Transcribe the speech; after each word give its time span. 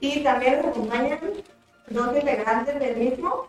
Y 0.00 0.22
también 0.22 0.56
nos 0.56 0.66
acompañan 0.66 1.18
dos 1.88 2.16
integrantes 2.16 2.78
del 2.78 2.96
mismo, 2.96 3.48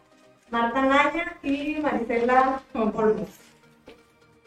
Marta 0.52 0.82
Naya 0.82 1.38
y 1.42 1.78
Marisela 1.82 2.62
Olmos. 2.74 3.30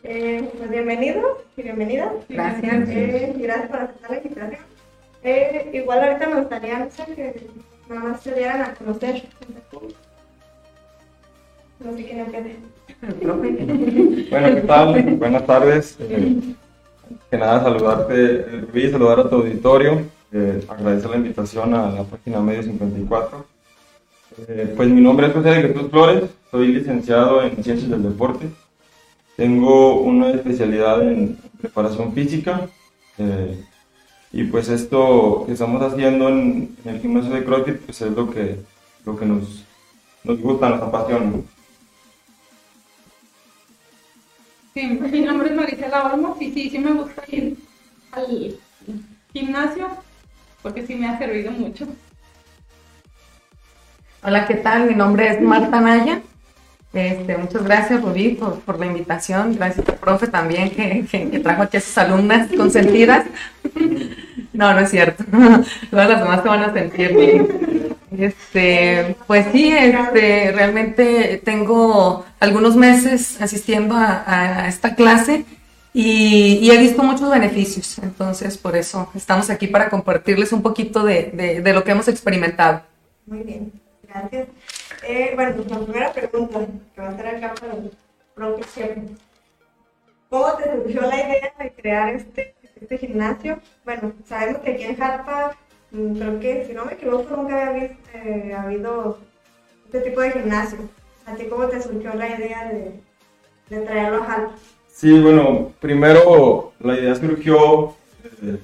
Eh, 0.02 0.48
pues 0.56 0.70
bienvenidos 0.70 1.38
y 1.56 1.62
bienvenidas. 1.62 2.12
Gracias. 2.28 2.88
Eh, 2.90 3.34
gracias 3.36 3.68
por 3.68 3.80
aceptar 3.80 4.10
la 4.10 4.16
invitación. 4.18 4.60
Eh, 5.24 5.70
igual 5.72 6.04
ahorita 6.04 6.28
me 6.28 6.40
gustaría 6.40 6.78
no 6.78 6.90
sé, 6.90 7.04
que 7.06 7.46
nada 7.88 8.00
más 8.02 8.20
se 8.20 8.34
dieran 8.34 8.62
a 8.62 8.74
conocer. 8.74 9.24
No 11.80 11.96
sé 11.96 12.04
quién 12.04 12.20
empiece. 12.20 12.56
Bueno, 14.30 14.54
¿qué 14.54 14.60
tal? 14.66 15.16
Buenas 15.16 15.46
tardes. 15.46 15.96
Eh, 16.00 16.54
que 17.30 17.36
nada, 17.36 17.62
saludarte, 17.62 18.42
Rubí, 18.60 18.90
saludar 18.90 19.20
a 19.20 19.28
tu 19.28 19.36
auditorio, 19.36 20.02
eh, 20.32 20.64
agradecer 20.68 21.10
la 21.10 21.16
invitación 21.16 21.74
a 21.74 21.90
la 21.90 22.04
página 22.04 22.40
Medio 22.40 22.62
54. 22.62 23.46
Eh, 24.48 24.74
pues 24.76 24.88
mi 24.88 25.00
nombre 25.00 25.28
es 25.28 25.32
José 25.32 25.48
de 25.48 25.68
Jesús 25.68 25.90
Flores, 25.90 26.24
soy 26.50 26.68
licenciado 26.68 27.42
en 27.42 27.62
Ciencias 27.62 27.88
del 27.88 28.02
Deporte. 28.02 28.48
Tengo 29.36 30.00
una 30.00 30.30
especialidad 30.30 31.02
en 31.02 31.38
preparación 31.60 32.12
física. 32.12 32.68
eh, 33.18 33.64
y 34.32 34.44
pues 34.44 34.68
esto 34.68 35.44
que 35.46 35.52
estamos 35.52 35.80
haciendo 35.80 36.28
en, 36.28 36.76
el 36.84 37.00
gimnasio 37.00 37.30
de 37.30 37.44
CrossFit 37.44 37.78
pues 37.78 38.02
es 38.02 38.12
lo 38.12 38.30
que, 38.30 38.58
lo 39.06 39.16
que 39.16 39.24
nos, 39.24 39.64
nos 40.24 40.38
gusta, 40.40 40.68
nos 40.68 40.82
apasiona. 40.82 41.32
Sí, 44.74 44.86
mi 45.12 45.20
nombre 45.20 45.48
es 45.48 45.54
Marisela 45.54 46.12
Olmos 46.12 46.42
y 46.42 46.52
sí, 46.52 46.68
sí 46.68 46.78
me 46.78 46.92
gusta 46.92 47.22
ir 47.28 47.56
al 48.12 48.58
gimnasio 49.32 49.88
porque 50.66 50.84
sí 50.84 50.96
me 50.96 51.06
ha 51.08 51.16
servido 51.16 51.52
mucho. 51.52 51.86
Hola, 54.24 54.48
¿qué 54.48 54.54
tal? 54.54 54.88
Mi 54.88 54.96
nombre 54.96 55.28
es 55.28 55.40
Marta 55.40 55.80
Naya. 55.80 56.22
Este, 56.92 57.36
muchas 57.36 57.62
gracias, 57.62 58.02
Rubí, 58.02 58.30
por, 58.30 58.58
por 58.62 58.80
la 58.80 58.86
invitación. 58.86 59.54
Gracias 59.54 59.88
al 59.88 59.94
profe 59.94 60.26
también 60.26 60.70
que, 60.70 61.04
que- 61.08 61.30
que 61.30 61.38
trajo 61.38 61.62
aquí 61.62 61.76
a 61.76 61.80
sus 61.80 61.96
alumnas 61.98 62.48
consentidas. 62.56 63.26
No, 64.52 64.72
no 64.74 64.80
es 64.80 64.90
cierto. 64.90 65.22
Todas 65.92 66.08
las 66.10 66.20
demás 66.20 66.42
se 66.42 66.48
van 66.48 66.62
a 66.64 66.72
sentir 66.72 67.14
bien. 67.16 67.48
Este, 68.18 69.14
pues 69.28 69.46
sí, 69.52 69.72
este, 69.72 70.50
realmente 70.50 71.40
tengo 71.44 72.26
algunos 72.40 72.74
meses 72.74 73.40
asistiendo 73.40 73.94
a, 73.94 74.24
a 74.64 74.66
esta 74.68 74.96
clase 74.96 75.44
y, 75.98 76.58
y 76.60 76.70
he 76.70 76.78
visto 76.78 77.02
muchos 77.02 77.30
beneficios. 77.30 77.98
Entonces, 78.00 78.58
por 78.58 78.76
eso 78.76 79.08
estamos 79.14 79.48
aquí 79.48 79.66
para 79.66 79.88
compartirles 79.88 80.52
un 80.52 80.62
poquito 80.62 81.02
de, 81.02 81.30
de- 81.32 81.60
de 81.62 81.72
lo 81.72 81.82
que 81.84 81.92
hemos 81.92 82.06
experimentado. 82.08 82.82
Muy 83.26 83.40
bien, 83.40 83.72
gracias. 84.06 84.48
Eh, 85.02 85.32
bueno, 85.34 85.56
pues 85.56 85.70
la 85.70 85.78
primera 85.80 86.12
pregunta 86.12 86.58
que 86.94 87.00
va 87.00 87.08
a 87.08 87.16
ser 87.16 87.26
acá 87.28 87.54
para 87.54 87.72
el 88.58 88.64
Chepo. 88.74 89.00
¿Cómo 90.28 90.52
te 90.56 90.64
surgió 90.70 91.00
la 91.02 91.16
idea 91.16 91.52
de 91.58 91.72
crear 91.72 92.14
este, 92.14 92.54
este 92.80 92.98
gimnasio? 92.98 93.58
Bueno, 93.84 94.12
sabemos 94.28 94.60
que 94.62 94.72
aquí 94.72 94.82
en 94.82 94.96
Jalpa, 94.96 95.56
mm, 95.92 96.16
creo 96.18 96.40
que 96.40 96.64
si 96.66 96.72
no 96.74 96.84
me 96.84 96.92
equivoco, 96.94 97.36
nunca 97.36 97.68
había 97.68 97.84
vis- 97.88 97.98
eh, 98.14 98.54
habido 98.54 99.18
este 99.86 100.00
tipo 100.00 100.20
de 100.20 100.32
gimnasio. 100.32 100.78
¿A 101.26 101.34
ti 101.34 101.46
cómo 101.46 101.66
te 101.68 101.80
surgió 101.82 102.12
la 102.14 102.28
idea 102.28 102.68
de, 102.68 103.00
de 103.70 103.80
traerlo 103.86 104.22
a 104.22 104.26
Jalpa? 104.26 104.52
Sí, 104.96 105.12
bueno, 105.20 105.72
primero 105.78 106.72
la 106.80 106.98
idea 106.98 107.14
surgió, 107.14 107.94
eh, 108.42 108.56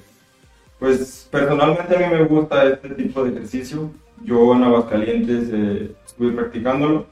pues 0.79 1.27
personalmente 1.29 1.95
a 1.95 1.99
mí 1.99 2.05
me 2.11 2.23
gusta 2.23 2.65
este 2.69 2.89
tipo 2.89 3.23
de 3.23 3.33
ejercicio. 3.33 3.91
Yo 4.23 4.55
en 4.55 4.63
Aguascalientes 4.63 5.49
eh, 5.53 5.91
estuve 6.03 6.31
practicándolo. 6.31 7.05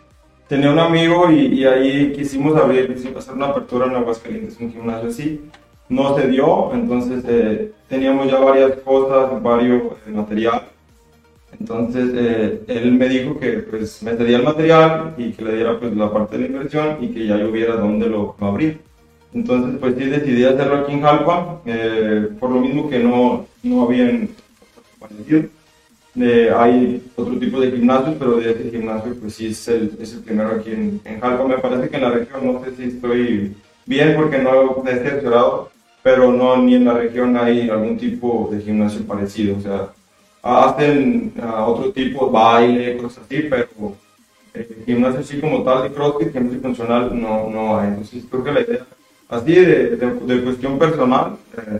Tenía 0.47 0.71
un 0.71 0.79
amigo 0.79 1.29
y, 1.29 1.63
ahí 1.65 2.13
quisimos 2.13 2.57
abrir, 2.57 2.97
hacer 3.15 3.35
una 3.35 3.49
apertura 3.49 3.85
en 3.85 3.97
Aguascalientes, 3.97 4.59
un 4.59 4.71
gimnasio 4.71 5.09
así. 5.09 5.39
No 5.87 6.17
se 6.17 6.27
dio, 6.27 6.73
entonces 6.73 7.23
eh, 7.27 7.71
teníamos 7.87 8.27
ya 8.27 8.39
varias 8.39 8.71
cosas, 8.77 9.39
varios 9.43 9.83
eh, 10.07 10.09
material. 10.09 10.63
Entonces 11.59 12.09
eh, 12.15 12.63
él 12.65 12.93
me 12.93 13.07
dijo 13.07 13.39
que 13.39 13.59
pues 13.59 14.01
me 14.01 14.15
cedía 14.15 14.37
el 14.37 14.43
material 14.43 15.13
y 15.15 15.31
que 15.33 15.43
le 15.43 15.57
diera 15.57 15.79
pues 15.79 15.95
la 15.95 16.11
parte 16.11 16.39
de 16.39 16.41
la 16.41 16.55
inversión 16.55 16.97
y 17.01 17.09
que 17.09 17.27
ya 17.27 17.37
yo 17.37 17.51
viera 17.51 17.75
dónde 17.75 18.09
lo 18.09 18.35
abrir. 18.39 18.89
Entonces, 19.33 19.79
pues 19.79 19.95
sí 19.97 20.05
decidí 20.05 20.43
hacerlo 20.43 20.77
aquí 20.77 20.93
en 20.93 21.01
Jalpa, 21.01 21.61
eh, 21.65 22.29
por 22.39 22.51
lo 22.51 22.59
mismo 22.59 22.89
que 22.89 22.99
no, 22.99 23.45
no 23.63 23.83
habían 23.83 24.29
parecido. 24.99 25.43
Eh, 26.19 26.51
hay 26.53 27.01
otro 27.15 27.39
tipo 27.39 27.61
de 27.61 27.71
gimnasios, 27.71 28.15
pero 28.19 28.35
de 28.35 28.51
ese 28.51 28.69
gimnasio, 28.69 29.15
pues 29.19 29.35
sí 29.35 29.47
es 29.47 29.67
el, 29.69 29.97
es 30.01 30.13
el 30.13 30.19
primero 30.19 30.49
aquí 30.49 30.71
en, 30.71 30.99
en 31.05 31.19
Jalpa. 31.21 31.45
Me 31.45 31.57
parece 31.57 31.89
que 31.89 31.95
en 31.95 32.01
la 32.01 32.09
región, 32.09 32.45
no 32.45 32.63
sé 32.63 32.75
si 32.75 32.83
estoy 32.83 33.55
bien 33.85 34.15
porque 34.17 34.37
no 34.39 34.83
he 34.85 34.95
cerciorado, 34.95 35.71
pero 36.03 36.31
no, 36.31 36.57
ni 36.57 36.75
en 36.75 36.85
la 36.85 36.93
región 36.93 37.37
hay 37.37 37.69
algún 37.69 37.97
tipo 37.97 38.49
de 38.51 38.61
gimnasio 38.61 39.05
parecido. 39.05 39.57
O 39.57 39.61
sea, 39.61 39.89
hacen 40.41 41.33
ah, 41.41 41.65
otro 41.67 41.91
tipo, 41.91 42.29
baile, 42.29 42.97
cosas 42.97 43.23
así, 43.25 43.47
pero 43.49 43.95
eh, 44.53 44.83
gimnasio 44.85 45.19
así 45.21 45.39
como 45.39 45.63
tal 45.63 45.83
de 45.83 45.91
CrossFit, 45.91 46.33
gimnasio 46.33 46.59
funcional, 46.61 47.21
no, 47.21 47.49
no 47.49 47.79
hay. 47.79 47.89
Entonces 47.89 48.23
creo 48.29 48.43
que 48.43 48.51
la 48.51 48.61
idea, 48.61 48.85
así 49.31 49.55
de, 49.55 49.95
de, 49.95 50.41
cuestión 50.43 50.77
personal, 50.77 51.37
eh, 51.57 51.79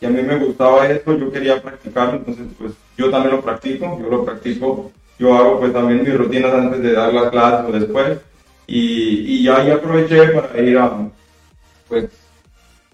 que 0.00 0.06
a 0.06 0.10
mí 0.10 0.22
me 0.22 0.38
gustaba 0.38 0.88
esto, 0.88 1.16
yo 1.16 1.30
quería 1.30 1.62
practicarlo, 1.62 2.16
entonces 2.16 2.46
pues 2.58 2.72
yo 2.98 3.10
también 3.10 3.36
lo 3.36 3.42
practico, 3.42 3.98
yo 4.00 4.08
lo 4.10 4.24
practico, 4.24 4.90
yo 5.18 5.34
hago 5.34 5.60
pues 5.60 5.72
también 5.72 6.02
mis 6.02 6.16
rutinas 6.16 6.52
antes 6.52 6.82
de 6.82 6.92
dar 6.92 7.12
las 7.12 7.30
clases 7.30 7.68
o 7.68 7.72
después, 7.72 8.18
y, 8.66 9.36
y 9.36 9.44
ya 9.44 9.74
aproveché 9.74 10.28
para 10.30 10.60
ir 10.60 10.78
a, 10.78 11.08
pues, 11.88 12.06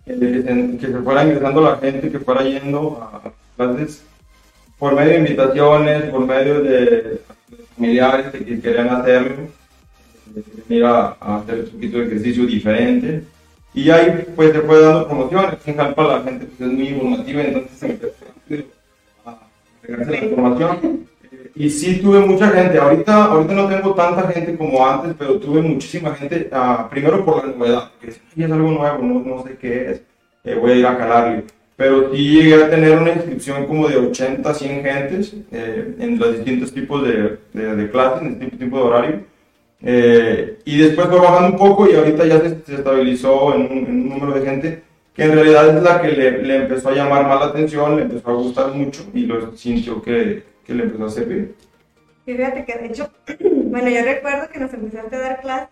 que, 0.05 0.79
se- 0.81 0.99
fuera 1.03 1.25
ingresando 1.25 1.61
la 1.63 1.77
gente, 1.79 2.11
que 2.11 2.19
fuera 2.19 2.43
yendo 2.43 3.01
a 3.01 3.33
clases 3.57 4.05
por 4.79 4.95
medio 4.95 5.13
de 5.13 5.19
invitaciones, 5.19 6.03
por 6.11 6.27
medio 6.27 6.61
de, 6.61 7.21
familiares 7.77 8.27
que, 8.33 8.45
que 8.45 8.61
querían 8.61 8.89
hacerlo, 8.91 9.49
de 10.27 10.45
venir 10.69 10.85
a, 10.85 11.17
a 11.21 11.37
hacer 11.39 11.61
un 11.61 11.71
poquito 11.71 11.99
de 11.99 12.07
ejercicio 12.07 12.47
diferente. 12.47 13.23
Y 13.75 13.91
ahí 13.91 14.25
pues 14.37 14.53
se 14.53 14.61
fue 14.61 14.81
dando 14.83 15.07
promociones. 15.09 15.59
En 15.67 15.77
Jalpa 15.77 16.03
la 16.05 16.23
gente 16.23 16.47
pues, 16.47 16.61
es 16.61 16.77
muy 16.77 16.89
informativa, 16.89 17.43
entonces 17.43 17.79
se 17.79 17.87
empezó 17.87 18.15
a 19.25 19.39
pegarse 19.81 20.11
la 20.11 20.25
información. 20.25 21.07
Y 21.55 21.71
sí 21.71 22.01
tuve 22.01 22.21
mucha 22.21 22.49
gente. 22.51 22.79
Ahorita, 22.79 23.25
ahorita 23.27 23.55
no 23.55 23.69
tengo 23.69 23.95
tanta 23.95 24.29
gente 24.31 24.57
como 24.57 24.87
antes, 24.87 25.15
pero 25.19 25.39
tuve 25.39 25.63
muchísima 25.63 26.15
gente. 26.15 26.49
ah, 26.53 26.89
primero 26.91 27.25
por 27.25 27.47
la 27.47 27.55
novedad, 27.55 27.91
que 28.01 28.09
es, 28.11 28.21
"Ay, 28.37 28.45
es 28.45 28.51
algo 28.53 28.71
nuevo, 28.71 28.99
no, 29.03 29.21
no 29.21 29.43
sé 29.45 29.57
qué 29.61 29.91
es. 29.93 30.03
eh, 30.45 30.55
voy 30.57 30.73
a 30.73 30.75
ir 30.77 30.87
a 30.87 30.99
calarle. 30.99 31.45
Pero 31.77 32.13
sí 32.13 32.19
llegué 32.43 32.55
a 32.65 32.71
tener 32.71 32.99
una 32.99 33.13
inscripción 33.13 33.67
como 33.67 33.89
de 33.89 33.97
80, 33.97 34.55
100 34.55 34.83
gentes 34.85 35.35
eh, 35.53 35.95
en 35.99 36.19
los 36.19 36.35
distintos 36.37 36.73
tipos 36.73 37.03
de, 37.07 37.39
de, 37.53 37.77
de 37.77 37.91
clases, 37.91 38.23
en 38.23 38.29
distintos 38.31 38.59
tipos 38.59 38.81
de 38.81 38.87
horario. 38.89 39.21
Eh, 39.85 40.59
y 40.65 40.79
después 40.79 41.09
fue 41.09 41.19
bajando 41.21 41.49
un 41.49 41.57
poco 41.59 41.89
y 41.91 41.95
ahorita 41.95 42.25
ya 42.27 42.41
se, 42.41 42.61
se 42.65 42.75
estabilizó 42.77 43.55
en 43.55 43.63
un, 43.63 43.79
en 43.79 43.91
un 43.91 44.09
número 44.11 44.33
de 44.39 44.47
gente 44.47 44.83
que 45.15 45.25
en 45.25 45.33
realidad 45.33 45.77
es 45.77 45.83
la 45.83 46.01
que 46.01 46.09
le, 46.09 46.43
le 46.43 46.57
empezó 46.57 46.89
a 46.89 46.95
llamar 46.95 47.27
más 47.27 47.41
la 47.41 47.47
atención, 47.47 47.97
le 47.97 48.03
empezó 48.03 48.31
a 48.31 48.35
gustar 48.35 48.73
mucho 48.73 49.03
y 49.13 49.27
lo 49.27 49.55
sintió 49.57 50.01
que, 50.01 50.45
que 50.65 50.75
le 50.75 50.85
empezó 50.85 51.05
a 51.07 51.11
servir. 51.11 51.55
Y 52.27 52.35
fíjate 52.35 52.65
que 52.65 52.79
de 52.79 52.87
hecho, 52.87 53.11
bueno, 53.41 53.89
yo 53.91 54.03
recuerdo 54.05 54.49
que 54.53 54.61
nos 54.61 54.73
empezaste 54.73 55.17
a 55.17 55.21
dar 55.21 55.41
clases, 55.41 55.69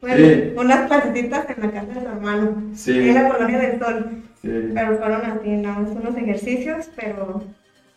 bueno, 0.00 0.16
Sí. 0.16 0.52
unas 0.56 0.86
clasecitas 0.88 1.46
en 1.50 1.62
la 1.62 1.70
casa 1.72 1.86
de 1.94 2.00
tu 2.00 2.08
hermano, 2.08 2.62
Sí. 2.74 3.08
en 3.08 3.14
la 3.14 3.28
Colonia 3.28 3.58
del 3.58 3.78
Sol. 3.80 4.10
Sí. 4.40 4.48
Pero 4.74 4.98
fueron 4.98 5.24
así, 5.24 5.48
nada 5.50 5.78
más 5.80 5.90
unos 5.90 6.16
ejercicios, 6.16 6.90
pero 6.96 7.42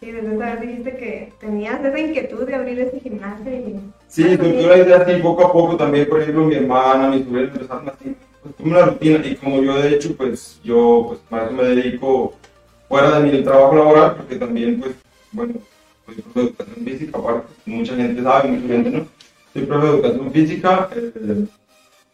sí, 0.06 0.12
desde 0.12 0.36
esa 0.36 0.56
vez 0.56 0.62
dijiste 0.62 0.98
que 0.98 1.34
tenías 1.40 1.84
esa 1.84 2.00
inquietud 2.00 2.46
de 2.46 2.56
abrir 2.56 2.80
ese 2.80 3.00
gimnasio 3.00 3.52
y... 3.52 3.80
Sí, 4.07 4.24
surgió 4.36 4.69
la 4.69 4.78
idea 4.78 4.98
así 4.98 5.22
poco 5.22 5.46
a 5.46 5.52
poco 5.52 5.75
también, 5.75 6.07
por 6.07 6.22
ejemplo, 6.22 6.46
mi 6.46 6.56
hermana, 6.56 7.10
mis 7.10 7.25
sobrinos 7.25 7.54
empezaron 7.54 7.90
así, 7.90 8.16
pues 8.42 8.56
como 8.56 8.72
una 8.72 8.86
rutina, 8.86 9.25
y 9.25 9.36
como 9.36 9.62
yo 9.62 9.81
de 9.81 9.96
hecho, 9.96 10.16
pues 10.16 10.60
yo 10.63 11.06
pues 11.07 11.19
para 11.30 11.46
eso 11.46 11.54
me 11.54 11.63
dedico 11.63 12.34
fuera 12.88 13.19
de 13.19 13.31
mi 13.31 13.44
trabajo 13.44 13.75
laboral, 13.75 14.16
porque 14.18 14.36
también 14.36 14.80
pues, 14.80 14.92
bueno, 15.31 15.54
soy 16.06 16.16
profe 16.16 16.40
de 16.40 16.46
educación 16.46 16.86
física, 16.86 17.18
aparte, 17.18 17.48
mucha 17.66 17.96
gente 17.96 18.24
sabe, 18.24 18.50
mucha 18.50 18.74
gente 18.74 18.90
no, 18.92 19.08
soy 19.54 19.63
profe 19.63 19.88
de 19.88 19.94
educación 19.94 20.31
física, 20.31 20.90
eh, 20.96 21.46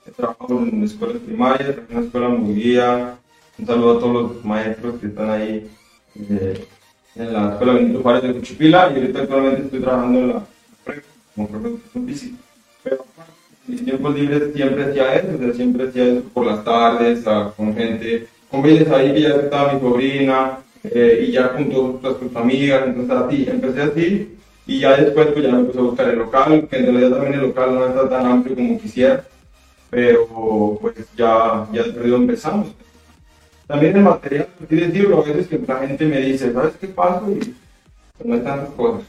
he 0.08 0.12
trabajado 0.12 0.60
en 0.60 0.84
escuelas 0.84 1.18
primarias, 1.18 1.70
en 1.70 1.98
una 1.98 2.06
escuela 2.06 2.30
muy 2.30 2.56
guía, 2.56 3.18
un 3.60 3.68
saludo 3.68 3.98
a 3.98 4.00
todos 4.00 4.14
los 4.14 4.46
maestros 4.46 5.00
que 5.00 5.08
están 5.08 5.30
ahí, 5.30 5.70
eh, 6.16 6.66
en 7.16 7.34
la 7.34 7.52
Escuela 7.52 8.00
Juárez 8.02 8.24
de 8.24 8.34
Cuchipila 8.34 8.92
y 8.92 9.00
ahorita 9.00 9.22
actualmente 9.22 9.62
estoy 9.64 9.80
trabajando 9.80 10.20
en 10.20 10.28
la 10.30 10.44
prepa 10.84 11.08
como 11.36 11.48
profe 11.48 11.64
de 11.64 11.74
educación 11.74 12.08
física. 12.08 12.38
Pero 12.84 13.06
mis 13.68 13.86
tiempos 13.86 14.16
libres 14.16 14.54
siempre 14.54 14.84
hacía 14.86 15.16
eso, 15.16 15.36
o 15.36 15.38
sea, 15.38 15.54
siempre 15.54 15.88
hacía 15.88 16.06
eso 16.06 16.24
por 16.34 16.46
las 16.46 16.64
tardes, 16.64 17.24
con 17.56 17.76
gente, 17.76 18.28
con 18.50 18.62
bailes 18.62 18.90
ahí 18.90 19.14
que 19.14 19.22
ya 19.22 19.30
estaba 19.30 19.74
mi 19.74 19.80
sobrina, 19.80 20.60
eh, 20.84 21.26
y 21.28 21.32
ya 21.32 21.50
junto 21.56 22.00
pues, 22.02 22.16
sus 22.18 22.36
amigas, 22.36 22.84
entonces 22.88 23.16
así, 23.16 23.48
empecé 23.48 23.82
así, 23.82 24.38
y 24.66 24.80
ya 24.80 24.98
después 24.98 25.28
pues 25.28 25.46
ya 25.46 25.52
me 25.52 25.66
puse 25.66 25.80
a 25.80 25.84
buscar 25.84 26.10
el 26.10 26.20
local, 26.20 26.68
que 26.70 26.78
en 26.78 26.86
realidad 26.86 27.12
también 27.12 27.34
el 27.36 27.42
local 27.42 27.76
no 27.76 27.88
está 27.88 28.10
tan 28.10 28.26
amplio 28.26 28.56
como 28.56 28.80
quisiera, 28.80 29.24
pero 29.90 30.78
pues 30.82 30.96
ya, 31.16 31.68
ya 31.72 31.84
de 31.84 32.16
empezamos. 32.16 32.68
También 33.72 33.96
el 33.96 34.04
material, 34.04 34.48
así 34.62 34.76
decirlo, 34.76 35.20
a 35.20 35.24
veces 35.24 35.48
que 35.48 35.58
la 35.66 35.80
gente 35.88 36.06
me 36.06 36.20
dice, 36.20 36.52
¿sabes 36.52 36.74
qué 36.76 36.88
pasa? 36.88 37.22
Y 37.30 37.36
pues, 37.36 38.26
no 38.26 38.36
es 38.36 38.44
tantas 38.44 38.70
cosas. 38.72 39.04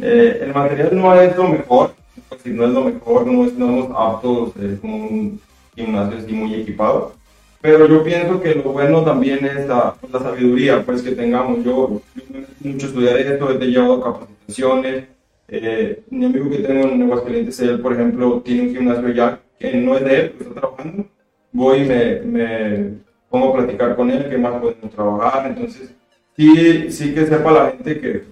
Eh, 0.00 0.38
el 0.44 0.54
material 0.54 0.90
no 0.96 1.14
es 1.20 1.36
lo 1.36 1.48
mejor, 1.48 1.94
pues, 2.30 2.40
si 2.40 2.48
no 2.48 2.64
es 2.64 2.70
lo 2.70 2.84
mejor, 2.84 3.26
no 3.26 3.44
estamos 3.44 3.90
aptos 3.94 4.52
eh, 4.62 4.78
como 4.80 4.96
un 4.96 5.40
gimnasio 5.76 6.18
así 6.20 6.32
muy 6.32 6.54
equipado. 6.54 7.12
Pero 7.60 7.86
yo 7.86 8.02
pienso 8.02 8.40
que 8.40 8.54
lo 8.54 8.72
bueno 8.72 9.04
también 9.04 9.44
es 9.44 9.66
la, 9.66 9.94
la 10.10 10.18
sabiduría 10.20 10.82
pues, 10.86 11.02
que 11.02 11.10
tengamos. 11.10 11.62
Yo, 11.62 12.00
yo 12.14 12.40
mucho 12.60 12.86
estudiar 12.86 13.18
esto, 13.18 13.50
he 13.50 13.66
llevado 13.66 14.00
capacitaciones. 14.00 15.04
Eh, 15.48 16.02
mi 16.08 16.24
amigo 16.24 16.48
que 16.48 16.60
tengo 16.60 16.88
en 16.88 17.02
Aguascalientes, 17.02 17.60
él, 17.60 17.80
por 17.80 17.92
ejemplo, 17.92 18.40
tiene 18.42 18.62
un 18.62 18.74
gimnasio 18.74 19.10
ya 19.10 19.38
que 19.60 19.74
no 19.74 19.96
es 19.96 20.04
de 20.04 20.20
él, 20.20 20.34
pero 20.38 20.50
está 20.50 20.60
trabajando. 20.62 21.04
Voy 21.52 21.80
y 21.80 21.84
me, 21.84 22.20
me 22.20 23.07
pongo 23.30 23.50
a 23.50 23.56
platicar 23.58 23.96
con 23.96 24.10
él, 24.10 24.28
qué 24.28 24.38
más 24.38 24.60
podemos 24.60 24.90
trabajar. 24.90 25.46
Entonces, 25.48 25.94
sí, 26.36 26.90
sí 26.90 27.14
que 27.14 27.26
sepa 27.26 27.50
la 27.52 27.70
gente 27.70 28.00
que, 28.00 28.24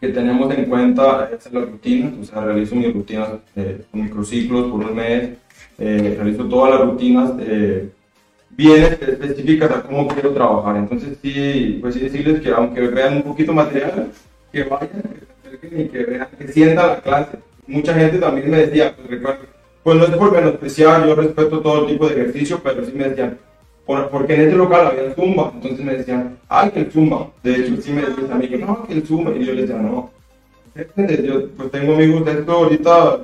que 0.00 0.08
tenemos 0.08 0.52
en 0.54 0.64
cuenta 0.66 1.24
hacer 1.24 1.52
las 1.54 1.70
rutinas. 1.70 2.12
O 2.20 2.24
sea, 2.24 2.44
realizo 2.44 2.74
mis 2.76 2.92
rutinas 2.92 3.30
eh, 3.56 3.82
con 3.90 4.02
microciclos 4.02 4.70
por 4.70 4.80
un 4.84 4.94
mes. 4.94 5.30
eh, 5.78 6.14
realizo 6.18 6.44
todas 6.48 6.70
las 6.72 6.80
rutinas. 6.88 7.32
eh, 7.40 7.90
bien 8.50 8.98
específicas 9.00 9.70
a 9.70 9.82
cómo 9.82 10.06
quiero 10.08 10.32
trabajar. 10.32 10.76
Entonces, 10.76 11.16
sí, 11.22 11.78
pues 11.80 11.94
sí 11.94 12.00
decirles 12.00 12.40
que 12.40 12.50
aunque 12.50 12.82
vean 12.88 13.16
un 13.16 13.22
poquito 13.22 13.52
material, 13.52 14.10
que 14.52 14.64
vayan, 14.64 15.02
que 15.02 15.20
se 15.20 15.48
acerquen 15.48 15.80
y 15.80 15.88
que 15.88 16.04
vean, 16.04 16.28
que 16.38 16.48
sientan 16.48 16.88
la 16.88 17.00
clase. 17.00 17.38
Mucha 17.66 17.94
gente 17.94 18.18
también 18.18 18.50
me 18.50 18.58
decía, 18.66 18.94
pues 18.96 19.08
recuerdo, 19.08 19.46
pues 19.82 19.96
no 19.96 20.04
es 20.04 20.10
por 20.10 20.32
menospreciar, 20.32 21.06
yo 21.06 21.14
respeto 21.14 21.60
todo 21.60 21.86
tipo 21.86 22.08
de 22.08 22.14
ejercicio, 22.14 22.60
pero 22.62 22.84
sí 22.84 22.92
me 22.94 23.08
decían, 23.08 23.38
porque 24.10 24.34
en 24.34 24.40
ese 24.42 24.56
local 24.56 24.86
había 24.86 25.14
zumba, 25.14 25.52
entonces 25.54 25.84
me 25.84 25.96
decían, 25.96 26.38
ay, 26.48 26.70
que 26.70 26.80
el 26.80 26.92
zumba. 26.92 27.30
De 27.42 27.54
hecho, 27.56 27.82
sí 27.82 27.92
me 27.92 28.02
decían 28.02 28.32
a 28.32 28.34
mí 28.36 28.48
que 28.48 28.58
no, 28.58 28.86
que 28.86 28.92
el 28.94 29.06
zumba, 29.06 29.32
y 29.32 29.44
yo 29.44 29.52
les 29.52 29.68
decía, 29.68 29.82
no. 29.82 30.10
Yo 30.74 31.48
pues 31.56 31.70
tengo 31.70 31.94
amigos 31.94 32.24
de 32.24 32.32
esto 32.32 32.52
ahorita, 32.52 33.20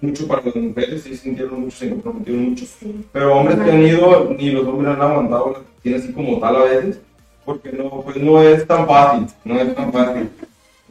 mucho 0.00 0.28
para 0.28 0.42
las 0.42 0.56
mujeres, 0.56 1.02
sí 1.02 1.16
sintieron 1.16 1.60
mucho, 1.62 1.76
se 1.76 1.90
comprometieron 1.90 2.50
mucho. 2.50 2.64
Sí. 2.66 3.04
Pero 3.12 3.36
hombres 3.36 3.58
que 3.58 3.70
han 3.70 3.82
ido, 3.82 4.34
ni 4.36 4.50
los 4.50 4.66
hombres 4.66 4.94
han 4.94 5.00
aguantado 5.00 5.52
la 5.52 5.58
rutina 5.58 5.96
así 5.96 6.12
como 6.12 6.38
tal 6.38 6.56
a 6.56 6.64
veces, 6.64 7.00
porque 7.44 7.72
no, 7.72 8.02
pues 8.02 8.16
no 8.16 8.42
es 8.42 8.66
tan 8.66 8.86
fácil, 8.86 9.26
no 9.44 9.58
es 9.58 9.74
tan 9.74 9.92
fácil. 9.92 10.28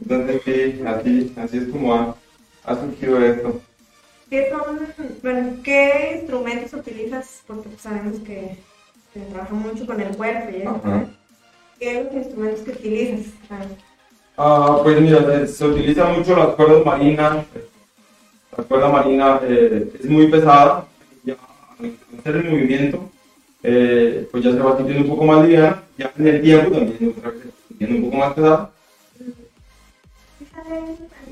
Entonces, 0.00 0.42
sí, 0.44 0.82
así, 0.84 1.32
así 1.36 1.58
es 1.58 1.68
como 1.68 1.94
ha, 1.94 2.16
ha 2.64 2.74
surgido 2.74 3.24
esto. 3.24 3.60
¿Qué 4.28 4.50
son, 4.50 4.80
bueno, 5.22 5.56
qué 5.62 6.18
instrumentos 6.20 6.72
utilizas? 6.72 7.42
Porque 7.46 7.68
pues, 7.68 7.82
sabemos 7.82 8.18
que 8.20 8.56
se 9.12 9.20
trabaja 9.20 9.54
mucho 9.54 9.86
con 9.86 10.00
el 10.00 10.16
cuerpo 10.16 10.50
y. 10.50 10.62
¿Qué 11.78 11.94
son 11.94 12.04
los 12.06 12.14
instrumentos 12.14 12.60
que 12.62 12.70
utilizas? 12.70 13.26
Ah, 13.50 13.64
Ah, 14.36 14.80
pues 14.82 15.00
mira, 15.00 15.20
se, 15.24 15.46
se 15.46 15.66
utiliza 15.66 16.06
mucho 16.06 16.34
las 16.36 16.48
cuerdas 16.54 16.84
marinas. 16.86 17.44
La 18.56 18.64
cuerda 18.64 18.88
marina 18.88 19.40
eh, 19.44 19.92
es 20.00 20.06
muy 20.06 20.26
pesada, 20.28 20.86
ya 21.24 21.36
al 21.78 21.94
hacer 22.18 22.36
el 22.36 22.50
movimiento, 22.50 23.10
eh, 23.62 24.28
pues 24.30 24.44
ya 24.44 24.52
se 24.52 24.58
va 24.58 24.76
sintiendo 24.76 25.04
un 25.04 25.10
poco 25.10 25.24
más 25.24 25.42
liviana, 25.42 25.82
ya 25.96 26.12
en 26.18 26.26
el 26.26 26.42
tiempo 26.42 26.70
también 26.70 27.14
otra 27.16 27.30
vez 27.30 27.40
se 27.42 27.48
va 27.48 27.54
sintiendo 27.68 27.96
un 27.96 28.04
poco 28.04 28.16
más 28.16 28.34
pesada. 28.34 28.70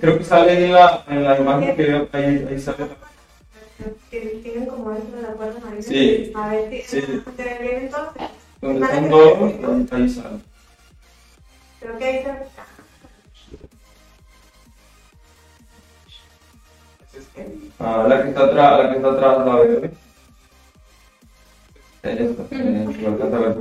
Creo 0.01 0.19
que 0.19 0.25
sale 0.25 0.65
en 0.67 0.73
la, 0.73 1.05
en 1.09 1.25
la 1.25 1.39
imagen 1.39 1.77
que 1.77 2.09
ahí, 2.13 2.47
ahí 2.51 2.59
sale. 2.61 2.87
Que 4.11 4.21
tienen 4.43 4.67
como 4.67 4.93
eso 4.93 5.11
de 5.17 5.23
la 5.23 5.33
cuerda 5.33 5.61
marina. 5.61 5.83
Sí. 5.83 6.33
A 6.35 6.49
ver 6.49 6.83
si 6.85 7.01
Sí. 7.01 7.23
te 7.37 7.45
ven 7.45 7.85
entonces. 7.85 8.23
Donde 8.61 8.85
están 8.85 9.09
todos, 9.11 9.93
ahí, 9.93 10.09
sale. 10.09 10.39
Creo 11.81 11.99
que 11.99 12.05
ahí 12.05 12.17
está. 12.17 12.67
Ah, 17.79 18.07
la 18.09 18.23
que 18.23 18.29
está 18.29 18.45
atrás, 18.45 18.79
la 18.85 18.91
que 18.91 18.97
está 18.97 19.11
atrás, 19.13 19.47
la. 19.47 19.91
Esta, 22.03 22.43
eh, 22.51 22.89
si 22.95 23.01
lo 23.03 23.09
alcanza 23.09 23.37
a 23.37 23.41
ver. 23.41 23.57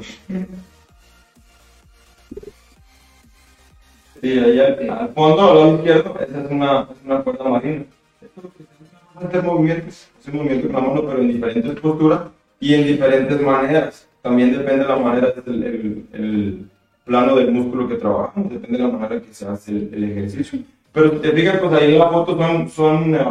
Sí, 4.22 4.38
ahí 4.40 4.60
al, 4.60 4.90
al 4.90 5.14
fondo, 5.14 5.42
al 5.50 5.56
lado 5.58 5.76
izquierdo, 5.76 6.20
esa 6.20 6.42
es 6.42 6.52
una, 6.52 6.82
es 6.92 7.06
una 7.06 7.24
cuerda 7.24 7.44
marina. 7.46 7.86
Esto 8.22 8.42
lo 8.42 8.52
que 8.54 8.64
hacer 9.28 9.44
movimientos, 9.44 10.10
es 10.20 10.28
un 10.28 10.36
movimiento 10.38 10.68
con 10.68 10.76
la 10.82 10.88
mano, 10.90 11.02
pero 11.08 11.22
en 11.22 11.28
diferentes 11.30 11.80
posturas 11.80 12.22
y 12.60 12.74
en 12.74 12.86
diferentes 12.88 13.42
maneras. 13.42 14.08
También 14.22 14.52
depende 14.52 14.84
de 14.84 14.88
la 14.90 14.96
manera, 14.98 15.32
del 15.46 15.64
el, 15.64 16.06
el 16.14 16.70
plano 17.06 17.36
del 17.36 17.52
músculo 17.52 17.88
que 17.88 17.96
trabajamos, 17.96 18.52
depende 18.52 18.78
de 18.78 18.84
la 18.84 18.90
manera 18.90 19.22
que 19.22 19.34
se 19.34 19.48
hace 19.48 19.72
el, 19.72 19.90
el 19.94 20.04
ejercicio. 20.12 20.60
Pero 20.92 21.12
si 21.12 21.18
te 21.20 21.32
fijas, 21.32 21.60
pues 21.60 21.74
ahí 21.74 21.94
en 21.94 22.00
la 22.00 22.10
foto 22.10 22.38
son, 22.38 22.70
son 22.70 23.16
eh, 23.16 23.26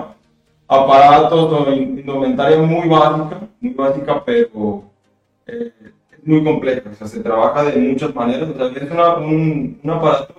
aparatos 0.66 1.52
o 1.52 1.72
in- 1.72 1.98
indumentaria 1.98 2.58
muy 2.58 2.88
básica, 2.88 3.40
muy 3.60 3.74
básica, 3.74 4.24
pero 4.24 4.84
eh, 5.46 5.72
es 6.12 6.26
muy 6.26 6.42
compleja. 6.44 6.82
O 6.90 6.94
sea, 6.94 7.06
se 7.06 7.20
trabaja 7.20 7.64
de 7.64 7.76
muchas 7.78 8.14
maneras. 8.14 8.48
O 8.50 8.54
sea, 8.56 8.82
es 8.84 8.90
una- 8.90 9.16
un, 9.16 9.78
un 9.82 9.90
aparato, 9.90 10.34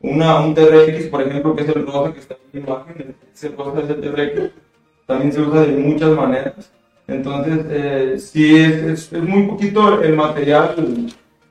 una, 0.00 0.40
un 0.40 0.54
TRX, 0.54 1.06
por 1.08 1.22
ejemplo, 1.22 1.54
que 1.56 1.62
es 1.62 1.68
el 1.68 1.86
rosa 1.86 2.12
que 2.12 2.20
está 2.20 2.36
en 2.52 2.60
la 2.62 2.66
imagen, 2.68 3.16
ese 3.32 3.48
rosa 3.50 3.80
es 3.82 3.90
el 3.90 4.00
TRX, 4.00 4.50
también 5.12 5.32
se 5.32 5.40
usa 5.40 5.62
de 5.62 5.76
muchas 5.76 6.16
maneras. 6.16 6.72
Entonces, 7.06 7.66
eh, 7.68 8.14
sí, 8.18 8.56
es, 8.56 9.12
es, 9.12 9.22
muy 9.22 9.42
poquito 9.46 10.02
el 10.02 10.16
material 10.16 10.74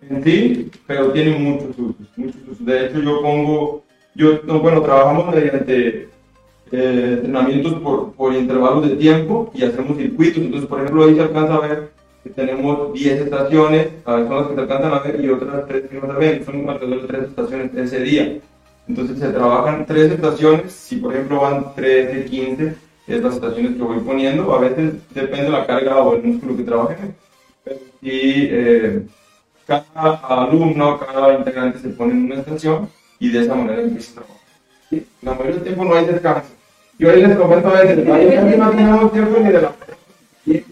en 0.10 0.24
sí, 0.24 0.72
pero 0.88 1.12
tiene 1.12 1.38
muchos 1.38 1.78
usos, 1.78 2.08
muchos. 2.16 2.66
De 2.66 2.86
hecho, 2.86 3.00
yo 3.02 3.22
pongo, 3.22 3.84
yo, 4.16 4.40
no, 4.46 4.60
bueno, 4.60 4.82
trabajamos 4.82 5.34
mediante 5.36 6.10
eh, 6.72 7.14
entrenamientos 7.18 7.74
por, 7.76 8.14
por 8.14 8.34
intervalos 8.34 8.90
de 8.90 8.96
tiempo 8.96 9.52
y 9.54 9.64
hacemos 9.64 9.98
circuitos. 9.98 10.44
Entonces, 10.44 10.68
por 10.68 10.80
ejemplo, 10.80 11.04
ahí 11.04 11.16
se 11.16 11.22
alcanza 11.22 11.56
a 11.56 11.68
ver 11.68 11.92
que 12.24 12.30
tenemos 12.32 12.94
10 12.94 13.22
estaciones, 13.22 13.88
a 14.06 14.16
ver, 14.16 14.28
son 14.28 14.38
las 14.38 14.48
que 14.48 14.56
se 14.56 14.62
alcanzan 14.62 14.94
a 14.94 15.00
ver, 15.00 15.24
y 15.24 15.30
otras 15.30 15.68
3 15.68 15.90
que 15.90 16.00
no 16.00 16.14
se 16.14 16.20
ven, 16.20 16.46
son 16.46 16.70
alrededor 16.70 17.02
de 17.02 17.08
3 17.08 17.24
estaciones 17.24 17.76
ese 17.76 18.00
día. 18.02 18.38
Entonces, 18.88 19.20
se 19.20 19.30
trabajan 19.30 19.86
3 19.86 20.12
estaciones, 20.14 20.72
si 20.72 20.96
por 20.98 21.14
ejemplo 21.14 21.42
van 21.42 21.76
13, 21.76 22.26
15, 22.26 22.76
es 23.16 23.24
las 23.24 23.36
estaciones 23.36 23.76
que 23.76 23.82
voy 23.82 24.00
poniendo. 24.00 24.54
A 24.54 24.60
veces 24.60 24.94
depende 25.14 25.46
de 25.46 25.50
la 25.50 25.66
carga 25.66 26.02
o 26.02 26.16
el 26.16 26.24
músculo 26.24 26.58
que. 26.58 26.64
Pero 27.64 27.78
sí, 28.02 28.48
eh, 28.50 29.06
cada 29.68 30.44
alumno, 30.44 31.00
cada 31.00 31.34
integrante 31.36 31.80
se 31.80 31.90
pone 31.90 32.14
en 32.14 32.26
una 32.26 32.36
estación 32.36 32.90
y 33.20 33.30
de 33.30 33.42
esa 33.42 33.56
manera 33.56 33.82
empieza 33.82 34.12
a 34.12 34.14
trabajar. 34.16 34.42
La 35.22 35.32
mayoría 35.32 35.56
del 35.56 35.64
tiempo 35.64 35.86
no 35.86 35.96
hay 35.96 36.06
descanso. 36.06 36.50
Yo 36.98 37.10
ahí 37.10 37.22
les 37.22 37.38
comento 37.38 37.70
a 37.70 37.82
veces, 37.82 38.08
ahí 38.10 38.58
no 38.58 38.70
tenemos 38.72 39.12
tiempo 39.12 39.40
ni 39.40 39.52
de 39.52 39.62
la 39.62 39.74
y 40.46 40.64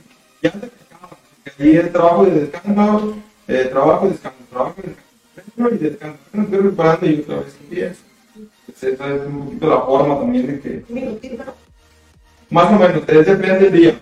ya 0.42 0.52
se 0.52 0.58
porque 0.60 1.64
ahí 1.64 1.78
es 1.78 1.92
trabajo 1.92 2.26
de 2.26 2.32
descanso, 2.32 3.16
eh, 3.48 3.70
trabajo, 3.72 4.10
descanso, 4.10 4.38
trabajo, 4.50 4.76
descanso, 5.36 5.76
y 5.76 5.78
descanso. 5.78 6.20
Me 6.34 6.44
estoy 6.44 6.60
preparando 6.60 7.06
y 7.06 7.20
otra 7.22 7.36
vez 7.38 7.58
empiezo. 7.62 8.02
Pues 8.66 8.84
esa 8.84 9.16
es 9.16 9.26
un 9.26 9.46
poquito 9.46 9.70
la 9.70 9.82
forma 9.82 10.20
también 10.20 10.48
de 10.48 10.60
que. 10.60 10.84
Más 12.50 12.68
o 12.68 12.80
menos, 12.80 13.04
es 13.08 13.26
depende 13.26 13.70
del 13.70 13.72
día. 13.74 14.00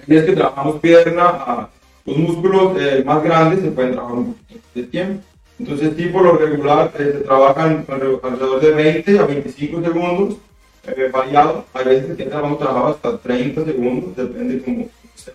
Hay 0.00 0.04
días 0.06 0.24
que 0.24 0.32
trabajamos 0.32 0.80
pierna, 0.80 1.68
los 2.04 2.16
músculos 2.16 2.76
eh, 2.80 3.02
más 3.04 3.22
grandes 3.22 3.60
se 3.60 3.70
pueden 3.70 3.92
trabajar 3.92 4.18
un 4.18 4.34
poquito 4.34 4.60
de 4.74 4.82
tiempo. 4.84 5.22
Entonces, 5.58 5.94
por 6.08 6.22
lo 6.22 6.32
regular, 6.36 6.90
eh, 6.98 7.10
se 7.18 7.20
trabajan 7.20 7.86
alre- 7.86 8.18
alrededor 8.22 8.60
de 8.60 8.70
20 8.72 9.18
a 9.18 9.26
25 9.26 9.80
segundos, 9.82 10.36
eh, 10.86 11.10
variado. 11.12 11.64
Hay 11.74 11.84
veces 11.84 12.16
que 12.16 12.24
vamos 12.24 12.60
a 12.60 12.64
trabajar 12.64 12.90
hasta 12.92 13.18
30 13.18 13.64
segundos, 13.64 14.16
depende 14.16 14.56
esté. 14.56 15.32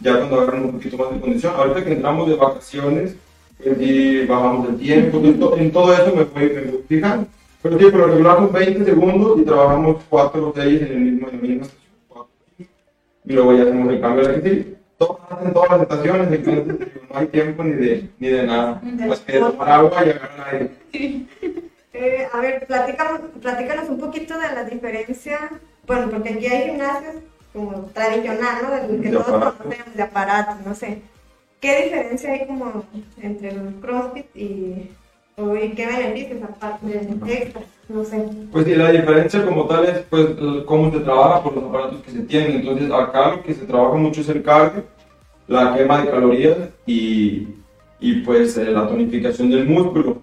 Ya 0.00 0.18
cuando 0.18 0.40
agarran 0.40 0.64
un 0.66 0.72
poquito 0.72 0.98
más 0.98 1.10
de 1.14 1.20
condición. 1.20 1.54
Ahorita 1.56 1.84
que 1.84 1.92
entramos 1.92 2.28
de 2.28 2.34
vacaciones, 2.34 3.14
pues 3.62 3.78
sí, 3.78 4.26
bajamos 4.26 4.68
el 4.68 4.76
tiempo. 4.78 5.18
En, 5.24 5.40
to- 5.40 5.56
en 5.56 5.72
todo 5.72 5.94
eso 5.94 6.14
me 6.14 6.24
voy, 6.24 6.50
me 6.54 6.60
voy 6.70 6.84
fijando. 6.88 7.26
Pero 7.62 7.78
sí, 7.78 7.84
por 7.84 7.94
lo 7.94 8.06
regular 8.08 8.36
son 8.36 8.52
20 8.52 8.84
segundos 8.84 9.38
y 9.40 9.44
trabajamos 9.44 10.02
4 10.10 10.48
o 10.48 10.52
6 10.54 10.82
en, 10.82 10.92
el 10.92 10.98
mismo, 10.98 11.28
en 11.28 11.36
la 11.36 11.42
misma. 11.42 11.66
Y 13.24 13.32
luego 13.32 13.52
ya 13.52 13.62
hacemos 13.62 13.92
el 13.92 14.00
cambio 14.00 14.26
de 14.26 14.30
ejercicio. 14.32 14.74
Todos 14.98 15.18
hacen 15.30 15.52
todas 15.52 15.70
las 15.70 15.82
estaciones, 15.82 16.32
entonces 16.32 16.88
no 17.08 17.18
hay 17.18 17.26
tiempo 17.26 17.64
ni 17.64 17.72
de, 17.72 18.10
ni 18.18 18.28
de 18.28 18.46
nada. 18.46 18.82
Pues 19.06 19.20
que 19.20 19.32
de 19.32 19.40
tomar 19.40 19.70
agua 19.70 20.04
y 20.04 20.10
agarrar 20.10 20.54
aire. 20.54 20.70
Eh, 21.94 22.26
a 22.32 22.40
ver, 22.40 22.66
platícanos, 22.66 23.20
platícanos 23.40 23.90
un 23.90 23.98
poquito 23.98 24.38
de 24.38 24.54
la 24.54 24.64
diferencia, 24.64 25.38
bueno, 25.86 26.08
porque 26.10 26.30
aquí 26.30 26.46
hay 26.46 26.70
gimnasios 26.70 27.16
como 27.52 27.90
tradicional, 27.92 28.62
¿no? 28.62 28.70
Del 28.70 29.02
que 29.02 29.10
De 29.10 29.16
todos 29.16 29.26
conocemos, 29.26 29.94
de 29.94 30.02
aparatos, 30.02 30.66
no 30.66 30.74
sé. 30.74 31.02
¿Qué 31.60 31.84
diferencia 31.84 32.32
hay 32.32 32.46
como 32.46 32.84
entre 33.20 33.50
el 33.50 33.74
CrossFit 33.80 34.34
y, 34.34 34.90
y 35.36 35.74
qué 35.74 35.86
beneficios 35.86 36.42
aparte 36.42 36.86
de 36.86 37.34
extras? 37.34 37.64
No. 37.88 38.02
Pues 38.52 38.64
sí, 38.64 38.74
la 38.74 38.90
diferencia 38.90 39.44
como 39.44 39.66
tal 39.66 39.84
es 39.84 39.98
pues 40.08 40.28
cómo 40.66 40.90
se 40.90 41.00
trabaja 41.00 41.42
por 41.42 41.54
los 41.54 41.64
aparatos 41.64 42.00
que 42.02 42.10
se 42.10 42.20
tienen. 42.20 42.60
Entonces 42.60 42.90
acá 42.90 43.32
lo 43.32 43.42
que 43.42 43.54
se 43.54 43.66
trabaja 43.66 43.96
mucho 43.96 44.20
es 44.20 44.28
el 44.28 44.42
cardio, 44.42 44.84
la 45.46 45.74
quema 45.74 46.02
de 46.02 46.10
calorías 46.10 46.58
y, 46.86 47.48
y 48.00 48.14
pues 48.24 48.56
eh, 48.56 48.70
la 48.70 48.86
tonificación 48.86 49.50
del 49.50 49.66
músculo. 49.66 50.22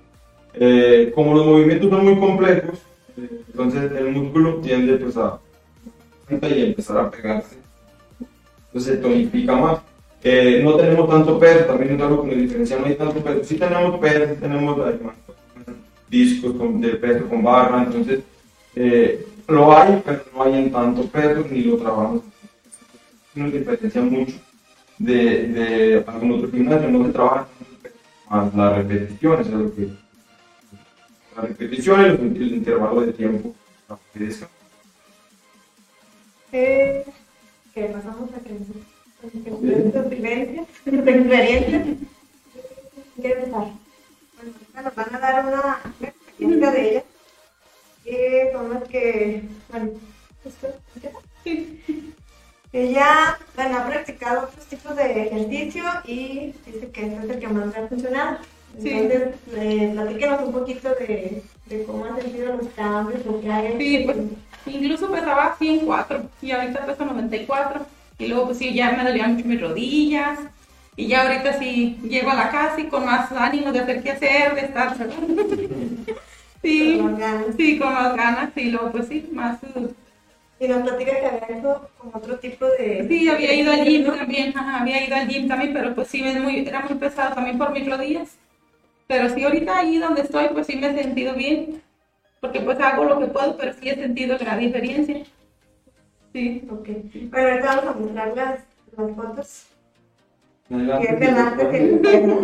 Eh, 0.54 1.12
como 1.14 1.36
los 1.36 1.46
movimientos 1.46 1.90
son 1.90 2.06
muy 2.06 2.20
complejos, 2.20 2.80
entonces 3.18 3.92
el 3.92 4.12
músculo 4.12 4.56
tiende 4.56 4.98
pues 4.98 5.16
a 5.18 5.40
y 6.30 6.64
empezar 6.64 6.98
a 6.98 7.12
pegarse. 7.12 7.58
Entonces 8.68 8.96
se 8.96 8.98
tonifica 8.98 9.56
más. 9.56 9.80
Eh, 10.24 10.62
no 10.64 10.76
tenemos 10.76 11.10
tanto 11.10 11.40
peso, 11.40 11.66
también 11.66 11.96
es 11.96 12.02
algo 12.02 12.24
que 12.24 12.36
nos 12.36 12.42
diferencia, 12.42 12.78
no 12.78 12.86
hay 12.86 12.96
tanto 12.96 13.24
peso. 13.24 13.44
Sí 13.44 13.56
tenemos 13.56 14.00
sí 14.30 14.36
tenemos 14.40 14.78
discos 16.10 16.54
con- 16.56 16.82
de 16.82 16.90
peso 16.96 17.30
con 17.30 17.44
barra, 17.44 17.84
entonces 17.84 18.20
eh, 18.76 19.26
lo 19.48 19.76
hay, 19.78 20.02
pero 20.06 20.22
no 20.34 20.44
hay 20.44 20.56
en 20.56 20.72
tanto 20.72 21.04
peso 21.06 21.46
ni 21.50 21.62
lo 21.64 21.78
trabajamos. 21.78 22.22
Nos 23.36 23.54
diferencia 23.54 24.02
mucho 24.02 24.36
de, 24.98 25.48
de 25.48 26.04
algún 26.06 26.32
otro 26.34 26.52
gimnasio, 26.52 26.90
no 26.90 27.06
se 27.06 27.14
trabaja 27.14 27.48
más 28.30 28.54
las 28.54 28.76
repeticiones, 28.78 29.48
es 29.48 29.54
lo 29.54 29.74
que 29.76 29.90
las 31.36 31.46
repeticiones 31.48 32.20
el, 32.20 32.36
el 32.36 32.54
intervalo 32.56 33.02
de 33.02 33.14
tiempo. 33.14 33.56
Eh, 36.52 37.06
que 37.74 37.84
pasamos 37.86 38.30
a 38.34 38.40
que 38.44 38.54
tu 39.22 39.30
vivencia, 40.10 40.66
tu 40.86 40.96
experiencia. 40.96 41.86
¿Qué? 43.22 43.36
Bueno, 43.50 43.80
nos 44.84 44.96
van 44.96 45.16
a 45.16 45.20
dar 45.20 45.46
una 45.46 45.80
experiencia 46.02 46.72
de 46.72 46.90
ella, 46.90 47.04
que 48.04 48.50
son 48.54 48.74
las 48.74 48.84
que, 48.84 49.44
bueno. 49.70 49.92
Ella, 52.72 53.40
bueno, 53.56 53.78
ha 53.78 53.88
practicado 53.88 54.48
otros 54.48 54.66
tipos 54.68 54.96
de 54.96 55.28
ejercicio 55.28 55.84
y 56.06 56.54
dice 56.66 56.92
que 56.92 57.06
este 57.08 57.18
es 57.18 57.30
el 57.30 57.40
que 57.40 57.48
más 57.48 57.68
le 57.68 57.78
ha 57.78 57.88
funcionado. 57.88 58.38
Sí. 58.80 58.90
Entonces, 58.92 59.34
eh, 59.56 59.92
platíquenos 59.94 60.44
un 60.44 60.54
poquito 60.54 60.90
de, 60.90 61.42
de 61.66 61.84
cómo 61.84 62.06
han 62.06 62.22
sentido 62.22 62.56
los 62.56 62.68
cambios, 62.70 63.26
lo 63.26 63.42
que 63.42 63.52
hay. 63.52 63.78
Sí, 63.80 64.04
pues 64.06 64.18
incluso 64.68 65.12
pesaba 65.12 65.56
104 65.58 66.30
y 66.42 66.52
ahorita 66.52 66.86
peso 66.86 67.06
94. 67.06 67.86
Y 68.20 68.28
luego 68.28 68.48
pues 68.48 68.60
sí, 68.60 68.74
ya 68.74 68.92
me 68.92 69.04
dolían 69.04 69.36
mucho 69.36 69.48
mis 69.48 69.62
rodillas. 69.62 70.40
Y 70.96 71.08
ya 71.08 71.24
ahorita 71.24 71.54
sí 71.60 71.98
llego 72.04 72.30
a 72.32 72.36
la 72.36 72.52
casa 72.52 72.80
y 72.82 72.88
con 72.90 73.06
más 73.06 73.32
ánimo 73.32 73.72
de 73.72 73.80
hacer 73.80 74.04
qué 74.04 74.12
hacer, 74.12 74.56
de 74.56 74.62
estar... 74.62 74.96
sí, 76.62 76.98
Con 76.98 77.02
más 77.02 77.18
ganas. 77.20 77.56
sí, 77.58 77.78
con 77.80 77.94
más 77.94 78.16
ganas. 78.16 78.52
Y 78.58 78.72
luego 78.72 78.92
pues 78.92 79.08
sí, 79.08 79.30
más... 79.34 79.60
uh, 79.76 79.94
Y 80.60 80.68
nos 80.68 80.84
platica 80.84 81.12
que 81.20 81.26
había 81.26 81.58
hecho 81.58 81.90
como 81.98 82.18
otro 82.18 82.38
tipo 82.40 82.66
de... 82.66 83.08
Sí, 83.08 83.30
había 83.30 83.54
ido 83.54 83.72
al 83.72 83.86
gym 83.86 84.06
también, 84.06 84.58
ajá, 84.58 84.82
había 84.82 85.06
ido 85.06 85.16
al 85.16 85.28
gym 85.28 85.48
también, 85.48 85.74
pero 85.74 85.96
pues 85.96 86.10
sí, 86.10 86.22
es 86.28 86.42
muy, 86.42 86.60
era 86.68 86.82
muy 86.82 86.98
pesado 86.98 87.34
también 87.36 87.58
por 87.58 87.72
mis 87.72 87.90
rodillas. 87.90 88.38
Pero 89.08 89.30
sí, 89.34 89.44
ahorita 89.44 89.78
ahí 89.80 89.98
donde 89.98 90.22
estoy, 90.22 90.50
pues 90.50 90.68
sí 90.68 90.76
me 90.78 90.88
he 90.90 91.04
sentido 91.04 91.34
bien, 91.34 91.82
porque 92.42 92.60
pues 92.62 92.80
hago 92.80 93.06
lo 93.06 93.20
que 93.20 93.28
puedo, 93.28 93.58
pero 93.58 93.74
sí 93.74 93.90
he 93.90 93.96
sentido 93.96 94.38
la 94.40 94.58
diferencia. 94.58 95.24
Sí. 96.34 96.68
Ok. 96.70 96.88
Bueno, 97.32 97.48
ahorita 97.50 97.76
vamos 97.76 97.86
a 97.86 98.00
mostrar 98.00 98.36
las, 98.36 98.60
las 98.98 99.16
fotos. 99.16 99.66
Que 100.70 100.76
es 100.76 100.82
y 100.82 102.28
¿no? 102.28 102.42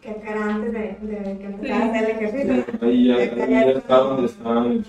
Que 0.00 0.10
acá 0.10 0.30
era 0.30 0.54
antes 0.54 0.72
de, 0.72 0.78
de 0.78 1.38
que 1.38 1.44
empezara 1.44 1.84
a 1.84 1.88
hacer 1.90 2.04
el 2.04 2.16
ejercicio. 2.16 2.64
Ahí 2.80 3.06
ya, 3.08 3.16
ahí 3.16 3.50
ya 3.50 3.70
está 3.72 3.98
donde 3.98 4.26
están. 4.26 4.84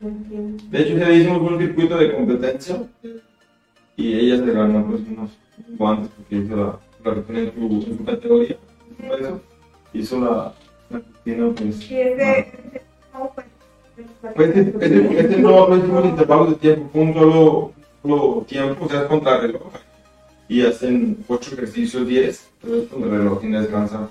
De 0.00 0.80
hecho, 0.80 0.96
ya 0.96 1.12
hicimos 1.12 1.52
un 1.52 1.58
circuito 1.58 1.98
de 1.98 2.14
competencia 2.14 2.82
y 3.96 4.14
ella 4.14 4.44
se 4.44 4.52
ganó 4.52 4.86
pues, 4.86 5.02
unos 5.06 5.38
guantes 5.76 6.10
porque 6.16 6.36
hizo 6.36 6.56
la, 6.56 6.78
en 7.04 7.52
su, 7.54 7.86
en 7.90 7.98
su 7.98 8.04
categoría. 8.04 8.56
peso. 8.98 9.40
Hizo 9.92 10.20
la, 10.20 10.54
la 10.90 10.98
rutina, 10.98 11.52
pues. 11.56 11.80
Ese- 14.36 14.74
ese 14.80 15.36
no, 15.38 15.68
no 15.68 15.76
hicimos 15.76 16.04
intervalos 16.04 16.50
de 16.50 16.56
tiempo, 16.56 16.88
fue 16.92 17.02
un 17.02 17.14
solo, 17.14 17.72
solo 18.02 18.44
tiempo, 18.48 18.84
o 18.84 18.88
sea, 18.88 19.02
es 19.02 19.06
contra 19.06 19.38
reloj. 19.38 19.62
Y 20.48 20.62
hacen 20.66 21.24
8 21.28 21.54
ejercicios, 21.54 22.06
10, 22.06 22.50
entonces 22.62 22.88
con 22.90 23.02
el 23.04 23.10
reloj 23.10 23.40
sin 23.40 23.52
descansar. 23.52 24.08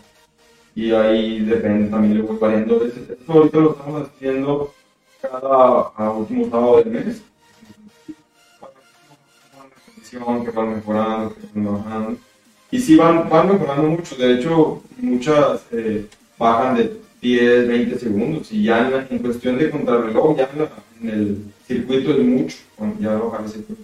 Y 0.75 0.91
ahí 0.91 1.39
depende, 1.41 1.89
también 1.89 2.25
voy 2.25 2.38
variando. 2.38 2.83
Esto 2.85 3.31
ahorita 3.33 3.57
lo 3.59 3.71
estamos 3.71 4.07
haciendo 4.07 4.73
cada 5.21 5.91
a 5.95 6.12
último 6.12 6.50
sábado 6.50 6.77
del 6.77 6.91
mes. 6.91 7.21
Repetición, 9.85 10.45
que 10.45 10.51
van 10.51 10.75
mejorando, 10.75 11.35
que 11.35 11.41
van 11.59 11.65
bajando. 11.83 12.17
Y 12.73 12.79
sí 12.79 12.95
van, 12.95 13.29
van 13.29 13.49
mejorando 13.49 13.83
mucho, 13.83 14.15
de 14.15 14.33
hecho 14.33 14.81
muchas 14.97 15.61
eh, 15.71 16.07
bajan 16.39 16.75
de 16.75 16.99
10, 17.21 17.67
20 17.67 17.99
segundos 17.99 18.51
y 18.51 18.63
ya 18.63 19.05
en, 19.11 19.19
cuestión 19.19 19.59
de 19.59 19.69
contrarreloj, 19.69 20.35
ya 20.35 20.49
en, 20.99 21.07
el 21.07 21.53
circuito 21.67 22.13
es 22.13 22.25
mucho, 22.25 22.57
cuando 22.75 22.99
ya 22.99 23.15
bajar 23.15 23.41
el 23.45 23.51
circuito. 23.51 23.83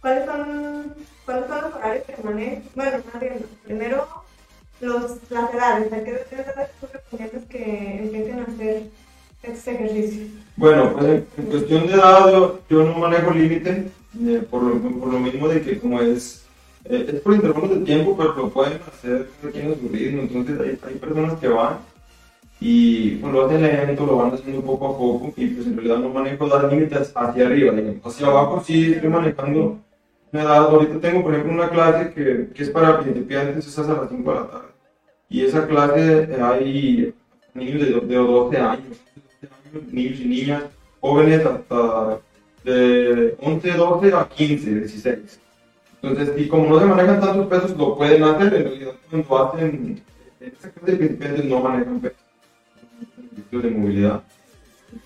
¿Cuáles 0.00 0.26
son, 0.26 0.94
¿Cuáles 1.24 1.46
son 1.46 1.62
los 1.62 1.74
horarios 1.76 2.04
que 2.06 2.22
manejan? 2.24 2.62
Bueno, 2.74 2.98
más 3.12 3.20
bien, 3.20 3.46
primero 3.64 4.08
los, 4.80 5.30
las 5.30 5.54
edades. 5.54 5.92
¿A 5.92 6.02
qué 6.02 6.10
edades 6.10 6.70
tú 6.80 6.88
recomiendas 6.92 7.44
que 7.44 7.98
empiecen 8.02 8.40
a 8.40 8.42
hacer 8.42 9.05
estos 9.42 9.66
ejercicios? 9.68 10.28
Bueno, 10.56 10.92
pues 10.94 11.22
en, 11.36 11.44
cuestión 11.46 11.86
de 11.86 11.94
edad 11.94 12.32
yo, 12.32 12.60
yo 12.68 12.84
no 12.84 12.98
manejo 12.98 13.30
límite, 13.32 13.88
eh, 14.24 14.42
por, 14.50 14.62
lo, 14.62 14.80
por 14.80 15.12
lo 15.12 15.18
mismo 15.18 15.48
de 15.48 15.60
que 15.60 15.78
como 15.78 16.00
es, 16.00 16.46
eh, 16.84 17.12
es 17.14 17.20
por 17.20 17.34
intervalos 17.34 17.70
de 17.70 17.84
tiempo, 17.84 18.16
pero 18.16 18.34
lo 18.34 18.48
pueden 18.50 18.80
hacer 18.86 19.28
en 19.54 19.80
su 19.80 19.88
ritmo, 19.88 20.22
entonces 20.22 20.60
hay, 20.60 20.78
hay 20.88 20.94
personas 20.98 21.38
que 21.38 21.48
van 21.48 21.78
y 22.60 23.16
pues, 23.16 23.32
lo 23.32 23.46
hacen 23.46 23.62
lento, 23.62 24.06
lo 24.06 24.16
van 24.16 24.32
haciendo 24.32 24.62
poco 24.62 24.86
a 24.86 24.98
poco 24.98 25.34
y 25.36 25.46
pues 25.48 25.66
en 25.66 25.76
realidad 25.76 25.98
no 25.98 26.08
manejo 26.08 26.48
dar 26.48 26.72
límites 26.72 27.12
hacia 27.14 27.46
arriba, 27.46 27.72
digamos. 27.72 28.06
hacia 28.06 28.26
abajo 28.26 28.62
sí 28.64 28.94
estoy 28.94 29.10
manejando 29.10 29.78
una 30.32 30.42
edad, 30.42 30.64
ahorita 30.64 31.00
tengo 31.00 31.22
por 31.22 31.34
ejemplo 31.34 31.52
una 31.52 31.68
clase 31.68 32.12
que, 32.14 32.48
que 32.54 32.62
es 32.62 32.70
para 32.70 33.00
principiantes, 33.00 33.66
es 33.66 33.78
a 33.78 33.82
las 33.82 34.08
5 34.08 34.30
de 34.30 34.40
la 34.40 34.46
tarde 34.46 34.68
y 35.28 35.44
esa 35.44 35.66
clase 35.66 36.28
hay 36.40 37.14
niños 37.52 37.80
de, 37.80 38.00
de 38.06 38.16
12 38.16 38.56
años, 38.56 38.56
12 38.56 38.56
años, 38.56 38.86
niños 39.90 40.20
y 40.20 40.24
niñas, 40.26 40.62
jóvenes 41.00 41.44
hasta 41.44 42.20
de 42.64 43.36
11, 43.40 43.70
12 43.72 44.14
a 44.14 44.28
15, 44.28 44.74
16. 44.74 45.40
Entonces, 46.02 46.34
y 46.36 46.48
como 46.48 46.68
no 46.68 46.78
se 46.78 46.86
manejan 46.86 47.20
tantos 47.20 47.46
pesos, 47.46 47.76
lo 47.76 47.96
pueden 47.96 48.22
hacer. 48.22 48.54
En 48.54 48.64
realidad, 48.64 48.92
cuando 49.10 49.38
hacen 49.38 50.02
en 50.40 50.46
esa 50.46 50.70
clase 50.70 50.92
de 50.92 50.96
principiantes, 50.98 51.44
no 51.46 51.60
manejan 51.60 52.00
pesos, 52.00 52.18
de 53.50 53.70
movilidad. 53.70 54.22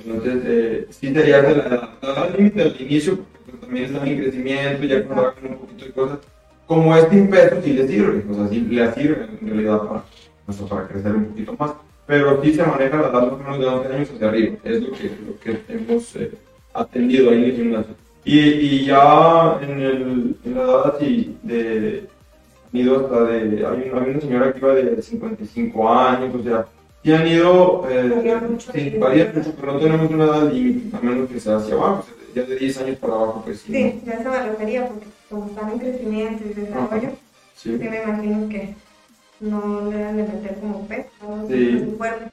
Entonces, 0.05 0.43
eh, 0.45 0.87
sí 0.91 1.12
sería 1.12 1.43
de 1.43 1.57
la 1.57 1.97
edad 2.03 2.37
límite 2.37 2.62
al 2.62 2.81
inicio, 2.81 3.17
porque 3.17 3.39
pues, 3.45 3.61
también 3.61 3.85
están 3.87 4.09
en 4.09 4.19
crecimiento, 4.19 4.85
ya 4.85 4.97
hagan 4.97 5.35
un 5.43 5.59
poquito 5.59 5.85
de 5.85 5.93
cosas. 5.93 6.19
Como 6.67 6.97
es 6.97 7.09
sin 7.09 7.29
peso, 7.29 7.57
sí 7.62 7.73
les 7.73 7.91
sirve, 7.91 8.25
o 8.31 8.35
sea, 8.35 8.49
sí 8.49 8.61
le 8.61 8.93
sirve 8.95 9.27
en 9.41 9.49
realidad 9.49 9.83
para, 9.83 10.05
sea, 10.53 10.67
para 10.67 10.89
crecer 10.89 11.15
un 11.15 11.25
poquito 11.27 11.57
más. 11.59 11.73
Pero 12.11 12.43
sí 12.43 12.52
se 12.55 12.64
maneja 12.64 12.97
la 12.97 13.09
edad 13.09 13.23
más 13.23 13.33
o 13.33 13.38
menos 13.38 13.59
de 13.61 13.67
11 13.67 13.95
años 13.95 14.11
hacia 14.12 14.29
arriba, 14.29 14.57
es 14.64 14.83
lo 14.83 14.90
que, 14.93 15.05
lo 15.29 15.38
que 15.40 15.61
hemos 15.73 16.17
eh, 16.17 16.33
atendido 16.75 17.31
ahí 17.31 17.38
en 17.38 17.45
el 17.45 17.52
gimnasio. 17.57 17.95
Y, 18.25 18.38
y 18.40 18.85
ya 18.87 19.59
en, 19.62 19.71
el, 19.81 20.37
en 20.45 20.55
la 20.57 20.62
edad 20.64 20.97
así 20.97 21.37
de, 21.45 22.07
ido 22.73 22.97
hasta 23.07 23.25
de, 23.26 23.64
hay, 23.64 23.90
una- 23.93 24.02
hay 24.02 24.11
una 24.11 24.21
señora 24.21 24.52
que 24.52 24.59
iba 24.59 24.75
de 24.75 25.00
55 25.00 25.88
años, 25.88 26.35
o 26.35 26.43
sea, 26.43 26.67
sí 27.05 27.12
han 27.12 27.29
ido, 27.29 27.87
eh, 27.88 28.40
mucho. 28.49 28.73
sí, 28.73 28.97
varía 28.99 29.33
mucho, 29.33 29.55
pero 29.61 29.73
no 29.75 29.79
tenemos 29.79 30.11
una 30.11 30.25
edad 30.25 30.52
límite, 30.52 30.97
a 30.97 31.00
menos 31.00 31.31
que 31.31 31.38
sea 31.38 31.59
hacia 31.59 31.75
abajo, 31.75 32.07
ya 32.35 32.43
de 32.43 32.57
10 32.57 32.76
años 32.81 32.99
para 32.99 33.12
abajo, 33.14 33.43
pues 33.45 33.61
sí. 33.61 33.73
Sí, 33.73 34.00
ya 34.05 34.14
eso 34.14 34.31
me 34.31 34.43
refería, 34.50 34.88
porque 34.88 35.07
como 35.31 35.47
están 35.47 35.71
en 35.75 35.79
crecimiento 35.79 36.43
y 36.45 36.55
desarrollo, 36.55 37.02
¿no? 37.09 37.12
sí 37.55 37.71
Sí. 37.71 37.88
me 37.88 38.02
imagino 38.02 38.49
que 38.49 38.75
no 39.40 39.90
le 39.90 39.97
deben 39.97 40.16
de 40.16 40.23
meter 40.25 40.61
como 40.61 40.87
peso, 40.87 41.11
¿no? 41.20 41.49
Sí. 41.49 41.94
Cuerpo. 41.97 42.30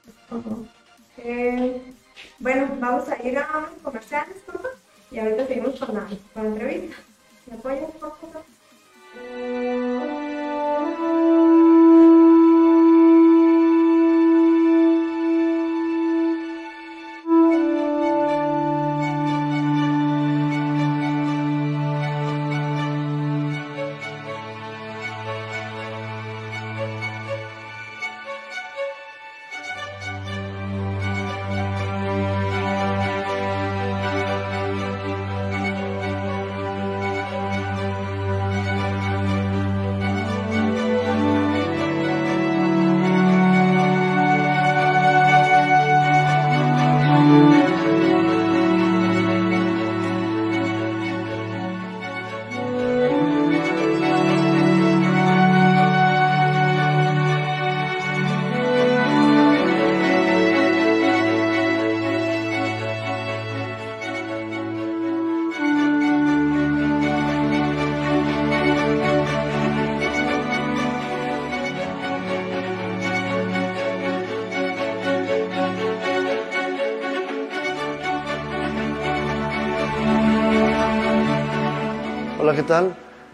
Eh, 1.18 1.82
bueno, 2.40 2.68
vamos 2.80 3.10
a 3.10 3.22
ir 3.28 3.38
a 3.38 3.58
unos 3.58 3.72
comerciales, 3.84 4.38
por 4.46 4.56
favor, 4.56 4.78
y 5.12 5.20
ahorita 5.20 5.48
seguimos 5.48 5.80
con 5.80 5.96
la, 5.96 6.08
con 6.34 6.44
la 6.44 6.50
entrevista. 6.50 6.96
¿Me 7.48 7.56
apoyas, 7.58 7.92
por 8.00 8.18
favor? 8.18 8.44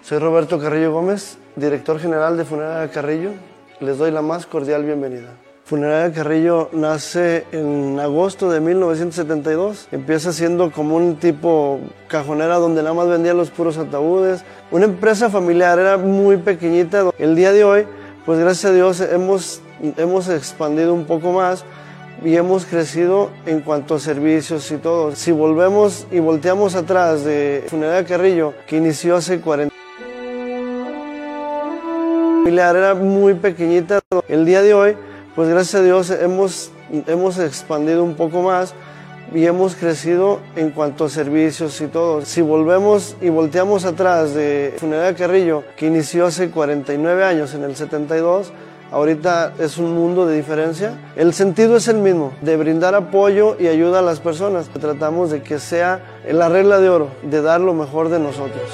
Soy 0.04 0.20
Roberto 0.20 0.60
Carrillo 0.60 0.92
Gómez, 0.92 1.38
director 1.56 1.98
general 1.98 2.36
de 2.36 2.44
Funeraria 2.44 2.92
Carrillo. 2.92 3.30
Les 3.80 3.98
doy 3.98 4.12
la 4.12 4.22
más 4.22 4.46
cordial 4.46 4.84
bienvenida. 4.84 5.30
Funeraria 5.64 6.14
Carrillo 6.14 6.68
nace 6.74 7.46
en 7.54 7.98
agosto 8.02 8.52
de 8.52 8.60
1972. 8.60 9.88
Empieza 9.94 10.34
siendo 10.34 10.74
como 10.74 10.98
un 10.98 11.16
tipo 11.16 11.80
cajonera 12.10 12.58
donde 12.58 12.84
nada 12.84 12.94
más 12.94 13.08
vendía 13.08 13.34
los 13.34 13.50
puros 13.50 13.78
ataúdes. 13.78 14.44
Una 14.72 14.84
empresa 14.84 15.30
familiar, 15.30 15.80
era 15.80 15.96
muy 15.96 16.36
pequeñita. 16.36 17.10
El 17.18 17.38
día 17.38 17.54
de 17.54 17.64
hoy, 17.64 17.88
pues 18.26 18.40
gracias 18.40 18.74
a 18.74 18.76
Dios 18.76 19.00
hemos, 19.00 19.62
hemos 19.96 20.28
expandido 20.28 20.94
un 20.94 21.06
poco 21.06 21.32
más 21.32 21.64
y 22.26 22.36
hemos 22.36 22.66
crecido 22.66 23.30
en 23.46 23.62
cuanto 23.62 23.96
a 23.96 24.00
servicios 24.00 24.70
y 24.70 24.76
todo. 24.76 25.16
Si 25.16 25.32
volvemos 25.32 26.08
y 26.12 26.20
volteamos 26.20 26.76
atrás 26.76 27.24
de 27.24 27.64
Funeraria 27.70 28.06
Carrillo, 28.06 28.54
que 28.68 28.76
inició 28.76 29.16
hace 29.16 29.40
40 29.40 29.73
familiar, 32.44 32.76
era 32.76 32.94
muy 32.94 33.36
pequeñita. 33.36 34.02
El 34.28 34.46
día 34.46 34.62
de 34.62 34.74
hoy, 34.74 34.98
pues 35.34 35.48
gracias 35.48 35.76
a 35.76 35.84
Dios 35.84 36.10
hemos, 36.10 36.72
hemos 37.08 37.40
expandido 37.40 38.04
un 38.04 38.16
poco 38.16 38.42
más 38.42 38.74
y 39.34 39.46
hemos 39.46 39.76
crecido 39.76 40.42
en 40.58 40.72
cuanto 40.72 41.06
a 41.06 41.10
servicios 41.10 41.80
y 41.80 41.88
todo. 41.88 42.26
Si 42.26 42.42
volvemos 42.42 43.16
y 43.22 43.30
volteamos 43.30 43.86
atrás 43.86 44.34
de 44.34 44.74
Funeraria 44.78 45.16
Carrillo, 45.16 45.64
que 45.78 45.88
inició 45.88 46.26
hace 46.26 46.52
49 46.52 47.24
años, 47.24 47.54
en 47.54 47.64
el 47.64 47.78
72, 47.78 48.52
ahorita 48.92 49.54
es 49.60 49.78
un 49.78 49.94
mundo 49.94 50.26
de 50.26 50.36
diferencia. 50.36 51.00
El 51.16 51.34
sentido 51.34 51.78
es 51.78 51.88
el 51.88 52.00
mismo, 52.00 52.34
de 52.42 52.58
brindar 52.58 52.94
apoyo 52.94 53.56
y 53.58 53.68
ayuda 53.68 54.00
a 54.00 54.02
las 54.02 54.20
personas. 54.20 54.68
Tratamos 54.68 55.32
de 55.32 55.42
que 55.42 55.60
sea 55.60 56.02
la 56.30 56.50
regla 56.50 56.80
de 56.82 56.90
oro, 56.90 57.08
de 57.24 57.42
dar 57.42 57.62
lo 57.62 57.74
mejor 57.74 58.10
de 58.10 58.20
nosotros. 58.20 58.70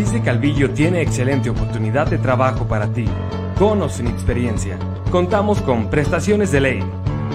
Tachís 0.00 0.12
de 0.14 0.22
Calvillo 0.22 0.70
tiene 0.70 1.02
excelente 1.02 1.50
oportunidad 1.50 2.06
de 2.06 2.16
trabajo 2.16 2.66
para 2.66 2.90
ti, 2.90 3.04
con 3.58 3.82
o 3.82 3.88
sin 3.90 4.06
experiencia. 4.06 4.78
Contamos 5.10 5.60
con 5.60 5.90
prestaciones 5.90 6.50
de 6.52 6.60
ley, 6.60 6.80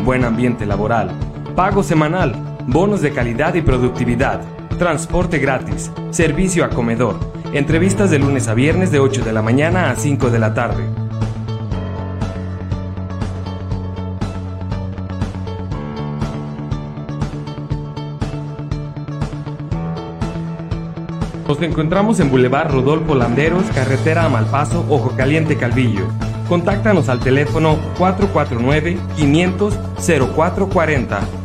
buen 0.03 0.25
ambiente 0.25 0.65
laboral, 0.65 1.11
pago 1.55 1.83
semanal, 1.83 2.33
bonos 2.65 3.01
de 3.01 3.13
calidad 3.13 3.53
y 3.53 3.61
productividad, 3.61 4.41
transporte 4.79 5.37
gratis, 5.37 5.91
servicio 6.09 6.65
a 6.65 6.69
comedor, 6.69 7.19
entrevistas 7.53 8.09
de 8.09 8.17
lunes 8.17 8.47
a 8.47 8.55
viernes 8.55 8.91
de 8.91 8.97
8 8.97 9.23
de 9.23 9.33
la 9.33 9.43
mañana 9.43 9.91
a 9.91 9.95
5 9.95 10.31
de 10.31 10.39
la 10.39 10.55
tarde. 10.55 10.94
Nos 21.47 21.61
encontramos 21.61 22.19
en 22.19 22.31
Boulevard 22.31 22.71
Rodolfo 22.71 23.13
Landeros, 23.13 23.65
carretera 23.65 24.25
a 24.25 24.29
Malpaso, 24.29 24.83
Ojo 24.89 25.15
Caliente 25.15 25.57
Calvillo. 25.57 26.07
Contáctanos 26.49 27.07
al 27.07 27.19
teléfono 27.19 27.77
449 27.99 28.97
500 29.15 29.73
0440. 30.35 31.44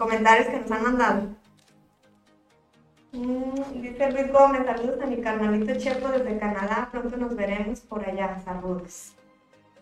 Comentarios 0.00 0.48
que 0.48 0.60
nos 0.60 0.70
han 0.70 0.82
mandado. 0.82 1.22
Mm, 3.12 3.82
dice 3.82 4.10
Luis 4.10 4.32
Gómez, 4.32 4.62
saludos 4.64 5.02
a 5.02 5.06
mi 5.06 5.20
carnalito 5.20 5.74
Chepo 5.78 6.08
desde 6.08 6.38
Canadá, 6.38 6.88
pronto 6.90 7.16
nos 7.18 7.36
veremos 7.36 7.80
por 7.80 8.02
allá, 8.08 8.40
saludos. 8.42 9.12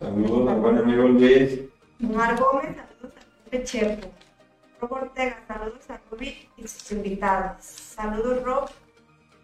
Saludos 0.00 0.50
al 0.50 0.60
buen 0.60 0.78
amigo 0.78 1.08
Luis. 1.08 1.60
Mar 2.00 2.36
Gómez, 2.36 2.76
saludos 2.76 3.14
a 3.52 3.62
Chepo. 3.62 4.08
Rob 4.80 4.92
Ortega, 4.92 5.38
saludos 5.46 5.90
a 5.90 6.00
Ruby 6.10 6.48
y 6.56 6.66
sus 6.66 6.90
invitados. 6.92 7.56
Saludos 7.60 8.42
Rob, 8.42 8.70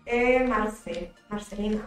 eh, 0.06 0.44
Marce, 0.48 1.12
Marcelina. 1.28 1.82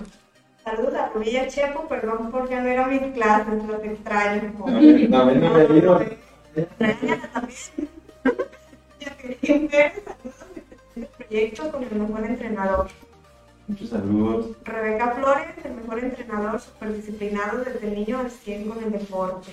Saludos 0.63 0.93
a 0.93 1.09
Ruby 1.09 1.29
y 1.29 1.37
a 1.37 1.47
Chepo, 1.47 1.87
perdón 1.89 2.31
por 2.31 2.49
ya 2.49 2.61
no 2.61 2.87
mis 2.87 3.13
clases, 3.13 3.65
los 3.65 3.83
extraño. 3.83 4.53
Jacqueline 4.65 5.11
Pérez, 5.11 5.89
saludos 7.33 7.96
este 9.49 11.07
proyecto 11.17 11.71
con 11.71 11.83
el 11.83 11.95
mejor 11.95 12.25
entrenador. 12.25 12.87
Muchos 13.67 13.89
saludos. 13.89 14.55
Rebeca 14.63 15.11
Flores, 15.11 15.47
el 15.63 15.73
mejor 15.73 15.99
entrenador 15.99 16.59
superdisciplinado 16.59 17.63
desde 17.63 17.91
niño 17.91 18.19
al 18.19 18.31
100 18.31 18.69
con 18.69 18.83
el 18.83 18.91
deporte. 18.91 19.51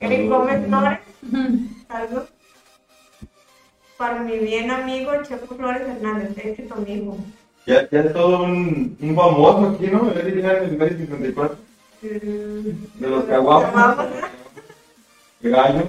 Eric 0.00 0.28
Gómez 0.28 0.66
Flores, 0.66 0.98
saludos. 1.88 2.28
Para 3.96 4.20
mi 4.20 4.38
bien 4.38 4.70
amigo 4.70 5.12
Chepo 5.22 5.54
Flores 5.54 5.82
Hernández, 5.82 6.36
éxito 6.38 6.74
amigo. 6.74 7.18
Ya, 7.66 7.88
ya 7.90 8.00
es 8.00 8.12
todo 8.12 8.44
un, 8.44 8.96
un 9.00 9.14
famoso 9.14 9.68
aquí, 9.74 9.86
¿no? 9.88 10.10
Él 10.10 10.38
en 10.38 10.46
el 10.46 10.78
Mérida 10.78 10.98
54. 10.98 11.56
De 12.02 13.08
los 13.08 13.24
caguapas. 13.24 14.08
El 15.42 15.50
gallo. 15.50 15.82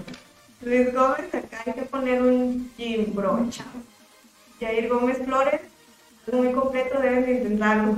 Luis 0.64 0.94
Gómez, 0.94 1.34
acá 1.34 1.64
hay 1.66 1.74
que 1.74 1.82
poner 1.84 2.22
un 2.22 2.72
gym 2.78 3.14
brocha. 3.16 3.66
Jair 4.60 4.90
Gómez 4.90 5.18
Flores, 5.26 5.62
algo 6.28 6.44
muy 6.44 6.54
completo, 6.54 7.00
deben 7.02 7.26
de 7.26 7.32
intentarlo. 7.32 7.96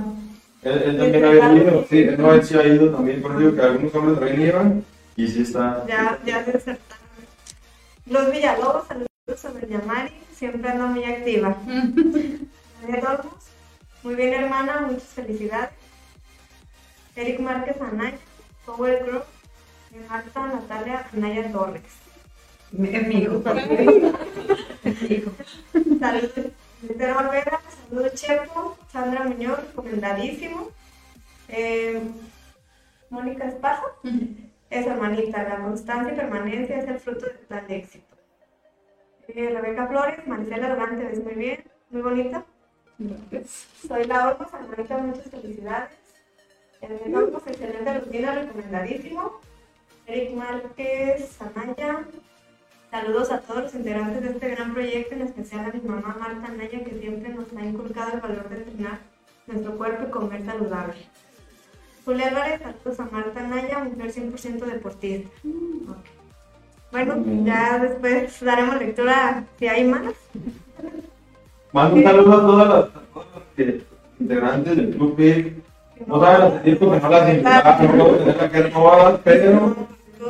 Él, 0.62 0.82
él 0.82 0.98
también 0.98 1.24
había 1.24 1.52
ido. 1.52 1.86
Sí, 1.88 1.98
él 1.98 2.16
no 2.18 2.32
él 2.32 2.42
sí 2.42 2.54
ha 2.56 2.66
ido 2.66 2.90
también. 2.90 3.20
Por 3.20 3.38
digo 3.38 3.54
que 3.54 3.60
algunos 3.60 3.94
hombres 3.94 4.18
también 4.18 4.48
iban. 4.48 4.84
Y 5.16 5.28
sí 5.28 5.42
está. 5.42 5.84
Ya, 5.86 6.18
ya 6.24 6.44
se 6.44 6.56
acertaron. 6.56 7.04
Los 8.06 8.32
Villalobos, 8.32 8.86
saludos 8.88 9.44
a 9.44 9.50
Berllamari, 9.50 10.12
siempre 10.34 10.70
ando 10.70 10.86
muy 10.88 11.04
activa. 11.04 11.56
Muy 14.02 14.16
bien 14.16 14.34
hermana, 14.34 14.82
muchas 14.82 15.08
felicidades. 15.08 15.70
Eric 17.16 17.40
Márquez 17.40 17.80
Anaya, 17.80 18.18
Power 18.66 19.02
Group, 19.02 19.24
y 19.90 20.08
Marta 20.10 20.46
Natalia 20.46 21.06
Anaya 21.14 21.50
Torres. 21.50 22.03
Es 22.76 23.06
mi 23.06 23.18
hijo. 23.18 23.42
Es 24.84 25.02
mi 25.02 25.16
hijo. 25.16 25.30
Saludos, 26.00 26.32
Olvera, 26.82 27.60
saludos 27.88 28.14
Chepo, 28.14 28.76
Sandra 28.90 29.24
Muñoz, 29.24 29.60
recomendadísimo. 29.68 30.70
Eh, 31.48 32.02
Mónica 33.10 33.46
Esparza, 33.46 33.84
es 34.70 34.86
hermanita, 34.86 35.44
la 35.44 35.58
constancia 35.58 36.12
y 36.12 36.16
permanencia 36.16 36.78
es 36.78 36.88
el 36.88 36.98
fruto 36.98 37.26
del 37.26 37.38
plan 37.38 37.66
de 37.68 37.76
éxito. 37.76 38.16
Eh, 39.28 39.50
Rebeca 39.50 39.86
Flores, 39.86 40.26
Maricela 40.26 40.68
Durante, 40.68 41.04
ves 41.04 41.22
muy 41.22 41.34
bien, 41.34 41.64
muy 41.90 42.02
bonita. 42.02 42.44
Soy 43.86 44.04
la 44.04 44.30
Olmos, 44.30 44.52
hermanita, 44.52 44.98
muchas 44.98 45.30
felicidades. 45.30 45.90
El 46.80 47.14
Olmos, 47.14 47.46
excelente 47.46 48.00
rutina, 48.00 48.34
recomendadísimo. 48.34 49.40
Eric 50.06 50.34
Márquez, 50.34 51.40
Anaya, 51.40 52.04
Saludos 52.94 53.32
a 53.32 53.40
todos 53.40 53.64
los 53.64 53.74
integrantes 53.74 54.22
de 54.22 54.28
este 54.28 54.50
gran 54.50 54.72
proyecto, 54.72 55.16
en 55.16 55.22
especial 55.22 55.64
a 55.64 55.72
mi 55.72 55.80
mamá 55.80 56.16
Marta 56.16 56.46
Anaya, 56.46 56.84
que 56.84 56.96
siempre 57.00 57.28
nos 57.30 57.46
ha 57.56 57.66
inculcado 57.66 58.12
el 58.12 58.20
valor 58.20 58.48
de 58.48 58.58
entrenar 58.58 59.00
nuestro 59.48 59.76
cuerpo 59.76 60.04
y 60.06 60.10
comer 60.12 60.44
saludable. 60.44 60.94
Julia 62.04 62.28
Álvarez, 62.28 62.60
saludos 62.62 63.00
a 63.00 63.04
Marta 63.10 63.40
Anaya, 63.40 63.80
mujer 63.80 64.12
100% 64.12 64.64
deportista. 64.66 65.28
Ok. 65.90 66.06
Bueno, 66.92 67.44
ya 67.44 67.80
después 67.80 68.40
daremos 68.44 68.78
lectura 68.78 69.44
si 69.58 69.66
hay 69.66 69.84
más. 69.88 70.14
Mando 71.72 71.96
un 71.96 72.02
saludo 72.04 72.32
a 72.32 72.40
todas 72.42 72.68
las, 72.68 72.78
a 72.78 73.00
todos 73.12 73.26
los 73.56 73.74
integrantes 74.20 74.76
del 74.76 74.90
Club 74.90 75.16
Big. 75.16 75.64
No 76.06 76.20
saben 76.20 76.62
tiempo 76.62 76.92
que 76.92 77.00
no 77.00 77.08
las 77.08 77.28
invitaba, 77.28 77.76
no 77.82 77.88
puedo 77.90 78.16
tenerlas 78.18 78.54
aquí 78.54 78.72
todas, 78.72 79.20
pero 79.24 79.76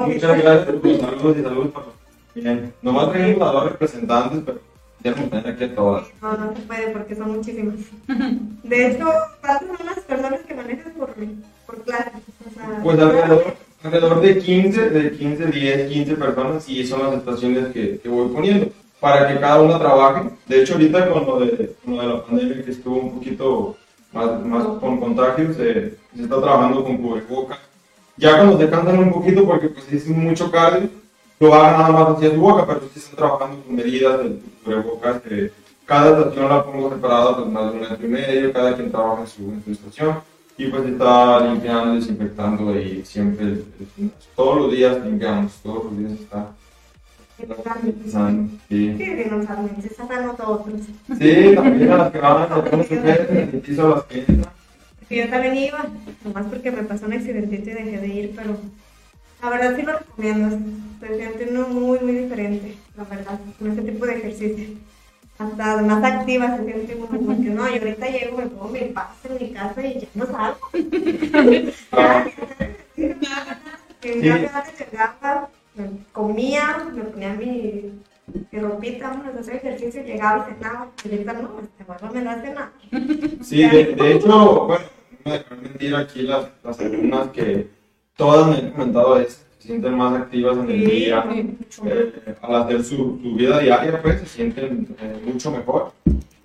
muchas 0.00 0.42
gracias 0.42 0.76
por 0.76 0.86
los 0.86 0.98
saludos 0.98 1.36
y 1.36 1.42
saludos 1.42 1.68
para 1.68 1.86
los 1.86 2.03
Bien, 2.34 2.72
nomás 2.82 3.12
tenemos 3.12 3.42
a 3.48 3.52
dos 3.52 3.72
representantes, 3.72 4.40
pero 4.44 4.58
queremos 5.02 5.30
tener 5.30 5.46
aquí 5.48 5.64
a 5.64 5.74
todas. 5.74 6.06
No, 6.20 6.36
no 6.36 6.56
se 6.56 6.62
puede 6.62 6.88
porque 6.88 7.14
son 7.14 7.36
muchísimas. 7.36 7.76
De 8.64 8.86
hecho, 8.86 9.06
¿cuántas 9.40 9.76
son 9.76 9.86
las 9.86 10.00
personas 10.00 10.40
que 10.40 10.54
manejas 10.54 10.92
por, 10.98 11.14
por 11.66 11.82
clase? 11.82 12.10
O 12.48 12.54
sea, 12.54 12.80
Pues 12.82 12.98
alrededor, 12.98 13.54
alrededor 13.82 14.20
de 14.20 14.38
15, 14.38 14.90
de 14.90 15.12
15, 15.12 15.46
10, 15.46 15.92
15 15.92 16.14
personas 16.16 16.68
y 16.68 16.86
son 16.86 17.02
las 17.02 17.14
estaciones 17.14 17.68
que, 17.72 17.98
que 17.98 18.08
voy 18.08 18.28
poniendo 18.32 18.68
para 19.00 19.28
que 19.28 19.38
cada 19.38 19.60
una 19.60 19.78
trabaje. 19.78 20.30
De 20.46 20.62
hecho, 20.62 20.74
ahorita 20.74 21.10
con 21.10 21.26
lo 21.26 21.40
de, 21.40 21.74
con 21.84 21.96
lo 21.96 22.02
de 22.02 22.08
la 22.08 22.24
pandemia 22.24 22.64
que 22.64 22.70
estuvo 22.70 22.96
un 22.96 23.14
poquito 23.14 23.76
más, 24.12 24.44
más 24.44 24.64
con 24.78 24.98
contagios, 24.98 25.56
eh, 25.58 25.96
se 26.16 26.22
está 26.22 26.40
trabajando 26.40 26.82
con 26.82 26.96
cubrebocas. 26.96 27.58
Ya 28.16 28.36
cuando 28.36 28.58
se 28.58 28.70
cansan 28.70 28.98
un 28.98 29.12
poquito 29.12 29.44
porque 29.44 29.68
pues 29.68 29.92
es 29.92 30.06
mucho 30.08 30.50
cardio, 30.50 30.88
lo 31.40 31.54
hagan 31.54 31.72
nada 31.80 31.88
más 31.90 32.16
hacia 32.16 32.30
su 32.30 32.40
boca, 32.40 32.66
pero 32.66 32.80
sí 32.92 32.98
están 32.98 33.16
trabajando 33.16 33.62
con 33.64 33.74
medidas 33.76 34.18
de 34.22 34.38
cubrebocas. 34.64 35.22
eh, 35.30 35.52
cada 35.86 36.18
estación 36.18 36.48
la 36.48 36.64
pongo 36.64 36.88
separada, 36.90 37.36
pues 37.36 37.48
más 37.48 37.64
de 37.66 37.70
un 37.72 37.80
metro 37.80 38.06
y 38.06 38.08
medio, 38.08 38.52
cada 38.52 38.74
quien 38.74 38.90
trabaja 38.90 39.20
en 39.22 39.26
su, 39.26 39.42
en 39.50 39.62
su 39.64 39.70
estación. 39.72 40.18
Y 40.56 40.68
pues 40.68 40.84
está 40.86 41.40
limpiando, 41.40 41.94
desinfectando 41.96 42.78
y 42.78 43.04
siempre, 43.04 43.44
el- 43.44 43.64
el- 43.98 44.10
todos 44.36 44.56
los 44.62 44.72
días 44.72 45.04
limpiamos, 45.04 45.52
todos 45.62 45.84
los 45.84 45.98
días 45.98 46.12
está 46.12 46.52
desinfectando. 47.38 48.50
Sí. 48.68 48.94
Sí, 48.96 49.04
dinosaurios, 49.04 49.84
esas 49.84 50.10
a 50.10 50.20
nosotros. 50.22 50.80
sí, 51.18 51.52
también 51.54 51.90
a 51.92 51.96
las 51.98 52.12
que 52.12 52.18
van 52.18 52.52
a 52.52 52.56
los 52.56 52.72
mujeres, 52.72 53.30
el 53.30 53.60
piso 53.60 53.86
a 53.86 53.96
las 53.96 54.04
que 54.04 54.18
entran. 54.20 54.54
Yo 55.10 55.28
también 55.28 55.54
iba, 55.56 55.84
nomás 56.24 56.46
porque 56.46 56.70
me 56.70 56.82
pasó 56.84 57.06
un 57.06 57.12
accidentito 57.12 57.70
y 57.70 57.72
dejé 57.74 57.98
de 57.98 58.06
ir, 58.08 58.32
pero 58.34 58.56
la 59.44 59.50
verdad 59.50 59.76
sí 59.76 59.82
lo 59.82 59.98
recomiendo. 59.98 60.58
Se 61.00 61.16
siente 61.16 61.48
uno 61.50 61.68
muy, 61.68 61.98
muy 62.00 62.12
diferente, 62.12 62.76
la 62.96 63.04
verdad, 63.04 63.38
con 63.58 63.72
ese 63.72 63.82
tipo 63.82 64.06
de 64.06 64.16
ejercicio. 64.16 64.64
Hasta 65.38 65.82
más 65.82 66.04
activa 66.04 66.56
se 66.56 66.64
siente 66.64 66.94
uno, 66.94 67.08
porque 67.08 67.50
no, 67.50 67.68
yo 67.68 67.82
ahorita 67.82 68.08
llego, 68.08 68.38
me 68.38 68.46
pongo 68.46 68.68
mi 68.68 68.80
paz 68.86 69.08
en 69.24 69.34
mi 69.46 69.52
casa 69.52 69.86
y 69.86 70.00
ya 70.00 70.08
no 70.14 70.26
salgo. 70.26 70.70
Ah, 71.92 72.24
me 75.74 75.90
comía, 76.12 76.86
me 76.94 77.02
ponía 77.02 77.34
mi, 77.34 77.92
mi 78.52 78.58
ropita, 78.60 79.08
vámonos 79.08 79.34
a 79.34 79.40
hacer 79.40 79.56
ejercicio, 79.56 80.04
llegaba 80.04 80.46
y 80.48 80.54
cenaba. 80.54 80.88
Ahorita 81.04 81.32
no, 81.34 81.60
este 81.60 81.84
barba 81.84 82.10
me 82.12 82.22
da 82.22 82.40
cenar. 82.40 82.70
Sí, 83.42 83.68
de, 83.68 83.84
de 83.94 84.12
hecho, 84.12 84.66
bueno, 84.66 84.84
no 85.10 85.30
me 85.30 85.38
dejarán 85.38 85.62
mentir 85.62 85.96
aquí 85.96 86.22
las, 86.22 86.46
las 86.62 86.80
alumnas 86.80 87.28
que 87.28 87.68
todas 88.16 88.48
me 88.48 88.56
han 88.56 88.70
comentado 88.72 89.18
eso, 89.18 89.40
se 89.58 89.68
sienten 89.68 89.96
más 89.96 90.14
activas 90.20 90.56
en 90.58 90.70
el 90.70 90.80
día, 90.86 91.24
eh, 91.84 92.34
al 92.42 92.54
hacer 92.56 92.84
su, 92.84 93.18
su 93.22 93.34
vida 93.34 93.58
diaria, 93.60 94.00
pues 94.02 94.20
se 94.20 94.26
sienten 94.26 94.94
eh, 95.00 95.20
mucho 95.24 95.50
mejor. 95.50 95.92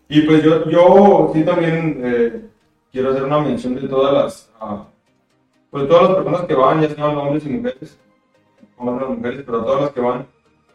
Y 0.08 0.21
pues 0.21 0.43
yo, 0.43 0.67
yo 0.69 1.32
sí 1.34 1.43
también 1.43 2.01
eh, 2.03 2.41
quiero 2.91 3.12
hacer 3.12 3.23
una 3.23 3.39
mención 3.39 3.75
de 3.75 3.88
todas 3.88 4.13
las, 4.13 4.51
ah, 4.60 4.86
pues 5.69 5.88
todas 5.88 6.10
las 6.10 6.15
personas 6.17 6.41
que 6.47 6.55
van, 6.55 6.82
ya 6.82 6.89
sean 6.89 7.15
hombres 7.17 7.45
y 7.45 7.49
mujeres, 7.49 7.97
o 8.77 8.86
las 8.99 9.10
mujeres, 9.10 9.43
pero 9.45 9.63
todas 9.63 9.82
las 9.82 9.91
que 9.91 10.01
van, 10.01 10.25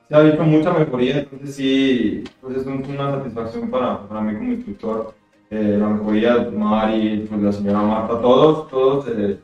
se 0.09 0.15
ha 0.15 0.21
visto 0.21 0.43
mucha 0.45 0.73
mejoría, 0.73 1.19
entonces 1.21 1.57
sí, 1.57 2.23
pues 2.41 2.59
es 2.59 2.67
un- 2.67 2.85
una 2.87 3.11
satisfacción 3.11 3.71
para, 3.71 4.07
para 4.07 4.21
mí 4.21 4.35
como 4.37 4.53
instructor, 4.53 5.15
eh, 5.51 5.77
la 5.81 5.89
mejoría 5.89 6.37
de 6.37 6.51
Mari, 6.57 7.27
pues 7.29 7.43
la 7.43 7.53
señora 7.53 7.81
Marta, 7.83 8.21
todos, 8.21 8.69
todos 8.69 9.07
eh, 9.09 9.39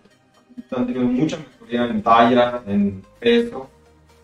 han 0.71 0.87
tenido 0.87 1.05
mucha 1.05 1.37
mejoría 1.39 1.85
en 1.87 2.03
talla, 2.03 2.63
en 2.67 3.03
peso, 3.19 3.69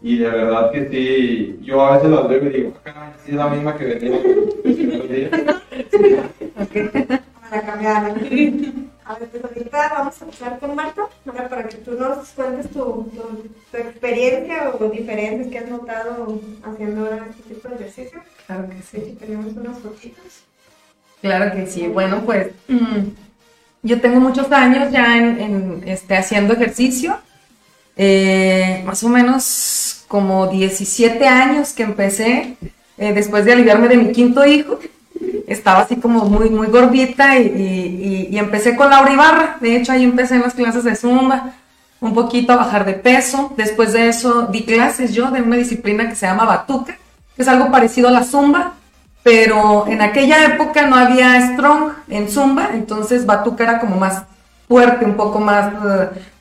y 0.03 0.19
de 0.19 0.29
verdad 0.29 0.71
que 0.71 0.89
sí, 0.89 1.59
yo 1.63 1.81
a 1.81 1.97
veces 1.97 2.11
las 2.11 2.29
veo 2.29 2.45
y 2.45 2.49
digo, 2.51 2.73
"Ah, 2.77 2.81
caray, 2.85 3.13
sí 3.25 3.31
es 3.31 3.37
la 3.37 3.49
misma 3.49 3.77
que 3.77 3.85
venía. 3.85 4.17
el 4.65 4.75
primer 4.75 5.09
día". 5.09 5.31
para 7.49 7.63
cambiarla. 7.63 8.09
A 9.05 9.15
ver, 9.19 9.29
pues 9.29 9.45
ahorita 9.45 9.89
vamos 9.97 10.21
a 10.21 10.25
empezar 10.25 10.59
con 10.59 10.75
Marta, 10.75 11.03
ahora 11.27 11.49
para 11.49 11.69
que 11.69 11.77
tú 11.77 11.93
nos 11.93 12.29
cuentes 12.31 12.69
tu, 12.71 12.83
tu, 12.83 13.49
tu 13.71 13.77
experiencia 13.77 14.71
o 14.71 14.89
diferencias 14.89 15.47
que 15.47 15.59
has 15.59 15.69
notado 15.71 16.41
haciendo 16.65 17.05
ahora 17.05 17.27
este 17.31 17.55
tipo 17.55 17.69
de 17.69 17.75
ejercicio. 17.77 18.21
Claro 18.49 18.69
que 18.69 18.83
sí. 18.83 19.05
Sí, 19.05 19.17
tenemos 19.21 19.57
unas 19.57 19.79
fotitos. 19.79 20.43
Claro 21.21 21.55
que 21.55 21.67
sí. 21.67 21.87
Bueno, 21.87 22.23
pues 22.27 22.49
mm, 22.67 23.11
yo 23.87 24.01
tengo 24.01 24.21
muchos 24.21 24.51
años 24.53 24.91
ya 24.93 25.17
en, 25.17 25.41
en, 25.41 25.83
este, 25.87 26.17
haciendo 26.17 26.55
ejercicio. 26.55 27.19
eh, 27.97 28.83
más 28.87 29.03
o 29.05 29.09
menos 29.09 30.05
como 30.09 30.49
17 30.49 31.27
años 31.27 31.73
que 31.73 31.83
empecé, 31.83 32.57
eh, 32.99 33.13
después 33.15 33.45
de 33.45 33.53
aliviarme 33.55 33.89
de 33.89 33.97
mi 33.97 34.13
quinto 34.13 34.45
hijo, 34.45 34.79
estaba 35.47 35.81
así 35.81 35.97
como 35.97 36.25
muy, 36.27 36.51
muy 36.51 36.67
gordita 36.69 37.39
y, 37.39 37.47
y- 37.47 38.29
y 38.35 38.39
empecé 38.39 38.77
con 38.77 38.91
Laura 38.91 39.13
Ibarra. 39.13 39.57
De 39.61 39.77
hecho, 39.77 39.93
ahí 39.93 40.05
empecé 40.05 40.35
en 40.35 40.43
las 40.43 40.55
clases 40.55 40.85
de 40.85 40.95
Zumba, 40.95 41.55
un 42.01 42.13
poquito 42.15 42.53
a 42.53 42.57
bajar 42.57 42.85
de 42.85 42.93
peso. 42.95 43.53
Después 43.57 43.93
de 43.93 44.09
eso 44.09 44.43
di 44.53 44.65
clases 44.65 45.15
yo 45.15 45.31
de 45.31 45.41
una 45.43 45.57
disciplina 45.57 46.09
que 46.09 46.15
se 46.17 46.27
llama 46.27 46.45
Batuca, 46.45 46.99
que 47.35 47.43
es 47.43 47.49
algo 47.49 47.71
parecido 47.71 48.09
a 48.09 48.13
la 48.13 48.25
Zumba, 48.25 48.75
pero 49.27 49.89
en 49.89 50.01
aquella 50.03 50.45
época 50.45 50.87
no 50.87 50.95
había 50.95 51.41
Strong 51.55 51.91
en 52.09 52.31
Zumba, 52.31 52.71
entonces 52.75 53.27
Batuca 53.27 53.65
era 53.65 53.81
como 53.81 53.97
más 53.97 54.23
fuerte, 54.69 55.05
un 55.05 55.15
poco 55.17 55.41
más, 55.41 55.73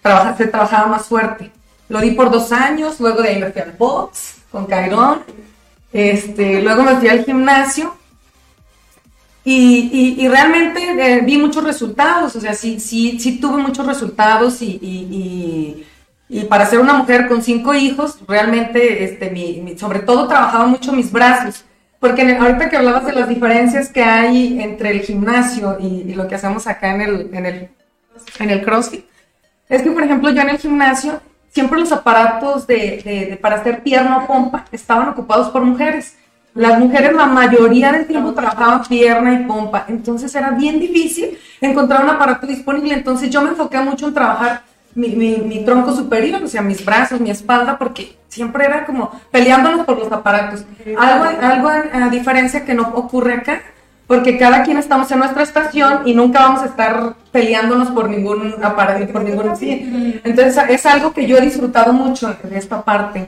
trabaja- 0.03 0.37
se 0.37 0.45
trabajaba 0.45 0.85
más 0.85 1.07
fuerte. 1.07 1.51
Lo 1.89 1.99
di 1.99 2.11
por 2.11 2.29
dos 2.29 2.51
años, 2.51 2.99
luego 2.99 3.23
de 3.23 3.29
ahí 3.29 3.39
me 3.39 3.49
fui 3.51 3.59
al 3.63 3.71
box 3.71 4.35
con 4.51 4.67
Cairón, 4.67 5.23
este, 5.91 6.61
luego 6.61 6.83
me 6.83 6.97
fui 6.97 7.07
al 7.07 7.25
gimnasio 7.25 7.95
y, 9.43 10.15
y- 10.19 10.27
realmente 10.27 10.79
eh, 10.83 11.21
vi 11.21 11.39
muchos 11.39 11.63
resultados, 11.63 12.35
o 12.35 12.39
sea, 12.39 12.53
sí, 12.53 12.79
sí, 12.79 13.19
sí 13.19 13.39
tuve 13.39 13.63
muchos 13.63 13.87
resultados 13.87 14.61
y, 14.61 15.85
y- 16.29 16.45
para 16.45 16.67
ser 16.67 16.79
una 16.79 16.93
mujer 16.93 17.27
con 17.27 17.41
cinco 17.41 17.73
hijos, 17.73 18.19
realmente, 18.27 19.03
este, 19.03 19.31
mi- 19.31 19.75
sobre 19.75 19.99
todo 20.01 20.27
trabajaba 20.27 20.67
mucho 20.67 20.93
mis 20.93 21.11
brazos, 21.11 21.63
porque 22.05 22.35
ahorita 22.35 22.69
que 22.69 22.77
hablabas 22.77 23.05
de 23.07 23.13
las 23.13 23.27
diferencias 23.27 23.89
que 23.89 24.03
hay 24.03 24.61
entre 24.61 24.91
el 24.91 25.01
gimnasio 25.01 25.77
y, 25.79 26.13
lo 26.13 26.27
que 26.27 26.35
hacemos 26.35 26.67
acá 26.67 26.93
en 26.93 27.01
el, 27.01 27.29
en 27.33 27.45
el, 27.47 27.69
en 28.39 28.49
el 28.51 28.63
CrossFit, 28.63 29.05
es 29.67 29.81
que, 29.81 29.89
por 29.89 30.03
ejemplo, 30.03 30.29
yo 30.29 30.41
en 30.43 30.49
el 30.49 30.59
gimnasio, 30.59 31.19
siempre 31.49 31.79
los 31.79 31.91
aparatos 31.91 32.67
de- 32.67 33.39
para 33.41 33.55
hacer 33.55 33.81
pierna 33.81 34.17
o 34.17 34.27
pompa 34.27 34.65
estaban 34.71 35.09
ocupados 35.09 35.49
por 35.49 35.63
mujeres. 35.63 36.15
Las 36.53 36.77
mujeres 36.79 37.13
la 37.13 37.25
mayoría 37.25 37.91
del 37.91 38.05
tiempo 38.05 38.33
trabajaban 38.33 38.83
pierna 38.83 39.33
y 39.33 39.43
pompa, 39.43 39.85
entonces 39.87 40.33
era 40.35 40.51
bien 40.51 40.79
difícil 40.79 41.37
encontrar 41.59 42.03
un 42.03 42.11
aparato 42.11 42.45
disponible. 42.45 42.93
Entonces 42.93 43.31
yo 43.31 43.41
me 43.41 43.49
enfoqué 43.49 43.79
mucho 43.79 44.07
en 44.07 44.13
trabajar 44.13 44.61
mi, 44.95 45.09
mi- 45.09 45.65
tronco 45.65 45.93
superior, 45.93 46.41
o 46.43 46.47
sea, 46.47 46.61
mis 46.61 46.83
brazos, 46.83 47.19
mi 47.19 47.29
espalda, 47.29 47.77
porque 47.77 48.15
siempre 48.29 48.65
era 48.65 48.85
como 48.85 49.11
peleándonos 49.31 49.85
por 49.85 49.99
los 49.99 50.11
aparatos. 50.11 50.65
Algo, 50.97 51.25
algo 51.41 51.69
a 51.69 52.09
diferencia 52.09 52.65
que 52.65 52.73
no 52.73 52.83
ocurre 52.95 53.33
acá, 53.35 53.61
porque 54.07 54.37
cada 54.37 54.63
quien 54.63 54.77
estamos 54.77 55.11
en 55.11 55.19
nuestra 55.19 55.43
estación 55.43 56.01
y 56.05 56.13
nunca 56.13 56.39
vamos 56.39 56.61
a 56.61 56.65
estar 56.65 57.15
peleándonos 57.31 57.89
por 57.89 58.09
ningún 58.09 58.53
aparato, 58.63 59.07
por 59.11 59.23
ningún 59.23 59.55
sí. 59.57 60.21
Entonces 60.23 60.63
es 60.69 60.85
algo 60.85 61.11
que 61.13 61.25
yo 61.27 61.37
he 61.37 61.41
disfrutado 61.41 61.91
mucho 61.91 62.35
de 62.43 62.57
esta 62.57 62.83
parte. 62.83 63.27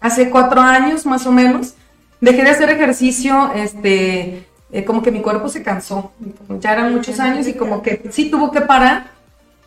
Hace 0.00 0.30
cuatro 0.30 0.60
años 0.60 1.04
más 1.06 1.26
o 1.26 1.32
menos 1.32 1.74
dejé 2.20 2.42
de 2.44 2.50
hacer 2.50 2.70
ejercicio, 2.70 3.50
este, 3.54 4.46
eh, 4.70 4.84
como 4.84 5.02
que 5.02 5.10
mi 5.10 5.20
cuerpo 5.20 5.48
se 5.48 5.62
cansó. 5.62 6.12
Ya 6.60 6.72
eran 6.72 6.94
muchos 6.94 7.18
años 7.18 7.48
y 7.48 7.54
como 7.54 7.82
que 7.82 8.02
sí 8.10 8.30
tuvo 8.30 8.50
que 8.52 8.60
parar, 8.60 9.08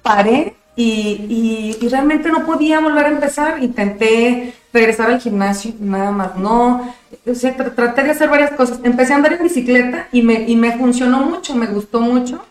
paré 0.02 0.56
y, 0.76 0.92
y- 1.30 1.78
y 1.86 1.88
realmente 1.90 2.30
no 2.30 2.46
podía 2.46 2.80
volver 2.80 3.06
a 3.06 3.10
empezar. 3.10 3.62
Intenté 3.64 4.54
regresar 4.74 5.10
al 5.10 5.20
gimnasio, 5.22 5.74
nada 5.80 6.12
más 6.12 6.36
no. 6.38 6.94
O 7.26 7.36
sea, 7.36 7.56
tr- 7.58 7.76
traté 7.76 8.04
de 8.04 8.12
hacer 8.12 8.30
varias 8.30 8.52
cosas. 8.52 8.80
Empecé 8.84 9.14
a 9.14 9.18
andar 9.18 9.34
en 9.34 9.44
bicicleta 9.44 10.08
y 10.12 10.22
me, 10.22 10.44
y 10.48 10.56
me 10.56 10.78
funcionó 10.78 11.22
mucho, 11.22 11.56
me 11.56 11.68
gustó 11.68 12.00
mucho. 12.02 12.44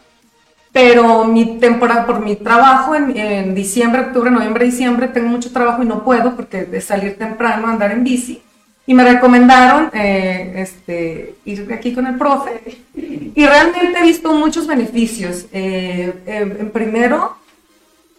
Pero 0.73 1.25
mi 1.25 1.59
temporada, 1.59 2.07
por 2.07 2.21
mi 2.21 2.37
trabajo 2.37 2.95
en, 2.95 3.17
en 3.17 3.55
diciembre, 3.55 4.03
octubre, 4.03 4.31
noviembre, 4.31 4.67
diciembre, 4.67 5.09
tengo 5.09 5.29
mucho 5.29 5.51
trabajo 5.53 5.83
y 5.83 5.87
no 5.87 6.05
puedo 6.05 6.37
porque 6.37 6.65
de 6.65 6.81
salir 6.81 7.17
temprano, 7.19 7.67
andar 7.69 7.91
en 7.93 8.05
bici. 8.05 8.43
Y 8.87 8.95
me 8.95 9.05
recomendaron 9.05 9.91
eh, 9.93 10.53
este, 10.57 11.35
ir 11.45 11.71
aquí 11.73 11.93
con 11.95 12.07
el 12.07 12.17
profe. 12.17 12.61
Y 12.95 13.47
realmente 13.47 13.99
he 13.99 14.03
visto 14.03 14.33
muchos 14.33 14.67
beneficios. 14.67 15.47
Eh, 15.53 16.13
eh, 16.27 16.71
primero, 16.73 17.37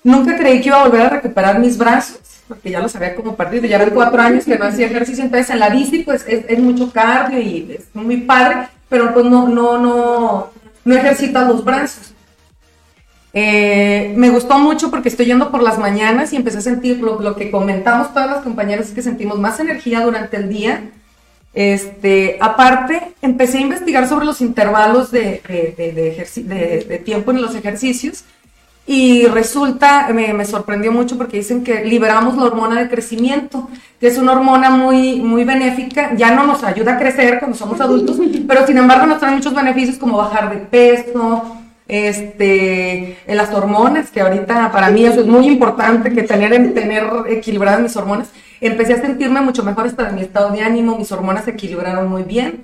nunca 0.04 0.38
creí 0.38 0.62
que 0.62 0.68
iba 0.70 0.82
a 0.82 0.88
volver 0.88 1.02
a 1.02 1.10
recuperar 1.10 1.60
mis 1.60 1.78
brazos, 1.78 2.20
porque 2.48 2.72
ya 2.72 2.80
los 2.80 2.96
había 2.96 3.16
como 3.16 3.36
perdido. 3.36 3.66
Ya 3.68 3.76
eran 3.78 3.92
cuatro 3.92 4.22
años 4.22 4.46
que 4.46 4.58
no 4.58 4.66
hacía 4.66 4.88
ejercicio. 4.88 5.24
Entonces, 5.24 5.50
en 5.50 5.60
la 5.60 5.70
bici, 5.70 6.00
pues 6.00 6.26
es, 6.28 6.46
es 6.48 6.60
mucho 6.60 6.92
cardio 6.92 7.40
y 7.42 7.78
es 7.78 7.86
muy 7.94 8.18
padre, 8.18 8.68
pero 8.90 9.14
pues 9.14 9.26
no, 9.26 9.48
no, 9.48 9.78
no, 9.78 10.50
no 10.86 10.96
ejercitas 10.96 11.48
los 11.48 11.64
brazos. 11.64 12.14
Eh, 13.32 14.14
me 14.18 14.32
gustó 14.32 14.58
mucho 14.58 14.90
porque 14.90 15.10
estoy 15.10 15.28
yendo 15.28 15.52
por 15.52 15.62
las 15.62 15.78
mañanas 15.78 16.34
y 16.34 16.36
empecé 16.36 16.58
a 16.58 16.62
sentir 16.62 17.00
lo, 17.00 17.20
lo 17.22 17.36
que 17.36 17.52
comentamos 17.52 18.12
todas 18.12 18.30
las 18.30 18.44
compañeras 18.44 18.88
es 18.88 18.94
que 18.96 19.04
sentimos 19.04 19.38
más 19.38 19.60
energía 19.60 20.02
durante 20.02 20.38
el 20.38 20.50
día. 20.50 20.90
Este, 21.54 22.38
aparte, 22.42 23.14
empecé 23.22 23.60
a 23.60 23.62
investigar 23.62 24.08
sobre 24.08 24.26
los 24.26 24.42
intervalos 24.42 25.12
de, 25.12 25.42
de- 25.48 25.76
de- 26.44 26.86
de 26.88 26.98
tiempo 27.00 27.32
en 27.32 27.42
los 27.42 27.54
ejercicios 27.56 28.24
y 28.92 29.28
resulta, 29.28 30.10
me, 30.16 30.34
me 30.34 30.46
sorprendió 30.46 30.92
mucho 30.92 31.16
porque 31.16 31.38
dicen 31.38 31.64
que 31.64 31.86
liberamos 31.86 32.36
la 32.36 32.46
hormona 32.46 32.82
de 32.82 32.90
crecimiento, 32.90 33.70
que 34.00 34.08
es 34.08 34.18
una 34.18 34.32
hormona 34.32 34.72
muy, 34.72 35.18
muy 35.18 35.44
benéfica, 35.44 36.16
ya 36.16 36.32
no 36.32 36.48
nos 36.48 36.64
ayuda 36.64 36.94
a 36.94 36.98
crecer 36.98 37.38
cuando 37.38 37.56
somos 37.56 37.80
adultos, 37.80 38.18
pero 38.48 38.66
sin 38.66 38.80
embargo 38.80 39.06
nos 39.06 39.20
trae 39.20 39.36
muchos 39.36 39.54
beneficios 39.54 40.00
como 40.00 40.18
bajar 40.18 40.50
de 40.50 40.58
peso, 40.58 41.44
este, 41.88 43.20
las 43.28 43.54
hormonas, 43.54 44.10
que 44.10 44.22
ahorita 44.22 44.72
para 44.72 44.90
mí 44.90 45.06
eso 45.06 45.20
es 45.20 45.28
muy 45.28 45.46
importante, 45.46 46.12
que 46.12 46.24
tener, 46.24 46.74
tener 46.74 47.06
equilibradas 47.28 47.82
mis 47.82 47.96
hormonas. 47.96 48.32
Empecé 48.60 48.94
a 48.94 49.02
sentirme 49.02 49.40
mucho 49.42 49.64
mejor 49.64 49.86
hasta 49.86 50.10
en 50.10 50.16
mi 50.16 50.22
estado 50.22 50.50
de 50.50 50.64
ánimo, 50.64 50.98
mis 50.98 51.12
hormonas 51.12 51.46
se 51.46 51.52
equilibraron 51.52 52.10
muy 52.10 52.24
bien. 52.24 52.64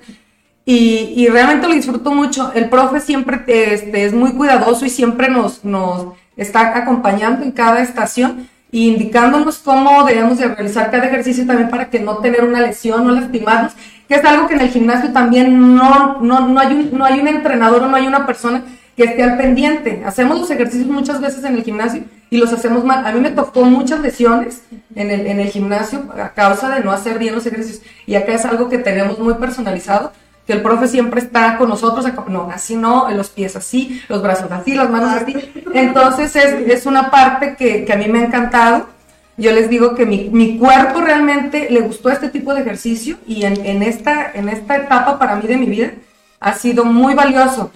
Y, 0.68 1.12
y 1.14 1.28
realmente 1.28 1.68
lo 1.68 1.74
disfruto 1.74 2.10
mucho. 2.10 2.52
El 2.52 2.68
profe 2.68 2.98
siempre 3.00 3.44
este, 3.46 4.04
es 4.04 4.12
muy 4.12 4.32
cuidadoso 4.32 4.84
y 4.84 4.90
siempre 4.90 5.28
nos, 5.28 5.64
nos 5.64 6.08
está 6.36 6.76
acompañando 6.76 7.44
en 7.44 7.52
cada 7.52 7.80
estación 7.82 8.48
e 8.72 8.78
indicándonos 8.78 9.58
cómo 9.58 10.04
debemos 10.04 10.38
de 10.38 10.48
realizar 10.48 10.90
cada 10.90 11.06
ejercicio 11.06 11.46
también 11.46 11.70
para 11.70 11.88
que 11.88 12.00
no 12.00 12.18
tener 12.18 12.44
una 12.44 12.60
lesión, 12.60 13.06
no 13.06 13.12
lastimarnos, 13.12 13.74
que 14.08 14.16
es 14.16 14.24
algo 14.24 14.48
que 14.48 14.54
en 14.54 14.60
el 14.62 14.70
gimnasio 14.70 15.12
también 15.12 15.76
no, 15.76 16.20
no, 16.20 16.48
no, 16.48 16.60
hay, 16.60 16.74
un, 16.74 16.98
no 16.98 17.04
hay 17.04 17.20
un 17.20 17.28
entrenador 17.28 17.84
o 17.84 17.88
no 17.88 17.96
hay 17.96 18.06
una 18.08 18.26
persona 18.26 18.64
que 18.96 19.04
esté 19.04 19.22
al 19.22 19.36
pendiente. 19.36 20.02
Hacemos 20.04 20.38
los 20.38 20.50
ejercicios 20.50 20.88
muchas 20.88 21.20
veces 21.20 21.44
en 21.44 21.54
el 21.54 21.62
gimnasio 21.62 22.02
y 22.28 22.38
los 22.38 22.52
hacemos 22.52 22.84
mal. 22.84 23.06
A 23.06 23.12
mí 23.12 23.20
me 23.20 23.30
tocó 23.30 23.62
muchas 23.64 24.00
lesiones 24.00 24.62
en 24.94 25.10
el, 25.10 25.26
en 25.26 25.38
el 25.38 25.48
gimnasio 25.48 26.08
a 26.20 26.30
causa 26.30 26.74
de 26.74 26.82
no 26.82 26.90
hacer 26.90 27.18
bien 27.18 27.34
los 27.34 27.46
ejercicios. 27.46 27.82
Y 28.06 28.16
acá 28.16 28.32
es 28.32 28.44
algo 28.44 28.68
que 28.68 28.78
tenemos 28.78 29.18
muy 29.18 29.34
personalizado, 29.34 30.12
que 30.46 30.52
el 30.52 30.62
profe 30.62 30.86
siempre 30.86 31.20
está 31.20 31.58
con 31.58 31.68
nosotros, 31.68 32.06
no, 32.28 32.48
así 32.52 32.76
no, 32.76 33.10
los 33.10 33.30
pies 33.30 33.56
así, 33.56 34.00
los 34.08 34.22
brazos 34.22 34.50
así, 34.50 34.74
las 34.74 34.88
manos 34.88 35.10
así. 35.10 35.34
Entonces 35.74 36.36
es, 36.36 36.68
es 36.68 36.86
una 36.86 37.10
parte 37.10 37.56
que, 37.56 37.84
que 37.84 37.92
a 37.92 37.96
mí 37.96 38.06
me 38.08 38.20
ha 38.20 38.26
encantado. 38.26 38.88
Yo 39.36 39.52
les 39.52 39.68
digo 39.68 39.94
que 39.94 40.06
mi, 40.06 40.30
mi 40.30 40.56
cuerpo 40.56 41.00
realmente 41.00 41.68
le 41.68 41.80
gustó 41.80 42.10
este 42.10 42.30
tipo 42.30 42.54
de 42.54 42.62
ejercicio 42.62 43.18
y 43.26 43.44
en, 43.44 43.66
en, 43.66 43.82
esta, 43.82 44.30
en 44.32 44.48
esta 44.48 44.76
etapa 44.76 45.18
para 45.18 45.36
mí 45.36 45.46
de 45.46 45.56
mi 45.56 45.66
vida 45.66 45.90
ha 46.40 46.54
sido 46.54 46.84
muy 46.84 47.14
valioso. 47.14 47.70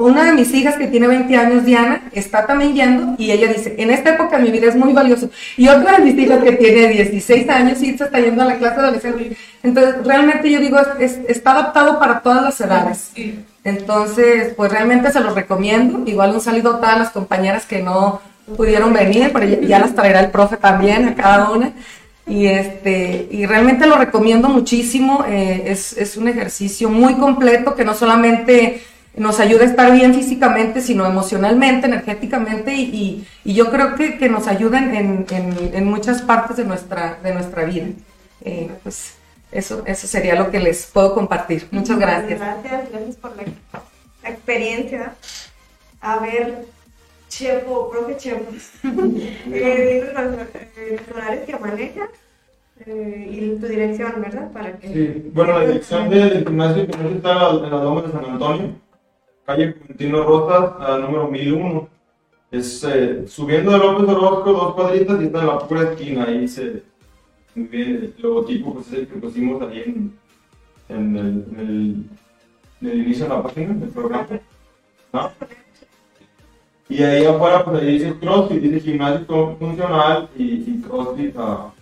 Una 0.00 0.24
de 0.24 0.32
mis 0.32 0.50
hijas 0.54 0.76
que 0.76 0.86
tiene 0.86 1.06
20 1.08 1.36
años, 1.36 1.64
Diana, 1.66 2.08
está 2.12 2.46
también 2.46 2.72
yendo 2.74 3.14
y 3.18 3.30
ella 3.32 3.48
dice, 3.52 3.74
en 3.76 3.90
esta 3.90 4.14
época 4.14 4.38
de 4.38 4.44
mi 4.44 4.50
vida 4.50 4.68
es 4.68 4.74
muy 4.76 4.94
valioso. 4.94 5.28
Y 5.58 5.68
otra 5.68 5.98
de 5.98 6.04
mis 6.06 6.18
hijas 6.18 6.42
que 6.42 6.52
tiene 6.52 6.88
16 6.88 7.46
años 7.50 7.82
y 7.82 7.96
se 7.98 8.04
está 8.04 8.18
yendo 8.18 8.40
a 8.42 8.46
la 8.46 8.56
clase 8.56 8.80
adolescente. 8.80 9.36
Entonces, 9.62 9.96
realmente 10.06 10.50
yo 10.50 10.58
digo, 10.58 10.78
es- 10.80 10.88
es- 11.18 11.20
está 11.28 11.52
adaptado 11.52 11.98
para 11.98 12.20
todas 12.20 12.42
las 12.42 12.58
edades. 12.62 13.10
Entonces, 13.62 14.54
pues 14.56 14.72
realmente 14.72 15.12
se 15.12 15.20
los 15.20 15.34
recomiendo. 15.34 16.08
Igual 16.10 16.32
un 16.34 16.40
saludo 16.40 16.76
a 16.76 16.80
todas 16.80 16.98
las 16.98 17.10
compañeras 17.10 17.66
que 17.66 17.82
no 17.82 18.22
pudieron 18.56 18.94
venir, 18.94 19.30
pero 19.34 19.46
ya, 19.46 19.60
ya 19.60 19.78
las 19.80 19.94
traerá 19.94 20.20
el 20.20 20.30
profe 20.30 20.56
también 20.56 21.08
a 21.08 21.14
cada 21.14 21.50
una. 21.50 21.72
Y, 22.26 22.46
este, 22.46 23.28
y 23.30 23.44
realmente 23.44 23.86
lo 23.86 23.96
recomiendo 23.96 24.48
muchísimo. 24.48 25.24
eh, 25.28 25.64
es, 25.66 25.92
es 25.98 26.16
un 26.16 26.26
ejercicio 26.28 26.88
muy 26.88 27.14
completo 27.16 27.74
que 27.74 27.84
no 27.84 27.92
solamente 27.94 28.82
nos 29.16 29.40
ayuda 29.40 29.62
a 29.64 29.66
estar 29.66 29.92
bien 29.92 30.14
físicamente, 30.14 30.80
sino 30.80 31.04
emocionalmente, 31.06 31.86
energéticamente, 31.86 32.74
y, 32.74 32.82
y- 32.84 33.26
y 33.44 33.54
yo 33.54 33.70
creo 33.70 33.94
que, 33.96 34.18
que 34.18 34.28
nos 34.28 34.46
ayuda 34.46 34.78
en, 34.78 34.94
en- 34.94 35.26
en- 35.30 35.74
en 35.74 35.84
muchas 35.84 36.22
partes 36.22 36.56
de 36.56 36.64
nuestra, 36.64 37.18
de 37.22 37.34
nuestra 37.34 37.64
vida. 37.64 37.86
Eh, 38.44 38.70
pues 38.82 39.14
eso, 39.52 39.82
eso 39.86 40.06
sería 40.06 40.34
lo 40.36 40.50
que 40.50 40.60
les 40.60 40.86
puedo 40.86 41.12
compartir. 41.14 41.66
Muchas 41.72 41.98
gracias. 41.98 42.38
Gracias, 42.38 42.90
gracias 42.90 43.16
por 43.16 43.36
la, 43.36 43.42
la 44.22 44.28
experiencia. 44.30 45.14
A 46.00 46.18
ver, 46.20 46.64
Chepo, 47.28 47.90
profe 47.90 48.16
Chepo, 48.16 48.44
eh, 49.52 50.12
los, 50.14 50.34
eh, 50.54 51.00
los 51.06 51.16
horarios 51.16 51.44
que 51.46 51.56
manejas 51.58 52.08
eh, 52.86 53.28
y 53.30 53.60
tu 53.60 53.66
dirección, 53.66 54.14
¿verdad? 54.20 54.50
Para 54.52 54.72
que... 54.78 54.88
Sí, 54.88 55.30
bueno, 55.34 55.58
la 55.58 55.66
dirección 55.66 56.08
del 56.10 56.44
gimnasio 56.44 56.86
que 56.86 56.96
no 56.96 57.08
está 57.10 57.50
en 57.50 57.62
las 57.62 57.70
lomas 57.84 58.04
de 58.06 58.12
San 58.12 58.24
Antonio, 58.24 58.72
calle 59.50 59.74
Quintino 59.74 60.22
Rosas, 60.22 60.74
al 60.80 61.02
número 61.02 61.28
1001. 61.28 61.88
Es 62.52 62.84
eh, 62.84 63.24
subiendo 63.26 63.72
de 63.72 63.78
López 63.78 64.08
Orozco 64.08 64.52
dos 64.52 64.74
cuadritas 64.74 65.20
y 65.20 65.26
está 65.26 65.40
en 65.40 65.46
la 65.46 65.58
pura 65.58 65.82
esquina. 65.92 66.24
Ahí 66.24 66.48
se. 66.48 66.82
Bien, 67.54 67.88
el 67.96 68.14
logotipo 68.18 68.74
pues, 68.74 68.86
que 68.86 69.06
pusimos 69.06 69.60
ahí 69.62 70.12
en, 70.88 71.16
el, 71.16 72.04
inicio 72.80 73.24
de 73.24 73.28
la 73.28 73.42
página 73.42 73.74
del 73.74 73.88
programa. 73.90 74.40
Y 76.88 77.02
ahí 77.02 77.24
afuera, 77.24 77.64
pues 77.64 77.82
ahí 77.82 77.98
dice 77.98 78.14
CrossFit, 78.20 78.62
dice 78.62 78.80
gimnasio 78.80 79.56
funcional 79.58 80.28
y, 80.36 80.44
y 80.44 80.82
CrossFit 80.86 81.36
ah, 81.38 81.72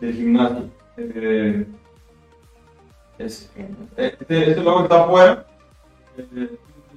del 0.00 0.14
gimnasio. 0.14 0.70
Eh, 0.96 1.66
es- 3.18 3.50
este, 3.96 4.50
este 4.50 4.62
logo 4.62 4.82
está 4.82 5.04
afuera. 5.04 5.46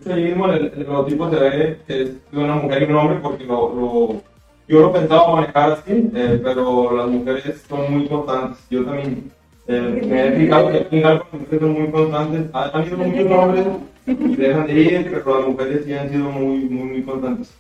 Ahí 0.10 0.24
mismo 0.24 0.48
en 0.48 0.54
el, 0.56 0.72
el 0.76 0.84
logotipo 0.84 1.30
se 1.30 1.36
ve 1.38 1.78
que 1.88 2.02
es 2.04 2.32
de 2.32 2.38
una 2.40 2.56
mujer 2.56 2.84
y 2.84 2.86
un 2.86 2.96
hombre 2.98 3.20
porque 3.22 3.44
lo, 3.46 3.74
lo- 3.74 4.22
yo 4.68 4.82
lo 4.82 4.94
pensaba 4.94 5.36
manejar 5.36 5.72
así, 5.72 6.10
eh, 6.14 6.40
pero 6.44 6.96
las 6.96 7.08
mujeres 7.08 7.64
son 7.68 7.92
muy 7.92 8.08
constantes. 8.08 8.60
Yo 8.70 8.84
también 8.86 9.32
eh, 9.68 10.02
me 10.06 10.28
he 10.28 10.32
fijado 10.34 10.70
que 10.90 11.00
Galpa 11.00 11.26
las 11.32 11.42
mujeres 11.42 11.60
son 11.62 11.72
muy 11.74 11.92
constantes. 11.92 12.42
Han, 12.54 12.70
han 12.74 12.88
ido 12.88 12.98
muchos 12.98 13.32
hombres 13.32 13.66
y 14.06 14.36
dejan 14.36 14.68
de 14.68 14.74
ir, 14.74 15.10
pero 15.12 15.40
las 15.40 15.48
mujeres 15.50 15.86
sí 15.86 15.94
han 15.94 16.10
sido 16.10 16.30
muy, 16.32 16.58
muy, 16.66 16.84
muy 16.90 17.04
constantes. 17.04 17.54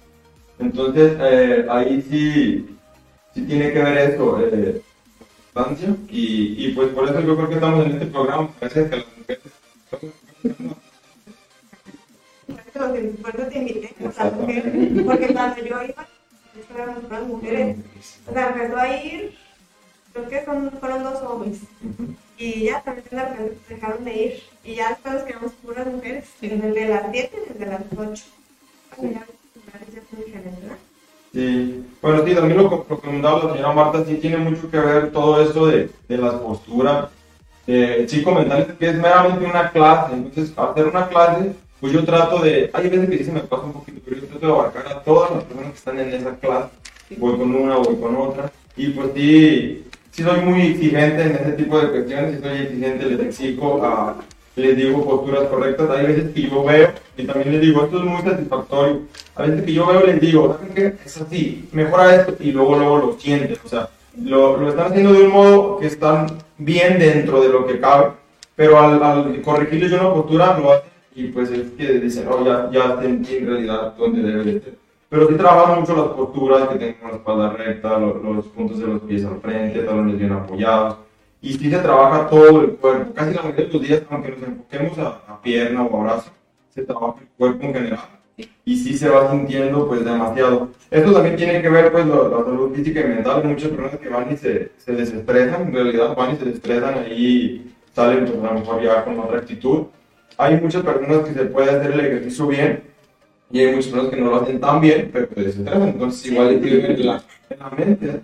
Entonces, 0.60 1.17
eh, 1.20 1.65
ahí 1.70 2.02
sí, 2.02 2.78
sí 3.34 3.41
tiene 3.46 3.72
que 3.72 3.80
ver 3.84 3.98
eso, 4.12 4.39
constancia, 5.54 5.96
y, 6.10 6.67
y 6.67 6.72
pues 6.74 6.89
por 6.89 7.06
eso 7.06 7.20
yo 7.22 7.36
creo 7.36 7.50
que 7.50 7.56
estamos 7.56 7.86
en 7.86 7.91
este 7.93 8.06
programa, 8.08 8.50
gracias 8.60 8.86
a 8.86 8.89
que 8.89 8.96
las 8.98 9.06
mujeres... 9.17 9.54
Te 12.78 13.58
invité, 13.58 13.96
por 14.00 14.18
las 14.18 14.34
mujeres, 14.34 15.04
porque 15.06 15.34
cuando 15.34 15.62
yo 15.63 15.84
iba, 15.84 16.08
eran 16.76 17.02
puras 17.02 17.24
mujeres. 17.24 17.78
O 18.28 18.34
sea, 18.34 18.50
empezó 18.50 18.78
a 18.78 18.98
ir, 18.98 19.36
creo 20.13 20.30
que 20.30 20.46
son, 20.46 20.72
fueron 20.80 21.04
dos 21.04 21.22
hombres. 21.24 21.60
Y 22.38 22.66
ya 22.66 22.82
también 22.82 23.08
de 23.10 23.24
repente 23.24 23.58
dejaron 23.70 24.06
de 24.06 24.16
ir. 24.16 24.44
Y 24.63 24.76
ya 24.76 24.90
después 24.90 25.13
nos 25.16 25.24
quedamos 25.24 25.52
puras 25.54 25.88
mujeres. 25.88 26.26
Desde 26.42 26.68
el 26.68 26.74
de 26.74 26.88
las 26.88 27.04
7 27.12 27.32
y 27.36 27.54
desde 27.54 27.66
las 27.66 27.82
8. 27.98 28.24
Bueno, 28.98 29.13
ya 29.13 29.20
los. 29.22 29.38
Sí, 31.34 31.86
bueno, 32.02 32.26
sí, 32.26 32.34
también 32.34 32.58
lo, 32.58 32.63
lo 32.63 33.00
comentaba 33.00 33.44
la 33.44 33.54
señora 33.54 33.74
Marta, 33.74 34.06
sí 34.06 34.16
tiene 34.16 34.38
mucho 34.38 34.72
que 34.72 34.80
ver 34.80 35.12
todo 35.12 35.42
esto 35.44 35.68
de, 35.68 35.90
de 36.08 36.18
las 36.18 36.34
posturas. 36.36 37.10
Eh, 37.68 38.06
sí, 38.08 38.24
comentarles 38.24 38.78
que 38.78 38.90
es 38.90 38.96
meramente 38.96 39.46
una 39.46 39.70
clase, 39.72 40.13
entonces, 40.13 40.58
al 40.58 40.70
hacer 40.70 40.88
una 40.88 41.08
clase, 41.10 41.54
pues 41.80 41.94
yo 41.94 42.04
trato 42.04 42.40
de, 42.40 42.70
hay 42.74 42.90
veces 42.90 43.10
que 43.10 43.18
sí 43.20 43.24
se 43.26 43.32
me 43.32 43.42
pasa 43.42 43.63
un 43.63 43.74
poquito, 43.74 44.02
pero 44.04 44.18
yo 44.18 44.28
trato 44.28 44.48
de 44.48 44.54
abarcar 44.54 44.88
a 44.88 45.04
todas 45.04 45.32
las 45.32 45.44
personas 45.44 45.72
que 45.72 45.78
están 45.78 46.00
en 46.00 46.13
esa 46.13 46.36
clase. 46.36 46.70
Voy 47.18 47.38
con 47.38 47.56
una, 47.56 47.78
voy 47.78 47.96
con 47.96 48.16
otra, 48.16 48.52
y 48.76 48.90
pues 48.90 49.10
sí, 49.16 49.86
sí 50.12 50.24
soy 50.24 50.42
muy 50.42 50.62
exigente 50.62 51.22
en 51.22 51.36
ese 51.36 51.52
tipo 51.54 51.80
de 51.80 51.90
cuestiones, 51.90 52.36
sí 52.36 52.42
soy 52.42 52.58
exigente, 52.60 53.06
les 53.06 53.20
exijo 53.20 53.82
les 54.58 54.76
digo 54.76 55.06
posturas 55.06 55.44
correctas, 55.44 55.90
hay 55.92 56.08
veces 56.08 56.34
que 56.34 56.42
yo 56.42 56.63
veo, 56.63 56.90
y 57.16 57.24
también 57.26 57.52
les 57.52 57.62
digo, 57.62 57.84
esto 57.84 58.00
es 58.00 58.04
muy 58.04 58.22
satisfactorio, 58.24 59.02
a 59.36 59.44
veces 59.44 59.63
que 59.63 59.74
yo 59.74 59.86
veo 59.86 60.04
les 60.04 60.20
digo. 60.20 60.60
Es 61.06 61.22
así, 61.22 61.70
mejora 61.72 62.16
esto, 62.16 62.36
y 62.40 62.52
luego 62.52 62.76
luego 62.76 62.98
lo 62.98 63.20
sienten, 63.20 63.58
o 63.63 63.70
sea, 63.70 63.90
lo, 64.20 64.58
lo 64.58 64.70
están 64.70 64.88
haciendo 64.88 65.13
de 65.13 65.22
un 65.22 65.32
modo 65.32 65.78
que 65.78 65.86
están 65.86 66.26
bien 66.58 66.98
dentro 66.98 67.40
de 67.40 67.50
lo 67.50 67.68
que 67.68 67.80
cabe, 67.80 68.13
pero 68.56 68.80
al, 68.80 69.02
al 69.02 69.42
corregirles 69.44 69.92
yo 69.92 70.00
una 70.00 70.13
postura 70.13 70.58
lo 70.58 70.74
hacen 70.74 70.96
y 71.17 71.27
pues 71.30 71.49
es 71.51 71.71
que 71.71 71.93
dicen, 71.99 72.27
oh, 72.30 72.45
ya, 72.45 72.69
ya 72.71 73.01
sentí 73.01 73.38
en 73.38 73.47
realidad 73.47 73.93
dónde 73.97 74.21
debe 74.21 74.43
de 74.43 74.62
ser. 74.62 74.75
Pero 75.10 75.27
sí 75.27 75.36
trabajan 75.36 75.80
mucho 75.80 75.95
las 75.95 76.08
posturas, 76.10 76.67
que 76.69 76.75
tengan 76.75 77.12
la 77.12 77.17
espalda 77.17 77.49
recta, 77.53 77.97
lo- 77.97 78.21
los, 78.21 78.45
puntos 78.47 78.80
de 78.80 78.88
los 78.88 79.01
pies 79.01 79.25
al 79.25 79.39
frente, 79.41 79.80
talones 79.80 80.17
bien 80.19 80.32
apoyados. 80.34 80.97
Y 81.41 81.53
sí 81.53 81.69
se 81.69 81.80
trabaja 81.80 82.27
todo 82.27 82.62
el 82.62 82.71
cuerpo. 82.71 83.13
Casi 83.13 83.34
la 83.34 83.41
mayoría 83.41 83.65
de 83.67 83.73
los 83.73 83.82
días, 83.82 84.03
aunque 84.10 84.30
nos 84.32 84.41
enfoquemos 84.43 84.97
a, 84.99 85.08
a 85.27 85.41
pierna 85.41 85.84
o 85.84 85.99
a 85.99 86.03
brazo, 86.03 86.32
se 86.73 86.84
trabaja 86.84 87.15
el 87.21 87.27
cuerpo 87.38 87.63
en 87.65 87.73
general. 87.73 87.99
Y 88.65 88.75
sí 88.77 88.97
se 88.97 89.10
va 89.10 89.32
sintiendo 89.32 89.88
pues 89.88 90.03
demasiado. 90.06 90.69
Esto 90.91 91.13
también 91.13 91.36
tiene 91.38 91.62
que 91.62 91.69
ver 91.69 91.91
pues 91.91 92.06
la 92.06 92.15
salud 92.15 92.71
física 92.75 92.99
y 93.01 93.03
mental. 93.08 93.43
Muchas 93.45 93.69
personas 93.69 93.99
que 93.99 94.10
van 94.10 94.32
y 94.32 94.38
se, 94.38 94.71
se 94.77 94.91
desestresan, 94.91 95.62
en 95.67 95.73
realidad 95.73 96.15
van 96.15 96.34
y 96.34 96.38
se 96.38 96.49
estresan 96.49 96.93
ahí 96.95 97.73
salen 97.95 98.25
pues 98.25 98.38
a 98.43 98.53
lo 98.53 98.60
mejor 98.60 98.82
ya 98.84 99.03
con 99.06 99.17
otra 99.19 99.39
actitud. 99.39 99.86
Hay 100.38 100.60
muchas 100.62 100.84
personas 100.84 101.28
que 101.28 101.34
se 101.34 101.45
puede 101.45 101.71
hacer 101.71 101.91
el 101.91 102.00
ejercicio 102.00 102.47
bien 102.47 102.84
y 103.52 103.60
hay 103.60 103.67
muchas 103.76 103.91
personas 103.91 104.13
que 104.13 104.21
no 104.21 104.30
lo 104.30 104.36
hacen 104.38 104.60
tan 104.60 104.82
bien, 104.82 105.10
pero 105.12 105.30
que 105.30 105.41
desestresan. 105.41 105.88
Entonces 105.89 106.26
igual 106.32 106.60
tiene 106.62 106.82
que 106.82 106.88
ver 106.88 107.00
en 107.00 107.08
la, 107.08 107.23
en 107.50 107.60
la 107.60 107.69
mente, 107.71 108.19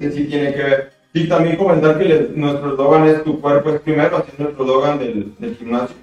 que 0.00 0.10
sí 0.10 0.24
tiene 0.24 0.52
que 0.54 0.62
ver. 0.62 0.92
Y 1.14 1.28
también 1.28 1.56
comentar 1.56 1.98
que 1.98 2.04
les- 2.06 2.30
nuestro 2.36 2.70
eslogan 2.70 3.06
es 3.06 3.22
tu 3.22 3.40
cuerpo 3.40 3.70
es 3.70 3.80
primero, 3.80 4.16
así 4.16 4.30
es 4.32 4.38
nuestro 4.38 4.64
eslogan 4.64 4.98
del, 4.98 5.34
del 5.38 5.56
gimnasio. 5.56 5.96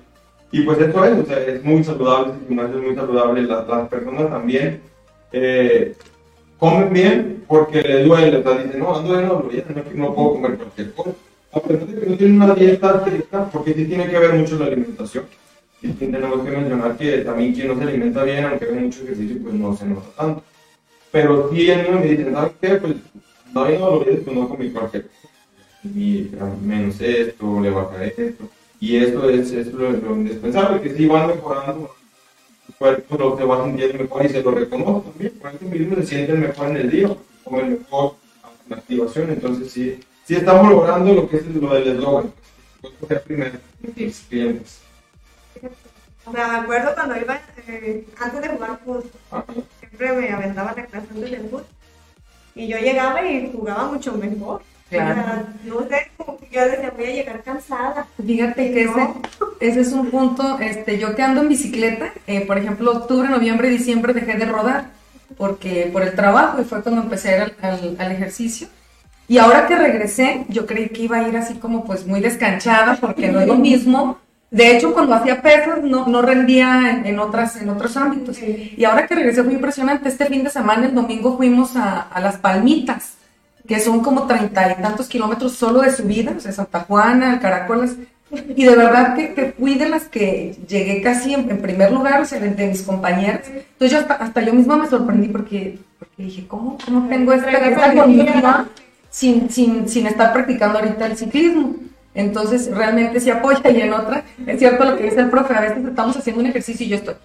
Y 0.52 0.62
pues 0.62 0.80
eso 0.80 1.06
es, 1.06 1.20
o 1.20 1.26
sea, 1.26 1.40
es 1.40 1.64
muy 1.64 1.84
saludable, 1.84 2.34
el 2.34 2.48
gimnasio 2.48 2.78
es 2.78 2.84
muy 2.86 2.96
saludable, 2.96 3.42
las, 3.44 3.68
las 3.68 3.88
personas 3.90 4.30
también 4.30 4.82
eh, 5.32 5.96
comen 6.58 6.92
bien 6.94 7.44
porque 7.48 7.82
les 7.82 8.06
duele, 8.08 8.38
o 8.38 8.44
sea, 8.44 8.64
dicen, 8.64 8.80
no, 8.80 8.96
ando 8.96 9.20
en 9.20 9.28
no, 9.28 9.44
no 9.96 10.14
puedo 10.16 10.32
comer 10.34 10.58
cualquier 10.58 10.92
cosa. 10.94 11.12
A 11.52 11.60
pesar 11.60 11.88
de 11.88 12.00
que 12.00 12.06
no 12.12 12.16
tienen 12.18 12.42
una 12.42 12.54
dieta 12.54 12.98
estricta, 12.98 13.50
porque 13.52 13.74
sí 13.74 13.86
tiene 13.86 14.08
que 14.08 14.20
ver 14.20 14.34
mucho 14.34 14.58
la 14.60 14.66
alimentación. 14.68 15.26
Y 15.82 15.90
tenemos 15.94 16.44
que 16.44 16.52
mencionar 16.52 16.98
que 16.98 17.20
también 17.20 17.54
quien 17.54 17.68
no 17.70 17.78
se 17.78 17.84
alimenta 17.84 18.24
bien, 18.24 18.46
aunque 18.46 18.66
haga 18.66 18.80
mucho 18.82 19.04
ejercicio, 19.04 19.38
pues 19.42 19.54
no 19.54 19.76
se 19.76 19.86
nota 19.86 20.10
tanto. 20.18 20.44
Pero 21.12 21.50
sí 21.52 21.72
a 21.72 21.78
mí 21.78 21.90
me 21.90 22.06
dicen, 22.06 22.34
¿sabes 22.34 22.52
qué? 22.62 22.76
Pues 22.76 22.96
no 23.54 23.64
hay 23.64 23.78
doloridos, 23.78 24.20
pues 24.26 24.36
no 24.36 24.50
comí 24.50 24.70
cualquier. 24.72 25.10
Y 25.84 26.32
a 26.40 26.46
menos 26.62 27.00
esto, 27.00 27.62
le 27.62 27.70
bajaré 27.70 28.14
esto. 28.18 28.50
Y 28.82 28.98
esto 28.98 29.30
es, 29.30 29.52
es 29.52 29.74
lo, 29.74 30.16
indispensable, 30.16 30.82
que 30.82 30.96
sí 30.96 31.06
van 31.06 31.28
mejorando 31.28 31.96
su 32.66 32.74
cuerpo, 32.74 33.18
lo 33.18 33.38
se 33.38 33.44
va 33.46 33.66
sintiendo 33.66 34.04
mejor 34.04 34.26
y 34.26 34.30
se 34.30 34.44
lo 34.44 34.52
reconoce 34.52 35.10
también. 35.10 35.34
Por 35.40 35.52
eso 35.52 35.96
se 35.96 36.08
sienten 36.08 36.40
mejor 36.42 36.68
en 36.70 36.78
el 36.78 36.90
día, 36.90 37.16
comen 37.44 37.80
mejor 37.80 38.16
en 38.66 38.70
la 38.70 38.78
activación. 38.78 39.30
Entonces 39.30 39.72
sí, 39.72 40.00
sí 40.26 40.36
estamos 40.36 40.70
logrando 40.70 41.14
lo 41.14 41.30
que 41.30 41.38
es 41.38 41.48
lo 41.48 41.74
del 41.74 41.88
eslogan. 41.88 42.32
Pues, 42.82 42.94
ser 43.08 43.24
primero, 43.24 43.58
clientes. 44.30 44.89
O 46.26 46.32
sea, 46.32 46.48
me 46.48 46.58
acuerdo 46.60 46.94
cuando 46.94 47.18
iba, 47.18 47.40
eh, 47.68 48.06
antes 48.20 48.42
de 48.42 48.48
jugar 48.50 48.80
fútbol, 48.86 49.04
siempre 49.80 50.14
me 50.14 50.30
aventaba 50.32 50.74
la 50.76 50.82
antes 51.00 51.22
del 51.22 51.38
fútbol. 51.42 51.66
Y 52.56 52.68
yo 52.68 52.78
llegaba 52.78 53.24
y 53.26 53.52
jugaba 53.52 53.86
mucho 53.92 54.14
mejor. 54.14 54.62
Claro. 54.90 55.12
O 55.12 55.24
sea, 55.24 55.54
no 55.66 55.80
sé, 55.88 56.12
yo 56.52 56.66
decía, 56.66 56.92
voy 56.96 57.06
a 57.06 57.12
llegar 57.14 57.44
cansada. 57.44 58.08
Fíjate 58.26 58.74
que 58.74 58.84
ese, 58.84 58.92
No. 58.96 59.22
ese 59.60 59.82
es 59.82 59.92
un 59.94 60.10
punto, 60.10 60.58
este, 60.60 60.98
yo 60.98 61.16
que 61.16 61.22
ando 61.22 61.42
en 61.42 61.50
bicicleta, 61.50 62.12
eh, 62.28 62.42
por 62.46 62.58
ejemplo, 62.58 62.92
octubre, 62.92 63.30
noviembre, 63.30 63.70
diciembre 63.70 64.14
dejé 64.14 64.34
de 64.38 64.46
rodar, 64.46 64.86
porque 65.38 65.90
por 65.94 66.02
el 66.02 66.14
trabajo, 66.16 66.60
y 66.60 66.66
fue 66.66 66.82
cuando 66.82 67.02
empecé 67.04 67.36
al, 67.36 67.54
al- 67.62 67.96
al 68.00 68.12
ejercicio. 68.12 68.68
Y 69.28 69.38
ahora 69.38 69.68
que 69.68 69.76
regresé, 69.76 70.46
yo 70.50 70.66
creí 70.66 70.90
que 70.90 71.04
iba 71.04 71.18
a 71.18 71.28
ir 71.28 71.38
así 71.38 71.54
como 71.60 71.86
pues 71.86 72.08
muy 72.08 72.20
descanchada, 72.20 72.98
porque 73.00 73.28
no 73.32 73.40
es 73.42 73.48
lo 73.48 73.56
mismo. 73.56 74.18
De 74.52 74.76
hecho, 74.76 74.94
cuando 74.94 75.14
hacía 75.14 75.42
pesas 75.42 75.84
no, 75.84 76.08
no 76.08 76.22
rendía 76.24 76.90
en, 76.90 77.06
en 77.06 77.20
otras, 77.20 77.56
en 77.62 77.70
otros 77.70 77.96
ámbitos. 77.98 78.40
Y 78.42 78.84
ahora 78.84 79.06
que 79.06 79.16
regresé 79.16 79.44
fue 79.44 79.54
impresionante. 79.54 80.10
Este 80.10 80.26
fin 80.26 80.44
de 80.44 80.50
semana, 80.50 80.88
el 80.88 80.96
domingo, 80.96 81.38
fuimos 81.38 81.76
a, 81.76 82.02
a 82.02 82.20
Las 82.20 82.38
Palmitas, 82.38 83.14
que 83.68 83.80
son 83.80 84.02
como 84.02 84.26
treinta 84.26 84.72
y 84.72 84.82
tantos 84.82 85.08
kilómetros 85.08 85.54
solo 85.54 85.82
de 85.82 85.92
subida, 85.92 86.34
o 86.36 86.40
sea, 86.40 86.52
Santa 86.52 86.80
Juana, 86.80 87.40
Caracolas. 87.40 87.92
Y 88.32 88.64
de 88.64 88.76
verdad 88.76 89.16
que, 89.16 89.34
que 89.34 89.54
fui 89.58 89.76
de 89.76 89.90
las 89.90 90.06
que 90.06 90.56
llegué 90.68 91.02
casi 91.02 91.34
en, 91.34 91.50
en 91.50 91.62
primer 91.62 91.92
lugar, 91.92 92.22
o 92.22 92.26
sea, 92.26 92.40
de, 92.40 92.50
de 92.50 92.68
mis 92.68 92.82
compañeras. 92.84 93.42
Entonces 93.48 93.92
yo 93.92 94.00
hasta, 94.00 94.16
hasta 94.16 94.42
yo 94.42 94.54
misma 94.54 94.78
me 94.78 94.88
sorprendí 94.88 95.28
porque, 95.28 95.80
porque 95.98 96.24
dije, 96.24 96.48
¿cómo, 96.48 96.78
cómo 96.84 97.08
tengo 97.08 97.34
esta, 97.34 97.52
esta 97.52 97.94
condición 97.94 98.70
sin, 99.10 99.50
sin, 99.50 99.90
sin 99.90 100.08
estar 100.08 100.34
practicando 100.34 100.80
ahorita 100.80 101.08
el 101.08 101.18
ciclismo? 101.18 101.76
Entonces 102.20 102.70
realmente 102.74 103.20
sí 103.20 103.30
apoya 103.30 103.70
y 103.72 103.82
en 103.82 103.94
otra, 103.94 104.24
es 104.46 104.60
cierto 104.60 104.84
lo 104.84 104.98
que 104.98 105.04
dice 105.06 105.20
el 105.22 105.30
profe, 105.30 105.54
a 105.54 105.62
veces 105.62 105.86
estamos 105.86 106.16
haciendo 106.18 106.42
un 106.42 106.48
ejercicio 106.48 106.86
y 106.86 106.90
yo 106.90 106.96
estoy, 106.98 107.16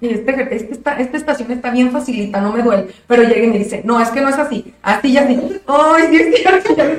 este, 0.00 0.54
este 0.56 0.72
está- 0.72 0.98
esta 0.98 1.16
estación 1.16 1.50
está 1.52 1.70
bien 1.70 1.90
facilita, 1.90 2.40
no 2.40 2.52
me 2.52 2.62
duele, 2.62 2.88
pero 3.06 3.22
llega 3.22 3.44
y 3.44 3.46
me 3.48 3.58
dice, 3.58 3.82
no, 3.84 4.00
es 4.00 4.08
que 4.10 4.20
no 4.20 4.28
es 4.28 4.38
así, 4.38 4.74
así 4.82 5.08
y 5.08 5.16
así, 5.16 5.40
ay, 5.66 6.16
es 6.16 6.36
cierto, 6.36 6.76
ya 6.76 6.84
ves, 6.84 6.98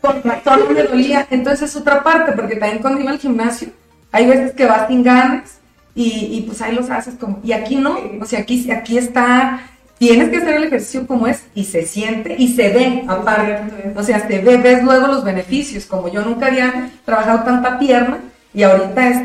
con 0.00 0.22
razón 0.22 0.60
me 0.74 0.82
dolía, 0.82 1.26
entonces 1.30 1.70
es 1.70 1.76
otra 1.76 2.02
parte, 2.02 2.32
porque 2.32 2.56
también 2.56 2.80
cuando 2.82 3.00
iba 3.00 3.10
al 3.10 3.18
gimnasio, 3.18 3.68
hay 4.12 4.26
veces 4.26 4.52
que 4.52 4.66
vas 4.66 4.86
sin 4.88 5.02
ganas 5.02 5.58
y, 5.94 6.08
y 6.36 6.42
pues 6.46 6.60
ahí 6.62 6.74
los 6.74 6.88
haces 6.90 7.14
como, 7.18 7.40
y 7.42 7.52
aquí 7.52 7.76
no, 7.76 7.98
o 8.20 8.24
sea, 8.26 8.40
aquí, 8.40 8.70
aquí 8.70 8.98
está, 8.98 9.60
tienes 10.08 10.30
que 10.30 10.38
hacer 10.38 10.54
el 10.56 10.64
ejercicio 10.64 11.06
como 11.06 11.28
es 11.28 11.44
y 11.54 11.64
se 11.64 11.82
siente 11.86 12.34
y 12.36 12.48
se 12.56 12.70
ve 12.70 13.04
aparte, 13.06 13.92
o 13.94 14.02
sea, 14.02 14.26
se 14.26 14.38
ve, 14.40 14.56
ves 14.56 14.82
luego 14.82 15.06
los 15.06 15.22
beneficios, 15.22 15.86
como 15.86 16.08
yo 16.08 16.22
nunca 16.22 16.46
había 16.46 16.90
trabajado 17.04 17.44
tanta 17.44 17.78
pierna 17.78 18.18
y 18.52 18.64
ahorita 18.64 19.08
es, 19.08 19.18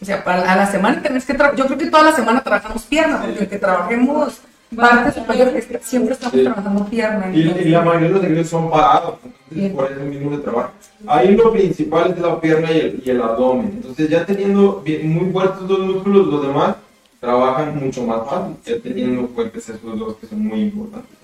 o 0.00 0.04
sea, 0.04 0.22
para, 0.22 0.50
a 0.52 0.56
la 0.56 0.66
semana 0.66 1.02
tenés 1.02 1.24
que, 1.26 1.36
tra- 1.36 1.54
yo 1.56 1.66
creo 1.66 1.78
que 1.78 1.86
toda 1.86 2.04
la 2.04 2.12
semana 2.12 2.42
trabajamos 2.42 2.82
pierna, 2.84 3.20
porque 3.22 3.40
aunque 3.40 3.58
trabajemos 3.58 4.40
parte 4.76 5.18
superior, 5.20 5.48
es 5.56 5.66
que 5.66 5.80
siempre 5.82 6.12
estamos 6.14 6.34
Sí. 6.36 6.44
trabajando 6.44 6.84
pierna. 6.86 7.28
Y, 7.34 7.40
y 7.40 7.64
la 7.70 7.80
mayoría 7.82 8.06
de 8.08 8.14
los 8.14 8.22
ejercicios 8.22 8.48
son 8.50 8.70
parados, 8.70 9.14
entonces 9.50 9.72
por 9.74 9.90
eso 9.90 10.00
mismo 10.02 10.30
se 10.36 10.42
trabaja. 10.42 10.70
Ahí 11.08 11.34
lo 11.36 11.50
principal 11.52 12.12
es 12.16 12.20
la 12.22 12.40
pierna 12.40 12.70
y 12.70 12.78
el, 12.78 13.02
y 13.04 13.10
el 13.10 13.20
abdomen. 13.20 13.72
Entonces 13.76 14.08
ya 14.08 14.24
teniendo 14.24 14.80
bien- 14.84 15.12
muy 15.12 15.32
fuertes 15.32 15.62
los 15.68 15.80
músculos, 15.80 16.26
los 16.28 16.42
demás 16.46 16.76
trabajan 17.20 17.78
mucho 17.78 18.02
más 18.04 18.28
fácil, 18.28 18.56
ya 18.64 18.80
teniendo 18.80 19.28
fuertes 19.28 19.68
esos 19.68 19.98
dos 19.98 20.16
que 20.16 20.26
son 20.26 20.44
muy 20.44 20.62
importantes. 20.62 21.18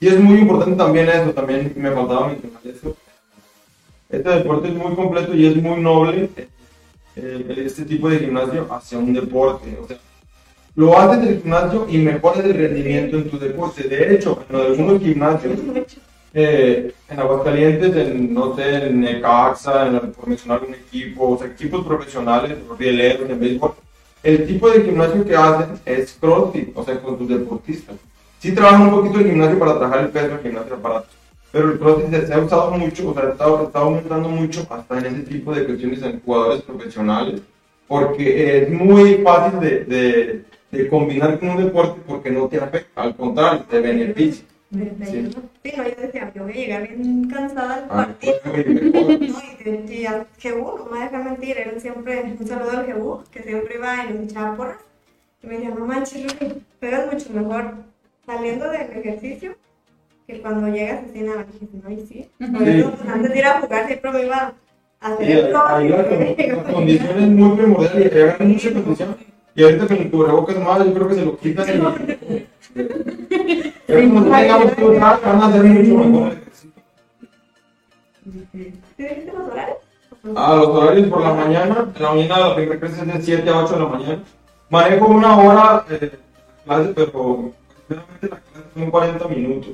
Y 0.00 0.08
es 0.08 0.18
muy 0.18 0.38
importante 0.38 0.76
también 0.76 1.08
eso, 1.08 1.30
también 1.32 1.72
me 1.76 1.90
faltaba 1.90 2.28
mencionar 2.28 2.60
eso. 2.64 2.96
Este 4.08 4.28
deporte 4.28 4.68
es 4.68 4.74
muy 4.74 4.94
completo 4.94 5.34
y 5.34 5.46
es 5.46 5.56
muy 5.56 5.80
noble, 5.80 6.30
eh, 7.16 7.64
este 7.64 7.84
tipo 7.84 8.08
de 8.08 8.18
gimnasio 8.18 8.66
hacia 8.72 8.98
un 8.98 9.12
deporte. 9.12 9.78
O 9.80 9.86
sea, 9.86 9.98
lo 10.74 10.98
haces 10.98 11.22
del 11.22 11.42
gimnasio 11.42 11.86
y 11.88 11.98
mejoras 11.98 12.44
el 12.44 12.54
rendimiento 12.54 13.18
en 13.18 13.30
tu 13.30 13.38
deporte. 13.38 13.84
De 13.84 14.14
hecho, 14.14 14.42
en 14.48 14.56
algunos 14.56 15.00
gimnasios, 15.00 15.58
eh, 16.32 16.92
en 17.08 17.20
Aguascalientes, 17.20 17.94
en, 17.94 18.32
no 18.32 18.56
sé, 18.56 18.86
en 18.86 19.00
Necaxa, 19.00 19.86
en, 19.86 20.12
por 20.12 20.28
mencionar 20.28 20.62
un 20.66 20.74
equipo, 20.74 21.30
o 21.30 21.38
sea, 21.38 21.48
equipos 21.48 21.84
profesionales, 21.84 22.56
rieleros, 22.78 23.28
en 23.28 23.40
béisbol, 23.40 23.74
el 24.22 24.46
tipo 24.46 24.70
de 24.70 24.82
gimnasio 24.82 25.24
que 25.24 25.34
hacen 25.34 25.80
es 25.84 26.16
CrossFit, 26.20 26.76
o 26.76 26.84
sea, 26.84 27.00
con 27.00 27.18
tus 27.18 27.28
deportistas. 27.28 27.96
Sí 28.38 28.52
trabajan 28.52 28.82
un 28.82 28.90
poquito 28.90 29.18
el 29.18 29.30
gimnasio 29.30 29.58
para 29.58 29.78
trabajar 29.78 30.00
el 30.00 30.08
peso, 30.10 30.34
el 30.34 30.42
gimnasio 30.42 30.74
aparato. 30.74 31.08
Pero 31.52 31.72
el 31.72 31.78
CrossFit 31.78 32.26
se, 32.26 32.34
ha 32.34 32.38
usado 32.38 32.70
mucho, 32.72 33.10
o 33.10 33.14
sea, 33.14 33.30
está, 33.30 33.62
está 33.62 33.78
aumentando 33.80 34.28
mucho 34.28 34.66
hasta 34.70 34.98
en 34.98 35.06
ese 35.06 35.22
tipo 35.22 35.54
de 35.54 35.64
cuestiones 35.64 36.02
en 36.02 36.20
jugadores 36.20 36.62
profesionales, 36.62 37.40
porque 37.88 38.62
es 38.62 38.70
muy 38.70 39.16
fácil 39.16 39.60
de, 39.60 40.44
de 40.70 40.88
combinar 40.88 41.38
con 41.38 41.50
un 41.50 41.64
deporte 41.64 42.00
porque 42.06 42.30
no 42.30 42.46
te 42.46 42.58
afecta, 42.58 43.02
al 43.02 43.16
contrario, 43.16 43.64
te 43.68 43.80
beneficia. 43.80 44.44
Sí. 44.72 45.30
Sí, 45.64 45.72
no, 45.76 45.82
yo 45.84 45.94
decía, 46.00 46.32
yo 46.34 46.44
voy 46.44 46.52
a 46.52 46.54
llegar 46.54 46.86
bien 46.88 47.28
cansada 47.28 47.74
al 47.74 47.84
Ah, 47.90 48.06
partido. 48.06 48.34
pues. 48.44 48.66
No, 49.30 49.92
y 49.92 50.06
al 50.06 50.26
Jebú, 50.38 50.78
no 50.78 50.84
me 50.86 51.00
deja 51.00 51.18
mentir, 51.18 51.58
él 51.58 51.80
siempre, 51.80 52.36
un 52.38 52.46
saludo 52.46 52.70
al 52.70 52.86
Jebú, 52.86 53.22
que 53.32 53.42
siempre 53.42 53.74
iba 53.76 54.04
y 54.04 54.12
nos 54.14 54.22
echaba 54.30 54.56
porras. 54.56 54.76
Y 55.42 55.46
me 55.48 55.54
decía, 55.54 55.70
no 55.70 55.86
manches, 55.86 56.22
Rubí, 56.38 56.62
pegas 56.78 57.12
mucho 57.12 57.30
mejor 57.32 57.74
saliendo 58.24 58.70
del 58.70 58.82
ejercicio 58.82 59.56
que 60.28 60.40
cuando 60.40 60.68
llegas 60.68 61.02
así 61.10 61.20
nada. 61.20 61.46
Y 61.50 61.58
dije, 61.64 61.78
no, 61.82 61.90
y 61.90 62.06
sí. 62.06 62.28
Eso, 62.38 62.92
pues, 62.92 63.08
antes 63.12 63.30
de 63.32 63.38
ir 63.38 63.44
a 63.46 63.60
jugar 63.60 63.86
siempre 63.88 64.12
me 64.12 64.24
iba 64.24 64.54
a 65.00 65.06
hacer 65.12 65.26
Sí, 65.26 65.32
el 65.32 65.56
ahí 65.56 65.88
crossfit. 65.88 66.38
la, 66.38 66.56
la 66.62 66.72
condición 66.72 67.18
es 67.18 67.28
muy 67.28 67.56
primordial 67.56 68.02
y 68.02 68.04
agarran 68.20 68.48
mucha 68.48 68.72
condición. 68.72 69.16
Y 69.56 69.62
ahorita 69.64 69.86
con 69.88 69.96
el 69.96 70.10
cubrebocas 70.12 70.58
más, 70.60 70.84
yo 70.86 70.94
creo 70.94 71.08
que 71.08 71.14
se 71.16 71.24
lo 71.24 71.36
quitan. 71.38 71.66
A 73.90 75.46
hacer 75.46 75.64
mucho 75.64 75.94
mejor 75.96 76.28
el 76.28 76.38
ejercicio. 76.38 76.70
¿Sí 78.96 79.02
dijiste 79.02 79.32
los 79.32 79.48
horarios? 79.48 79.76
Ah, 80.36 80.54
los 80.56 80.68
horarios 80.68 81.08
por 81.08 81.22
la 81.22 81.34
mañana. 81.34 81.92
En 81.94 82.02
la 82.02 82.10
mañana 82.10 82.38
la 82.38 82.54
primera 82.54 82.80
clase 82.80 83.00
es 83.02 83.14
de 83.14 83.22
7 83.22 83.50
a 83.50 83.64
8 83.64 83.72
de 83.74 83.80
la 83.80 83.86
mañana. 83.86 84.18
Manejo 84.68 85.06
una 85.06 85.36
hora 85.36 85.84
eh, 85.90 86.12
clase, 86.64 86.92
pero 86.94 87.52
realmente 87.88 88.28
la 88.28 88.36
clase 88.36 88.68
son 88.74 88.90
40 88.90 89.28
minutos. 89.28 89.70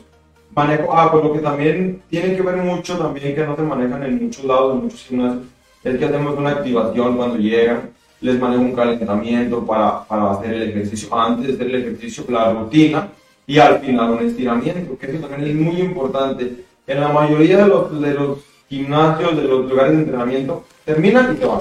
Manejo, 0.54 0.96
ah, 0.96 1.12
pues 1.12 1.24
lo 1.24 1.32
que 1.34 1.40
también 1.40 2.02
tiene 2.08 2.34
que 2.34 2.42
ver 2.42 2.56
mucho, 2.56 2.96
también 2.96 3.34
que 3.34 3.44
no 3.44 3.54
se 3.56 3.62
manejan 3.62 4.02
en 4.04 4.24
muchos 4.24 4.44
lados, 4.44 4.74
en 4.74 4.82
muchos 4.84 5.02
gimnasios, 5.02 5.44
es 5.84 5.98
que 5.98 6.04
hacemos 6.06 6.38
una 6.38 6.50
activación 6.50 7.16
cuando 7.18 7.36
llegan, 7.36 7.90
les 8.22 8.40
manejo 8.40 8.62
un 8.62 8.74
calentamiento 8.74 9.66
para, 9.66 10.04
para 10.04 10.30
hacer 10.30 10.54
el 10.54 10.70
ejercicio, 10.70 11.14
antes 11.14 11.46
de 11.46 11.52
hacer 11.52 11.66
el 11.66 11.82
ejercicio, 11.82 12.24
la 12.30 12.54
rutina, 12.54 13.10
y 13.46 13.58
al 13.58 13.80
final 13.80 14.10
un 14.10 14.26
estiramiento, 14.26 14.98
que 14.98 15.06
eso 15.06 15.26
también 15.26 15.50
es 15.50 15.54
muy 15.64 15.80
importante. 15.80 16.64
En 16.86 17.00
la 17.00 17.08
mayoría 17.08 17.58
de 17.58 17.66
los, 17.68 18.00
de 18.00 18.14
los 18.14 18.38
gimnasios, 18.68 19.36
de 19.36 19.42
los 19.44 19.68
lugares 19.68 19.92
de 19.92 19.98
entrenamiento, 20.02 20.64
terminan 20.84 21.34
y 21.34 21.38
se 21.38 21.46
van. 21.46 21.60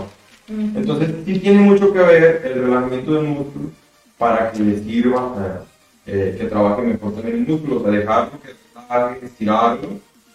Entonces 0.76 1.10
sí 1.26 1.40
tiene 1.40 1.60
mucho 1.62 1.92
que 1.92 2.00
ver 2.00 2.42
el 2.46 2.64
relajamiento 2.66 3.14
del 3.16 3.24
músculo 3.26 3.70
para 4.18 4.52
que 4.52 4.60
le 4.60 4.80
sirva 4.84 5.64
eh, 6.06 6.36
que 6.40 6.46
trabaje 6.46 6.84
mejor 6.84 7.14
también 7.14 7.38
el 7.38 7.48
músculo, 7.48 7.78
o 7.78 7.82
sea, 7.84 7.92
dejarlo 7.92 8.32
que 8.42 8.50
relaje, 8.80 9.26
estirarlo, 9.26 9.90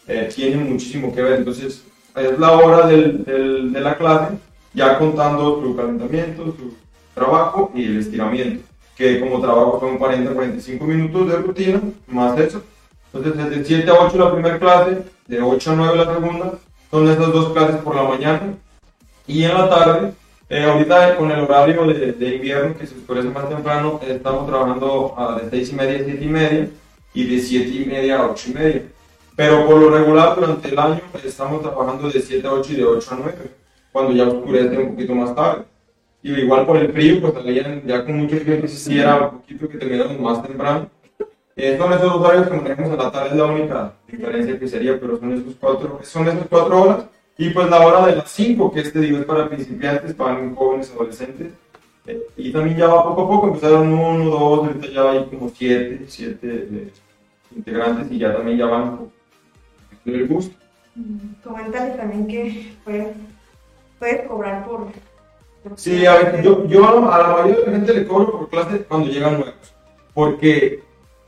eh, 0.08 0.28
tiene 0.34 0.56
muchísimo 0.64 1.14
que 1.14 1.22
ver. 1.22 1.38
Entonces 1.38 1.84
es 2.16 2.38
la 2.40 2.52
hora 2.52 2.86
del, 2.88 3.24
del- 3.24 3.72
de 3.72 3.80
la 3.80 3.96
clase, 3.96 4.34
ya 4.74 4.98
contando 4.98 5.60
su 5.62 5.76
calentamiento, 5.76 6.44
su 6.46 6.74
trabajo 7.14 7.70
y 7.74 7.84
el 7.84 7.98
estiramiento, 8.00 8.64
que 9.00 9.18
como 9.18 9.40
trabajo 9.40 9.80
son 9.80 9.98
40-45 9.98 10.82
minutos 10.82 11.26
de 11.26 11.36
rutina, 11.38 11.80
más 12.06 12.38
eso. 12.38 12.62
Entonces 13.10 13.50
desde 13.50 13.64
7 13.64 13.90
a 13.90 13.94
8 13.94 14.18
la 14.18 14.32
primera 14.32 14.58
clase, 14.58 14.98
de 15.26 15.40
8 15.40 15.70
a 15.70 15.74
9 15.74 15.96
la 15.96 16.14
segunda, 16.14 16.52
son 16.90 17.08
esas 17.08 17.32
dos 17.32 17.50
clases 17.54 17.76
por 17.76 17.96
la 17.96 18.02
mañana. 18.02 18.58
Y 19.26 19.44
en 19.44 19.54
la 19.54 19.70
tarde, 19.70 20.12
eh, 20.50 20.64
ahorita 20.64 21.16
con 21.16 21.30
el 21.30 21.40
horario 21.40 21.86
de, 21.86 22.12
de 22.12 22.34
invierno 22.36 22.76
que 22.76 22.86
se 22.86 22.94
oscurece 22.94 23.30
más 23.30 23.48
temprano, 23.48 23.98
estamos 24.06 24.46
trabajando 24.46 25.14
ah, 25.16 25.40
de 25.42 25.48
6 25.48 25.70
y 25.70 25.74
media 25.76 25.98
a 25.98 26.04
7 26.04 26.18
y 26.22 26.28
media 26.28 26.68
y 27.14 27.24
de 27.24 27.40
7 27.40 27.68
y 27.70 27.84
media 27.86 28.18
a 28.18 28.30
8 28.30 28.50
y 28.50 28.52
media. 28.52 28.82
Pero 29.34 29.66
por 29.66 29.78
lo 29.78 29.88
regular 29.88 30.36
durante 30.36 30.68
el 30.68 30.78
año 30.78 31.00
estamos 31.24 31.62
trabajando 31.62 32.10
de 32.10 32.20
7 32.20 32.46
a 32.46 32.52
8 32.52 32.72
y 32.74 32.76
de 32.76 32.84
8 32.84 33.08
a 33.12 33.16
9, 33.16 33.38
cuando 33.92 34.12
ya 34.12 34.28
oscurece 34.28 34.76
un 34.76 34.90
poquito 34.90 35.14
más 35.14 35.34
tarde. 35.34 35.69
Y 36.22 36.32
igual 36.32 36.66
por 36.66 36.76
el 36.76 36.92
frío, 36.92 37.20
pues 37.20 37.32
salían 37.34 37.82
ya 37.86 38.04
con 38.04 38.18
muchos 38.18 38.40
clientes 38.40 38.72
sí 38.78 38.98
era 38.98 39.28
un 39.28 39.38
poquito 39.38 39.68
que 39.68 39.78
terminamos 39.78 40.20
más 40.20 40.42
temprano. 40.46 40.90
Eh, 41.56 41.76
son 41.78 41.92
esos 41.92 42.12
dos 42.12 42.20
horarios 42.22 42.48
que 42.48 42.56
manejamos 42.56 42.90
en 42.92 42.98
la 42.98 43.10
tarde, 43.10 43.30
es 43.30 43.36
la 43.36 43.44
única 43.44 43.94
diferencia 44.06 44.58
que 44.58 44.68
sería, 44.68 44.98
pero 45.00 45.18
son 45.18 45.32
esos 45.32 45.54
cuatro, 45.60 46.00
son 46.02 46.28
esas 46.28 46.46
cuatro 46.48 46.82
horas. 46.82 47.04
Y 47.36 47.50
pues 47.50 47.70
la 47.70 47.80
hora 47.80 48.06
de 48.06 48.16
las 48.16 48.30
5, 48.30 48.70
que 48.70 48.80
este 48.80 49.00
digo 49.00 49.18
es 49.18 49.24
para 49.24 49.48
principiantes, 49.48 50.14
para 50.14 50.38
jóvenes, 50.54 50.90
adolescentes. 50.90 51.52
Eh, 52.06 52.20
y 52.36 52.52
también 52.52 52.76
ya 52.76 52.86
va 52.86 53.02
poco 53.02 53.22
a 53.22 53.28
poco, 53.28 53.46
empezaron 53.48 53.92
uno, 53.92 54.24
dos, 54.30 54.66
ahorita 54.66 54.86
ya 54.88 55.10
hay 55.10 55.24
como 55.24 55.48
siete, 55.48 56.04
siete 56.06 56.68
eh, 56.70 56.92
integrantes 57.56 58.10
y 58.10 58.18
ya 58.18 58.36
también 58.36 58.58
ya 58.58 58.66
van 58.66 59.10
el 60.04 60.28
gusto. 60.28 60.54
Coméntale 61.42 61.94
también 61.94 62.26
que 62.26 62.74
puedes, 62.84 63.16
puedes 63.98 64.26
cobrar 64.28 64.66
por... 64.66 64.88
Sí, 65.76 66.06
a 66.06 66.14
ver, 66.16 66.42
yo, 66.42 66.66
yo 66.66 66.88
a 67.12 67.18
la 67.18 67.28
mayoría 67.28 67.56
de 67.60 67.66
la 67.66 67.72
gente 67.72 67.94
le 67.94 68.06
cobro 68.06 68.30
por 68.32 68.48
clase 68.48 68.82
cuando 68.88 69.08
llegan 69.10 69.34
nuevos. 69.34 69.54
Porque 70.14 70.82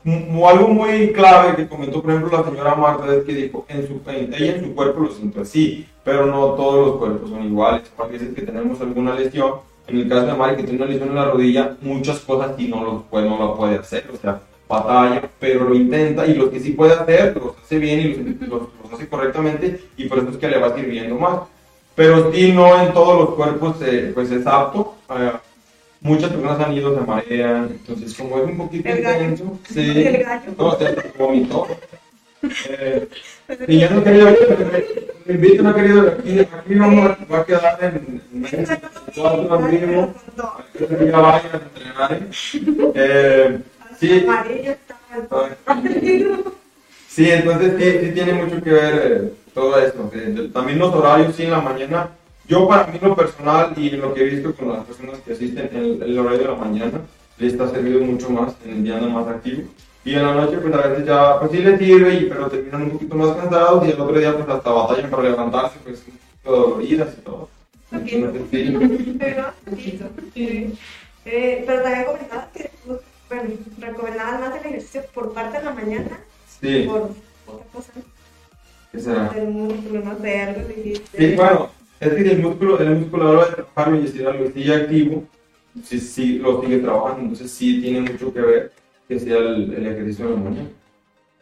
algo 0.05 0.67
muy 0.69 1.13
clave 1.13 1.55
que 1.55 1.67
comentó, 1.67 2.01
por 2.01 2.11
ejemplo, 2.11 2.37
la 2.37 2.43
señora 2.43 2.75
Marta 2.75 3.13
es 3.15 3.23
que 3.23 3.33
dijo, 3.33 3.65
en 3.69 3.87
su, 3.87 4.01
en- 4.09 4.33
ella 4.33 4.55
en 4.57 4.63
su 4.65 4.75
cuerpo 4.75 5.01
lo 5.01 5.11
siente 5.11 5.39
así, 5.41 5.87
pero 6.03 6.25
no 6.25 6.53
todos 6.55 6.87
los 6.87 6.97
cuerpos 6.97 7.29
son 7.29 7.43
iguales. 7.45 7.83
Hay 7.97 8.11
veces 8.11 8.33
que 8.35 8.41
tenemos 8.41 8.81
alguna 8.81 9.15
lesión. 9.15 9.53
En 9.87 9.97
el 9.99 10.09
caso 10.09 10.25
de 10.27 10.33
Mari, 10.33 10.55
que 10.57 10.63
tiene 10.63 10.77
una 10.83 10.91
lesión 10.91 11.09
en 11.09 11.15
la 11.15 11.25
rodilla, 11.25 11.77
muchas 11.81 12.19
cosas 12.19 12.53
sí 12.57 12.67
no 12.69 12.83
lo 12.83 13.01
puede, 13.03 13.29
no 13.29 13.37
lo 13.37 13.55
puede 13.55 13.77
hacer. 13.77 14.09
O 14.13 14.17
sea, 14.17 14.41
batalla, 14.67 15.29
pero 15.39 15.65
lo 15.69 15.75
intenta 15.75 16.25
y 16.25 16.33
lo 16.33 16.49
que 16.49 16.59
sí 16.59 16.71
puede 16.71 16.93
hacer, 16.93 17.35
los 17.35 17.55
hace 17.63 17.77
bien 17.79 17.99
y 17.99 18.45
los 18.47 18.63
hace 18.93 19.07
correctamente 19.07 19.79
y 19.97 20.07
por 20.07 20.19
eso 20.19 20.29
es 20.29 20.37
que 20.37 20.47
le 20.47 20.57
va 20.59 20.73
sirviendo 20.75 21.15
más 21.15 21.39
pero 21.95 22.31
sí 22.31 22.51
no 22.51 22.81
en 22.81 22.93
todos 22.93 23.19
los 23.19 23.35
cuerpos 23.35 23.77
eh, 23.81 24.11
pues 24.13 24.31
es 24.31 24.45
apto. 24.47 24.95
Eh, 25.09 25.31
muchas 26.01 26.31
personas 26.31 26.59
han 26.59 26.73
ido, 26.73 26.93
se 26.93 27.01
marean, 27.01 27.69
entonces 27.71 28.13
como 28.13 28.37
es 28.39 28.45
un 28.45 28.57
poquito 28.57 28.89
El 28.89 28.99
intenso, 28.99 29.59
sí, 29.69 29.79
El 30.05 30.23
gallo. 30.23 30.51
no, 30.57 30.77
se 30.77 31.13
vomitó. 31.17 31.67
Eh, 32.69 33.07
y 33.69 33.79
ya 33.79 33.89
no 33.89 34.03
querido, 34.03 34.27
me 35.25 35.33
invito, 35.33 35.63
no 35.63 35.73
querido, 35.73 36.09
aquí, 36.09 36.39
aquí 36.41 36.75
vamos 36.75 37.11
va 37.31 37.37
a 37.39 37.45
quedar 37.45 37.79
en, 37.81 38.21
en 38.51 38.65
cuarto 39.15 39.59
mismo, 39.61 40.13
que 40.77 41.05
ya 41.05 41.19
vayan 41.19 41.51
a 41.53 41.57
entrenar. 41.57 42.27
Eh, 42.95 43.59
sí, 43.97 44.25
Amarillo 44.27 44.71
está 44.71 44.97
Sí, 47.13 47.29
entonces 47.29 47.73
sí, 47.77 48.07
sí 48.07 48.11
tiene 48.11 48.33
mucho 48.33 48.59
que 48.59 48.71
ver 48.71 48.95
eh, 48.95 49.33
todo 49.53 49.79
esto. 49.79 50.09
Eh, 50.15 50.49
también 50.51 50.79
los 50.79 50.91
horarios, 50.95 51.35
sí, 51.35 51.43
en 51.43 51.51
la 51.51 51.61
mañana. 51.61 52.09
Yo 52.47 52.67
para 52.67 52.87
mí 52.87 52.97
lo 52.99 53.15
personal 53.15 53.71
y 53.77 53.91
lo 53.91 54.15
que 54.15 54.21
he 54.21 54.29
visto 54.31 54.55
con 54.55 54.69
las 54.69 54.83
personas 54.83 55.19
que 55.19 55.33
asisten, 55.33 55.69
el, 55.73 56.01
el 56.01 56.17
horario 56.17 56.39
de 56.39 56.45
la 56.45 56.55
mañana 56.55 57.01
le 57.37 57.47
está 57.47 57.69
servido 57.69 58.01
mucho 58.01 58.31
más, 58.31 58.55
en 58.65 58.71
el 58.71 58.83
día 58.83 58.97
anda 58.97 59.09
más 59.09 59.27
activo. 59.27 59.61
Y 60.03 60.15
en 60.15 60.23
la 60.23 60.33
noche 60.33 60.57
pues 60.57 60.73
a 60.73 60.87
veces 60.87 61.05
ya, 61.05 61.39
pues 61.39 61.51
sí 61.51 61.59
les 61.59 61.77
sirve, 61.77 62.15
y, 62.15 62.25
pero 62.25 62.49
terminan 62.49 62.81
un 62.81 62.89
poquito 62.89 63.15
más 63.15 63.37
cansados 63.37 63.87
y 63.87 63.91
el 63.91 64.01
otro 64.01 64.19
día 64.19 64.35
pues 64.35 64.49
hasta 64.49 64.71
batallan 64.71 65.09
para 65.11 65.23
levantarse, 65.23 65.77
pues 65.83 66.03
un 66.07 66.17
poquito 66.17 66.51
doloridas 66.51 67.15
y 67.15 67.21
todo. 67.21 67.49
Entonces, 67.91 68.41
sí. 68.49 69.15
Pero, 69.19 69.45
sí. 70.33 70.73
Eh, 71.25 71.63
pero 71.65 71.83
también 71.83 72.05
comentabas 72.05 72.47
que 72.47 72.71
bueno, 73.29 73.49
recomendabas 73.79 74.39
más 74.41 74.55
el 74.59 74.65
ejercicio 74.65 75.03
por 75.13 75.31
parte 75.31 75.59
de 75.59 75.63
la 75.63 75.73
mañana 75.73 76.19
Sí, 76.63 76.87
por 76.87 77.09
¿qué 78.91 78.99
será? 78.99 79.29
del 79.29 79.47
músculo, 79.49 80.01
no 80.01 80.17
sé, 80.21 80.41
algo. 80.41 80.61
Sí, 81.17 81.35
bueno, 81.35 81.69
es 81.99 82.09
que 82.13 82.23
si 82.23 82.29
el 82.29 82.41
músculo, 82.41 82.79
el 82.79 82.95
músculo 82.95 83.23
a 83.23 83.25
la 83.33 83.39
hora 83.39 83.49
de 83.49 83.55
trabajarlo 83.55 83.99
y 84.01 84.05
estirarlo 84.05 84.51
sigue 84.51 84.73
activo, 84.75 85.23
sí, 85.83 85.99
sí, 85.99 86.39
lo 86.39 86.61
sigue 86.61 86.77
trabajando, 86.79 87.21
entonces 87.23 87.51
sí 87.51 87.81
tiene 87.81 88.01
mucho 88.09 88.33
que 88.33 88.41
ver 88.41 88.71
que 89.09 89.19
sea 89.19 89.37
el, 89.39 89.73
el 89.73 89.87
ejercicio 89.87 90.25
de 90.29 90.31
la 90.35 90.37
mañana. 90.41 90.69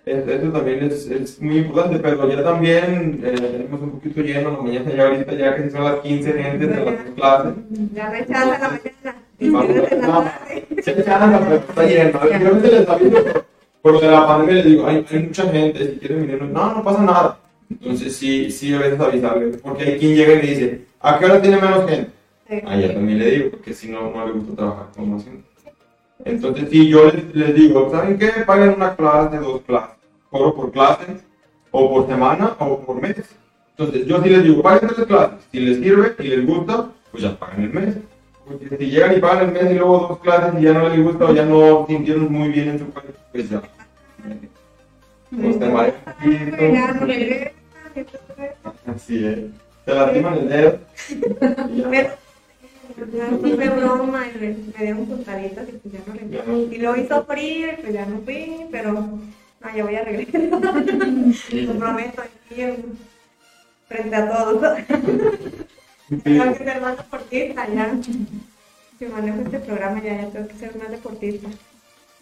Es- 0.06 0.28
Eso 0.28 0.52
también 0.52 0.84
es, 0.86 1.06
es 1.08 1.40
muy 1.40 1.58
importante, 1.60 2.00
pero 2.00 2.28
ya 2.28 2.44
también 2.44 3.22
eh, 3.24 3.36
tenemos 3.40 3.80
un 3.82 3.92
poquito 3.92 4.22
lleno 4.22 4.50
en 4.50 4.56
la 4.56 4.62
mañana, 4.64 4.92
ya 4.96 5.08
ahorita 5.08 5.34
ya 5.36 5.56
que 5.56 5.70
son 5.70 5.84
las 5.84 5.96
15 6.00 6.34
gente 6.34 6.66
de 6.66 6.84
las 6.86 6.96
clases. 7.16 7.54
Ya 7.94 8.10
rechaza 8.10 8.58
la 8.58 8.70
mañana. 8.70 9.22
Vamos, 9.40 10.26
no, 10.76 10.82
se 10.84 10.92
echan 11.00 11.32
la 11.32 11.40
pero 11.40 11.56
está 11.56 11.86
lleno. 11.86 12.20
Veces 12.56 12.72
les 12.80 12.90
aviso 12.90 13.46
por, 13.82 13.94
lo 13.94 14.02
de 14.02 14.08
la 14.08 14.28
pandemia, 14.28 14.56
les 14.56 14.66
digo, 14.66 14.88
hay, 14.88 15.06
hay 15.10 15.20
mucha 15.20 15.44
gente, 15.52 15.94
si 15.94 16.00
quieren 16.00 16.28
venir, 16.28 16.42
no, 16.44 16.76
no 16.76 16.84
pasa 16.84 17.02
nada. 17.02 17.38
Entonces 17.70 18.16
sí, 18.16 18.52
sí 18.52 18.74
a 18.74 18.80
veces 18.80 19.00
avisarles, 19.00 19.58
porque 19.58 19.84
hay 19.84 20.00
quien 20.00 20.16
llega 20.16 20.34
y 20.34 20.38
me 20.38 20.42
dice, 20.42 20.86
¿a 21.00 21.18
qué 21.18 21.26
hora 21.26 21.42
tiene 21.42 21.62
menos 21.62 21.90
gente? 21.90 22.12
Sí. 22.50 22.62
Ah, 22.66 22.78
ya 22.78 22.94
también 22.94 23.20
le 23.20 23.32
digo, 23.32 23.52
porque 23.52 23.74
si 23.74 23.90
no, 23.90 24.12
no 24.12 24.26
le 24.26 24.34
gusta 24.34 24.56
trabajar 24.56 24.88
con 24.96 25.12
más 25.12 25.24
gente. 25.24 25.44
Entonces, 26.26 26.70
si 26.70 26.88
yo 26.90 27.06
les, 27.06 27.36
les 27.36 27.56
digo, 27.56 27.90
¿saben 27.90 28.18
qué? 28.18 28.30
Paguen 28.46 28.76
una 28.76 28.96
clase, 28.96 29.38
dos 29.38 29.62
clases, 29.62 29.96
cobro 30.30 30.54
por 30.54 30.72
clase, 30.72 31.06
o 31.72 31.90
por 31.90 32.08
semana, 32.08 32.56
o 32.60 32.80
por 32.82 33.02
mes. 33.02 33.16
Entonces, 33.78 34.06
yo 34.06 34.22
sí 34.22 34.30
les 34.30 34.44
digo, 34.44 34.62
paguen 34.62 34.90
tres 34.90 35.08
clases. 35.08 35.40
Si 35.52 35.60
les 35.60 35.78
sirve 35.78 36.16
y 36.20 36.24
les 36.24 36.46
gusta, 36.46 36.90
pues 37.12 37.24
ya 37.24 37.38
pagan 37.40 37.64
el 37.64 37.74
mes. 37.74 37.96
Porque 38.60 38.78
si 38.78 38.86
llegan 38.92 39.18
y 39.18 39.20
pagan 39.20 39.48
el 39.48 39.52
mes 39.54 39.72
y 39.72 39.76
luego 39.76 40.00
dos 40.10 40.20
clases 40.20 40.60
y 40.60 40.64
ya 40.64 40.74
no 40.74 40.90
les 40.90 41.04
gusta 41.04 41.26
o 41.26 41.34
ya 41.34 41.46
no 41.46 41.86
sintieron 41.88 42.32
muy 42.32 42.50
bien 42.50 42.70
en 42.70 42.80
su 42.80 42.86
cuerpo, 42.92 43.12
pues 43.32 43.50
ya. 43.50 43.62
Pues 45.30 45.60
te 45.60 45.70
mareas 45.70 45.96
un 46.24 46.32
Ya, 46.74 46.88
poquito. 46.88 46.94
no 47.00 47.06
regresa, 47.06 47.52
siempre 47.94 48.56
Así 48.86 49.26
es. 49.26 49.40
Te 49.86 49.96
lastiman 49.96 50.34
el 50.38 50.50
dedo. 50.50 50.80
Pero, 51.90 52.10
ya 53.14 53.26
fue 53.40 53.70
broma 53.70 54.26
y 54.28 54.40
me, 54.40 54.48
me 54.78 54.84
dieron 54.86 55.06
puntaditas 55.06 55.68
y 55.70 55.72
pues 55.78 55.94
ya 55.94 56.00
no 56.06 56.14
regresé. 56.14 56.76
Y 56.76 56.78
luego 56.80 56.96
hizo 56.98 57.26
frío 57.26 57.68
y 57.72 57.82
pues 57.82 57.94
ya 57.94 58.06
no 58.06 58.20
fui, 58.22 58.66
pero 58.72 58.92
no, 58.94 59.22
ya 59.76 59.84
voy 59.84 59.96
a 59.96 60.04
regresar. 60.04 60.42
Lo 60.42 61.74
prometo 61.80 62.22
aquí 62.22 62.62
en- 62.62 62.98
frente 63.88 64.16
a 64.16 64.30
todos. 64.30 64.78
Tengo 66.24 66.54
que 66.58 66.64
ser 66.64 66.82
más 66.82 66.98
deportista 66.98 67.68
ya. 67.74 67.96
Si 69.00 69.06
manejo 69.06 69.42
este 69.42 69.60
programa 69.60 70.02
ya, 70.04 70.22
ya 70.22 70.30
tengo 70.30 70.48
que 70.48 70.56
ser 70.58 70.76
más 70.78 70.92
deportista. 70.92 71.50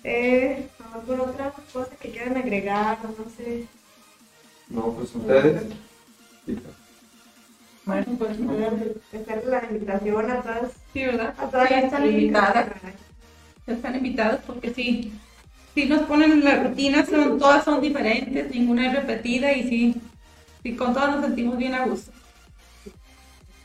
Eh, 0.03 0.67
vamos 0.79 1.05
por 1.05 1.19
otras 1.21 1.53
cosas 1.73 1.97
que 1.99 2.11
quieran 2.11 2.37
agregar, 2.37 2.99
no 3.03 3.25
sé. 3.35 3.65
No, 4.69 4.93
pues 4.93 5.13
ustedes. 5.15 5.63
Bueno, 7.85 8.05
Pues. 8.17 8.31
Hacer 8.31 9.45
la 9.47 9.63
invitación 9.69 10.31
a 10.31 10.41
todas, 10.41 10.71
Sí, 10.93 11.03
¿verdad? 11.05 11.33
a 11.37 11.45
todas 11.49 11.67
Sí, 11.67 11.73
están 11.73 12.05
invitadas. 12.05 12.67
invitadas. 12.67 12.95
están 13.67 13.95
invitados 13.95 14.39
porque 14.47 14.73
sí, 14.73 15.13
sí 15.75 15.85
nos 15.85 16.01
ponen 16.03 16.43
las 16.43 16.63
rutinas, 16.63 17.07
son, 17.09 17.37
todas 17.39 17.63
son 17.65 17.81
diferentes, 17.81 18.49
ninguna 18.53 18.87
es 18.87 18.93
repetida 18.95 19.51
y 19.53 19.63
sí, 19.69 19.95
sí, 20.63 20.75
con 20.75 20.93
todas 20.93 21.11
nos 21.15 21.25
sentimos 21.25 21.57
bien 21.57 21.73
a 21.75 21.85
gusto. 21.85 22.11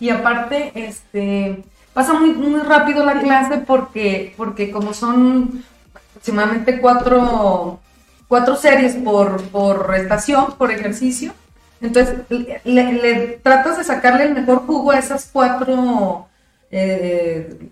Y 0.05 0.11
aparte, 0.11 0.71
este, 0.75 1.65
pasa 1.95 2.13
muy, 2.13 2.35
muy 2.35 2.61
rápido 2.61 3.07
la 3.07 3.21
clase 3.21 3.57
porque, 3.67 4.35
porque 4.37 4.71
como 4.71 4.93
son 4.93 5.65
aproximadamente 6.11 6.79
cuatro, 6.79 7.81
cuatro 8.29 8.55
series 8.55 8.97
por, 8.97 9.43
por 9.45 9.95
estación, 9.97 10.59
por 10.59 10.71
ejercicio, 10.71 11.33
entonces 11.81 12.19
le, 12.65 13.41
tratas 13.43 13.79
de 13.79 13.85
sacarle 13.85 14.25
el 14.25 14.35
mejor 14.35 14.67
jugo 14.67 14.91
a 14.91 14.99
esas 14.99 15.31
cuatro, 15.33 16.29
eh, 16.71 17.71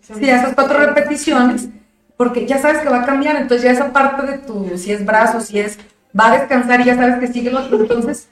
sí, 0.00 0.30
a 0.30 0.36
esas 0.36 0.54
cuatro 0.54 0.78
repeticiones, 0.78 1.70
porque 2.16 2.46
ya 2.46 2.58
sabes 2.58 2.82
que 2.82 2.88
va 2.88 3.02
a 3.02 3.06
cambiar, 3.06 3.34
entonces 3.34 3.64
ya 3.64 3.72
esa 3.72 3.92
parte 3.92 4.30
de 4.30 4.38
tu, 4.38 4.78
si 4.78 4.92
es 4.92 5.04
brazo, 5.04 5.40
si 5.40 5.58
es, 5.58 5.76
va 6.16 6.28
a 6.28 6.38
descansar 6.38 6.82
y 6.82 6.84
ya 6.84 6.94
sabes 6.94 7.18
que 7.18 7.32
sigue 7.32 7.52
otro, 7.52 7.80
entonces 7.80 8.28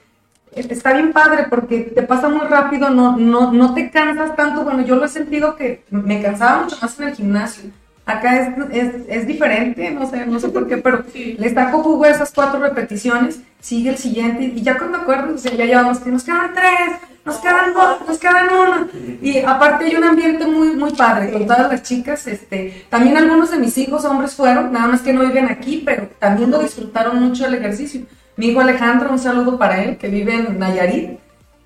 está 0.55 0.93
bien 0.93 1.13
padre 1.13 1.47
porque 1.49 1.81
te 1.81 2.03
pasa 2.03 2.29
muy 2.29 2.47
rápido, 2.47 2.91
no, 2.91 3.17
no, 3.17 3.53
no 3.53 3.75
te 3.75 3.91
cansas 3.91 4.35
tanto. 4.37 4.65
Bueno, 4.65 4.83
yo 4.83 4.97
lo 4.97 5.05
he 5.05 5.09
sentido 5.09 5.57
que 5.57 5.83
me 5.91 6.23
cansaba 6.23 6.63
mucho 6.63 6.77
más 6.81 6.99
en 6.99 7.09
el 7.09 7.15
gimnasio. 7.15 7.71
Acá 8.07 8.41
es, 8.41 8.49
es, 8.73 8.95
es 9.09 9.27
diferente, 9.27 9.91
no 9.93 10.09
sé, 10.11 10.27
no 10.27 10.41
sé 10.41 10.49
por 10.49 10.67
qué, 10.67 10.79
pero 10.79 11.05
Sí. 11.13 11.37
le 11.39 11.55
saco 11.55 11.83
jugo 11.83 12.05
esas 12.07 12.33
cuatro 12.33 12.59
repeticiones, 12.59 13.41
sigue 13.61 13.91
el 13.91 13.99
siguiente, 13.99 14.45
y 14.45 14.63
ya 14.63 14.79
cuando 14.79 14.99
acuerdo, 14.99 15.35
o 15.35 15.39
sea, 15.39 15.53
ya 15.55 15.65
llevamos 15.65 16.01
que 16.01 16.11
nos 16.11 16.25
quedan 16.25 16.53
tres, 16.53 16.99
nos 17.25 17.37
quedan 17.37 17.73
dos, 17.73 17.99
nos 18.09 18.19
quedan 18.19 18.49
uno. 18.53 18.89
Y 19.23 19.39
aparte 19.41 19.85
hay 19.85 19.95
un 19.95 20.03
ambiente 20.03 20.45
muy, 20.47 20.75
muy 20.75 20.91
padre 20.93 21.31
con 21.31 21.47
todas 21.47 21.71
las 21.71 21.83
chicas, 21.85 22.27
este, 22.27 22.85
también 22.89 23.17
algunos 23.17 23.53
de 23.53 23.59
mis 23.59 23.79
hijos 23.79 24.05
hombres 24.05 24.35
fueron, 24.35 24.73
nada 24.73 24.89
más 24.89 25.03
que 25.03 25.13
no 25.13 25.21
viven 25.21 25.47
aquí, 25.47 25.83
pero 25.85 26.09
también 26.19 26.51
lo 26.51 26.59
disfrutaron 26.59 27.21
mucho 27.21 27.47
el 27.47 27.55
ejercicio. 27.55 28.01
Mi 28.41 28.47
hijo 28.47 28.61
Alejandro, 28.61 29.11
un 29.11 29.19
saludo 29.19 29.59
para 29.59 29.85
él, 29.85 29.99
que 29.99 30.09
vive 30.09 30.35
en 30.35 30.59
Nayarit. 30.59 31.19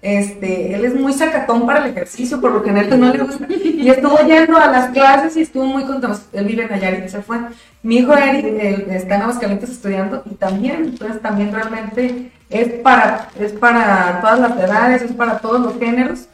Este, 0.03 0.75
él 0.75 0.85
es 0.85 0.93
muy 0.93 1.13
sacatón 1.13 1.67
para 1.67 1.85
el 1.85 1.93
ejercicio, 1.93 2.41
por 2.41 2.51
lo 2.51 2.65
general 2.65 2.99
no 2.99 3.13
le 3.13 3.23
gusta. 3.23 3.47
Y 3.49 3.89
estuvo 3.89 4.19
yendo 4.27 4.57
a 4.57 4.67
las 4.67 4.91
clases 4.91 5.37
y 5.37 5.43
estuvo 5.43 5.67
muy 5.67 5.85
contento. 5.85 6.19
Él 6.33 6.47
vive 6.47 6.65
en 6.65 6.71
Nayarit, 6.71 7.07
se 7.07 7.23
fue. 7.23 7.39
Mi 7.85 7.99
hijo 7.99 8.13
Eric 8.17 8.45
él 8.61 8.87
está 8.91 9.15
en 9.15 9.23
Aguascalientes 9.23 9.71
estudiando 9.71 10.25
y 10.29 10.35
también, 10.35 10.87
entonces 10.87 11.23
también 11.23 11.53
realmente 11.53 12.33
es 12.51 12.73
para, 12.83 13.29
es 13.39 13.53
para 13.53 14.21
todas 14.21 14.41
las 14.41 14.59
edades, 14.59 15.03
es 15.03 15.13
para 15.13 15.39
todos 15.39 15.61
los 15.61 15.79
géneros. 15.79 16.27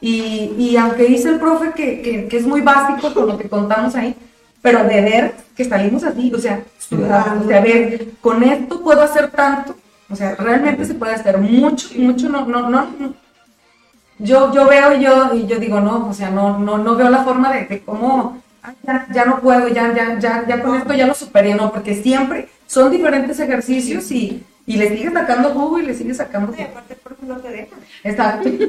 Y, 0.00 0.52
y 0.56 0.76
aunque 0.76 1.06
dice 1.06 1.30
el 1.30 1.40
profe 1.40 1.72
que, 1.72 2.02
que, 2.02 2.28
que 2.28 2.36
es 2.36 2.46
muy 2.46 2.60
básico 2.60 3.12
con 3.12 3.26
lo 3.26 3.36
que 3.36 3.48
contamos 3.48 3.96
ahí, 3.96 4.14
pero 4.62 4.84
de 4.84 5.00
ver 5.00 5.34
que 5.56 5.64
salimos 5.64 6.04
así, 6.04 6.32
o 6.32 6.38
sea, 6.38 6.62
o 6.92 7.48
sea, 7.48 7.60
ver, 7.60 8.10
con 8.20 8.44
esto 8.44 8.80
puedo 8.80 9.02
hacer 9.02 9.32
tanto, 9.32 9.74
o 10.10 10.16
sea, 10.16 10.34
realmente 10.36 10.84
se 10.84 10.94
puede 10.94 11.14
hacer 11.14 11.38
mucho, 11.38 11.88
mucho, 11.96 12.28
no, 12.28 12.44
no, 12.46 12.68
no. 12.70 13.14
Yo, 14.18 14.52
yo 14.52 14.66
veo 14.66 14.96
y 14.96 15.02
yo, 15.04 15.34
y 15.34 15.46
yo 15.46 15.58
digo, 15.60 15.80
no, 15.80 16.08
o 16.08 16.12
sea, 16.14 16.30
no, 16.30 16.58
no, 16.58 16.76
no 16.78 16.96
veo 16.96 17.08
la 17.08 17.22
forma 17.22 17.52
de, 17.52 17.66
de 17.66 17.80
cómo, 17.82 18.42
"Ay, 18.62 18.74
ya, 18.82 19.06
ya 19.12 19.24
no 19.24 19.40
puedo, 19.40 19.68
ya, 19.68 19.94
ya, 19.94 20.18
ya, 20.18 20.44
ya 20.46 20.62
con 20.62 20.76
esto 20.76 20.92
ya 20.92 21.06
lo 21.06 21.14
superé, 21.14 21.54
no, 21.54 21.70
porque 21.72 21.94
siempre 22.02 22.48
son 22.66 22.90
diferentes 22.90 23.38
ejercicios 23.38 24.10
y, 24.10 24.42
y 24.66 24.76
le 24.76 24.88
sigue 24.88 25.12
sacando 25.12 25.50
jugo 25.50 25.78
y 25.78 25.86
le 25.86 25.94
sigue 25.94 26.14
sacando 26.14 26.52
Y 26.52 26.56
jugo. 26.56 26.68
aparte, 26.70 26.96
por 26.96 27.12
eso 27.12 27.22
no 27.26 27.36
te 27.36 27.48
deja. 27.50 27.76
Exacto. 28.02 28.48
Y- 28.58 28.68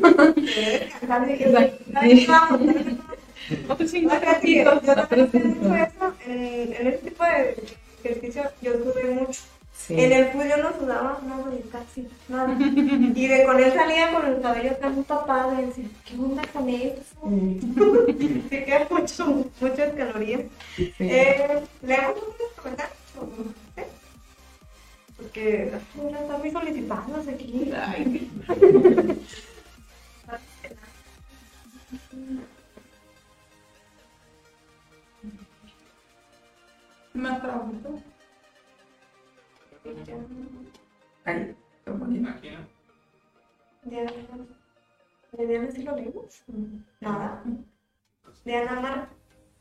yo, 4.86 4.96
también 4.96 5.30
eso. 5.74 6.14
En, 6.28 6.74
en 6.74 6.88
este 6.88 7.10
tipo 7.10 7.24
de 7.24 7.56
ejercicio 8.04 8.44
yo 8.62 8.74
sudé 8.74 9.16
mucho. 9.16 9.42
Sí. 9.90 10.00
En 10.00 10.12
el 10.12 10.28
fútbol 10.28 10.50
yo 10.50 10.58
no 10.58 10.72
sudaba 10.78 11.20
nada, 11.26 11.46
casi 11.72 12.08
nada. 12.28 12.56
Y 12.60 13.28
de 13.28 13.44
con 13.44 13.60
él 13.60 13.74
salía 13.74 14.14
con 14.14 14.24
el 14.24 14.40
cabello 14.40 14.76
tan 14.76 15.04
tapado 15.04 15.60
y 15.60 15.66
decía, 15.66 15.86
¿qué 16.06 16.14
onda 16.14 16.44
con 16.54 16.70
eso? 16.70 17.02
Se 18.50 18.66
quedan 18.66 18.88
mucho, 18.92 19.46
muchas 19.60 19.94
calorías. 19.96 20.42
Sí. 20.76 20.94
Eh, 21.00 21.64
¿Leemos 21.82 22.18
unos 22.18 22.52
comentarios? 22.56 22.96
¿Sí? 23.76 23.82
Porque 25.18 25.74
ay, 25.74 26.12
ya 26.12 26.20
están 26.20 26.40
muy 26.40 26.52
solicitados 26.52 27.28
aquí. 27.28 27.72
Ay, 27.76 28.30
Más 37.16 37.42
qué 39.96 41.92
bonito. 41.92 42.30
Diana, 43.84 44.12
¿de 45.32 45.48
Diana 45.48 45.72
sí 45.72 45.84
lo 45.84 45.96
leímos? 45.96 46.44
Nada. 47.00 47.44
Diana 48.46 48.80
Mar, 48.80 49.10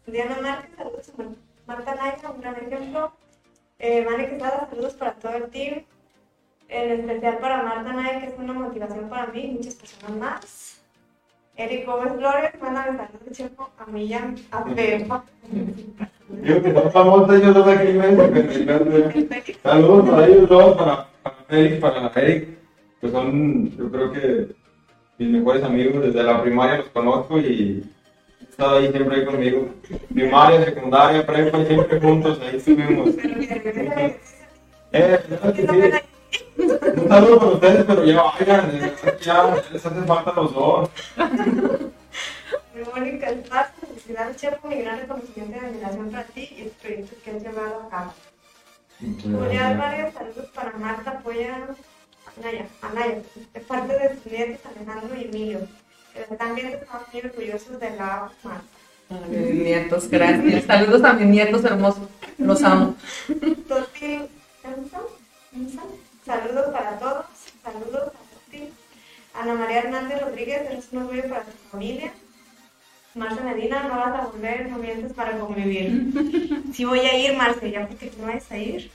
Diana 0.06 0.38
Márquez, 0.40 0.76
saludos 0.76 1.08
a 1.08 1.16
Mar- 1.22 1.36
Marta 1.66 1.94
Naya, 1.94 2.30
un 2.30 2.40
gran 2.40 2.56
ejemplo. 2.56 3.12
Eh, 3.78 4.04
Vane 4.04 4.28
Quesada, 4.30 4.68
saludos 4.68 4.94
para 4.94 5.14
todo 5.14 5.32
el 5.34 5.50
team. 5.50 5.84
En 6.68 7.00
especial 7.00 7.38
para 7.38 7.62
Marta 7.62 7.92
Naya, 7.92 8.20
que 8.20 8.26
es 8.26 8.38
una 8.38 8.52
motivación 8.52 9.08
para 9.08 9.26
mí 9.28 9.40
y 9.44 9.50
muchas 9.52 9.74
personas 9.76 10.16
más. 10.16 10.77
Eric 11.58 11.86
Gómez 11.86 12.12
Flores, 12.16 12.52
mándame 12.62 12.96
saludos, 12.96 13.32
Chepo, 13.32 13.68
a 13.78 13.98
ya, 13.98 14.32
a 14.52 14.64
Pepa. 14.64 15.24
Digo 16.28 16.62
que 16.62 16.72
son 16.72 16.92
famosos 16.92 17.34
ellos 17.34 17.52
dos 17.52 17.66
aquí 17.66 17.88
en. 17.88 19.28
Saludos 19.64 20.08
para 20.08 20.26
ellos 20.28 20.48
dos, 20.48 20.76
para, 20.76 21.08
para 21.20 21.36
Félix, 21.48 21.80
para 21.80 22.12
Eric, 22.14 22.48
que 23.00 23.10
son, 23.10 23.76
yo 23.76 23.90
creo 23.90 24.12
que 24.12 24.54
mis 25.18 25.30
mejores 25.30 25.64
amigos 25.64 26.00
desde 26.04 26.22
la 26.22 26.40
primaria 26.40 26.78
los 26.78 26.90
conozco 26.90 27.40
y 27.40 27.82
he 28.40 28.44
estado 28.44 28.76
ahí 28.76 28.92
siempre 28.92 29.16
ahí 29.16 29.24
conmigo. 29.24 29.68
Primaria, 30.14 30.64
secundaria, 30.64 31.26
prepa, 31.26 31.64
siempre 31.64 32.00
juntos, 32.00 32.40
ahí 32.40 32.56
estuvimos. 32.56 33.08
Eh, 34.92 35.18
¿verdad 35.28 35.54
que 35.54 35.66
sí? 35.66 36.08
Un 36.58 37.08
saludo 37.08 37.38
para 37.38 37.50
ustedes, 37.52 37.84
pero 37.84 38.04
ya 38.04 38.22
vayan, 38.22 38.92
ya 39.20 39.62
les 39.72 39.86
hace 39.86 40.02
falta 40.02 40.32
los 40.32 40.54
dos. 40.54 40.90
Mónica 42.94 43.30
Esparza, 43.30 43.72
Felicidades, 43.80 44.36
Chepo, 44.36 44.68
mi 44.68 44.82
gran 44.82 45.00
reconocimiento 45.00 45.56
y 45.56 45.66
admiración 45.66 46.10
para 46.10 46.24
ti 46.24 46.48
y 46.56 46.64
los 46.64 46.72
proyectos 46.74 47.18
que 47.24 47.30
has 47.30 47.42
llevado 47.42 47.82
a 47.82 47.88
cabo. 47.88 48.12
Julia. 49.00 49.68
Álvarez, 49.68 50.14
saludos 50.14 50.46
para 50.54 50.72
Marta 50.72 51.10
Apoya 51.10 51.68
Anaya, 52.36 52.66
Anaya, 52.82 53.22
de 53.54 53.60
parte 53.60 53.92
de 53.92 54.14
sus 54.14 54.26
nietos 54.26 54.60
Alejandro 54.66 55.16
y 55.16 55.24
Emilio, 55.24 55.60
que 56.12 56.22
están 56.22 56.54
viendo 56.54 56.78
muy 57.12 57.20
orgullosos 57.20 57.80
de 57.80 57.90
la 57.90 58.30
Marta. 58.42 58.64
Mis 59.30 59.54
nietos, 59.54 60.08
gracias. 60.08 60.64
Saludos 60.64 61.02
a 61.02 61.12
mis 61.14 61.26
nietos 61.26 61.64
hermosos. 61.64 62.08
Los 62.36 62.62
amo. 62.62 62.94
Saludos 66.28 66.66
para 66.74 66.90
todos, 66.98 67.24
saludos 67.64 68.08
a 68.08 68.50
Toti. 68.50 68.68
Ana 69.32 69.54
María 69.54 69.78
Hernández 69.78 70.20
Rodríguez, 70.20 70.60
eres 70.70 70.88
un 70.92 70.98
orgullo 70.98 71.22
para 71.22 71.40
tu 71.40 71.52
familia. 71.70 72.12
Marta 73.14 73.42
Medina, 73.42 73.84
no 73.84 73.96
vas 73.96 74.20
a 74.20 74.26
volver, 74.26 74.68
no 74.68 74.76
mientes 74.76 75.14
para 75.14 75.38
convivir. 75.38 76.12
Sí 76.74 76.84
voy 76.84 76.98
a 76.98 77.16
ir, 77.16 77.34
Marce, 77.34 77.70
ya 77.70 77.86
porque 77.86 78.08
tú 78.08 78.20
no 78.20 78.30
vas 78.30 78.52
a 78.52 78.58
ir. 78.58 78.90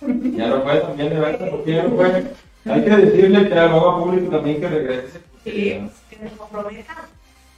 Ya 0.00 0.48
no 0.48 0.62
fue 0.62 0.80
también, 0.80 1.10
de 1.10 1.20
verdad, 1.20 1.50
porque 1.52 1.72
ya 1.72 1.82
no 1.84 1.94
fue. 1.94 2.24
Hay 2.64 2.84
que 2.84 2.90
decirle 2.90 3.48
que 3.48 3.54
haga 3.54 3.98
público 3.98 4.30
también 4.32 4.60
que 4.60 4.68
regrese. 4.68 5.20
Sí, 5.44 5.88
que 6.10 6.16
se 6.16 6.36
comprometa. 6.36 6.96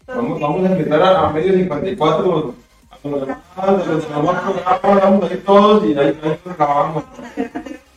Vamos, 0.06 0.38
vamos 0.38 0.68
a 0.68 0.72
invitar 0.72 1.02
a, 1.02 1.28
a 1.28 1.32
medio 1.32 1.54
54 1.54 2.54
a 2.90 3.08
los 3.08 3.20
demás, 3.22 3.38
a 3.56 3.70
los 3.72 3.86
demás 3.86 4.42
programas, 4.82 5.02
vamos 5.02 5.30
a 5.30 5.32
ir 5.32 5.44
todos 5.46 5.84
y 5.86 5.98
ahí, 5.98 6.20
ahí 6.22 6.38
nos 6.44 6.56
grabamos. 6.58 7.04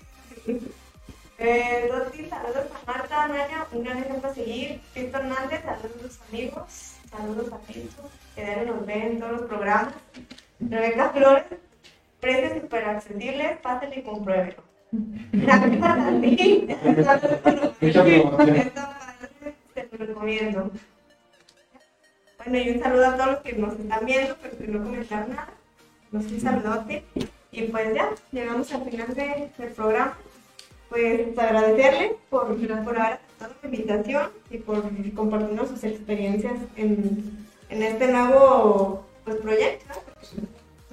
Eh, 1.44 1.90
saludos 2.30 2.66
a 2.72 2.92
Marta 2.92 3.24
Anaya, 3.24 3.66
un 3.72 3.84
gran 3.84 3.98
ejemplo 3.98 4.30
a 4.30 4.34
seguir. 4.34 4.80
Cristo 4.94 5.18
Hernández, 5.18 5.62
saludos 5.64 6.20
amigos, 6.30 6.98
saludos 7.10 7.52
a 7.52 7.58
Cristo, 7.66 8.10
que 8.36 8.46
diario 8.46 8.76
nos 8.76 8.86
ve 8.86 8.94
en 9.08 9.20
todos 9.20 9.32
los 9.34 9.42
programas. 9.50 9.94
Rebeca 10.60 11.10
Flores, 11.10 11.46
precios 12.20 12.62
súper 12.62 12.86
accesibles, 12.86 13.58
pásale 13.58 14.00
y 14.00 14.04
compruébelo. 14.04 14.62
A 15.50 15.60
Te 19.74 19.88
lo 19.98 20.06
recomiendo. 20.06 20.72
Bueno, 22.38 22.58
y 22.60 22.70
un 22.70 22.84
saludo 22.84 23.08
a 23.08 23.16
todos 23.16 23.32
los 23.32 23.38
que 23.40 23.54
nos 23.54 23.74
están 23.80 24.06
viendo, 24.06 24.36
pero 24.44 24.58
que 24.60 24.68
no 24.68 24.84
comentaron 24.84 25.30
nada. 25.32 25.48
Nos 26.12 26.26
un 26.26 26.40
saludote. 26.40 27.04
Y 27.52 27.64
pues 27.64 27.96
ya, 27.96 28.10
llegamos 28.32 28.72
al 28.74 28.84
final 28.90 29.14
de- 29.16 29.50
del 29.58 29.70
programa. 29.72 30.18
Pues 30.92 31.38
agradecerle 31.40 32.16
por, 32.30 32.48
por 32.84 33.00
haber 33.00 33.14
aceptado 33.14 33.54
la 33.64 33.70
invitación 33.70 34.24
y 34.50 34.58
por 34.58 34.84
compartirnos 35.16 35.70
sus 35.70 35.84
experiencias 35.86 36.56
en, 36.76 37.46
en 37.70 37.82
este 37.84 38.10
nuevo 38.12 39.06
pues, 39.24 39.38
proyecto. 39.38 39.86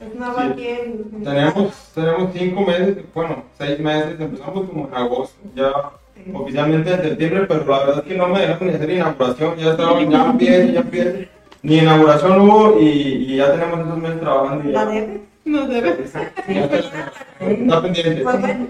Es 0.01 0.15
nuevo 0.15 0.37
Sí. 0.41 0.47
aquí 0.53 0.69
en, 0.69 0.81
en- 1.17 1.25
Tenemos, 1.25 1.91
tenemos 1.97 2.31
cinco 2.33 2.61
meses, 2.61 2.97
bueno, 3.13 3.43
seis 3.59 3.81
meses, 3.81 4.21
empezamos 4.21 4.69
como 4.71 4.87
en 4.87 4.95
agosto, 4.95 5.37
ya 5.57 5.73
oficialmente 6.33 6.93
en 6.95 7.03
septiembre, 7.03 7.47
pero 7.49 7.65
la 7.67 7.79
verdad 7.81 7.99
es 7.99 8.05
que 8.05 8.15
no 8.17 8.29
me 8.29 8.39
dejaron 8.41 8.69
ni 8.69 8.75
hacer 8.75 8.91
inauguración, 8.91 9.57
ya 9.57 9.71
estaban, 9.73 10.09
ya 10.11 10.27
empieza, 10.27 10.73
ya 10.73 10.81
empieza. 10.81 11.11
Ni 11.63 11.79
inauguración 11.79 12.41
hubo 12.41 12.79
y, 12.79 12.87
y 12.87 13.37
ya 13.39 13.51
tenemos 13.51 13.81
esos 13.81 13.99
meses 13.99 14.21
trabajando 14.21 14.69
y 14.69 14.73
la 14.73 14.85
ya. 14.85 14.91
debe. 14.93 15.21
No 15.45 15.67
debe. 15.67 15.97
Ya 16.49 16.65
está, 16.65 17.13
está 17.41 17.83
pendiente. 17.83 18.23
Pues 18.23 18.41
bueno, 18.41 18.67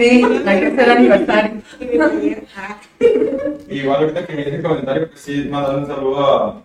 Sí, 0.00 0.24
hay 0.46 0.60
que 0.60 0.66
hacer 0.68 0.90
aniversario. 0.90 1.60
Igual 3.68 4.00
ahorita 4.00 4.26
que 4.26 4.34
vi 4.34 4.42
ese 4.44 4.62
comentario, 4.62 5.08
pues 5.10 5.20
sí, 5.20 5.46
mandar 5.50 5.76
un 5.76 5.86
saludo 5.86 6.26
a 6.26 6.62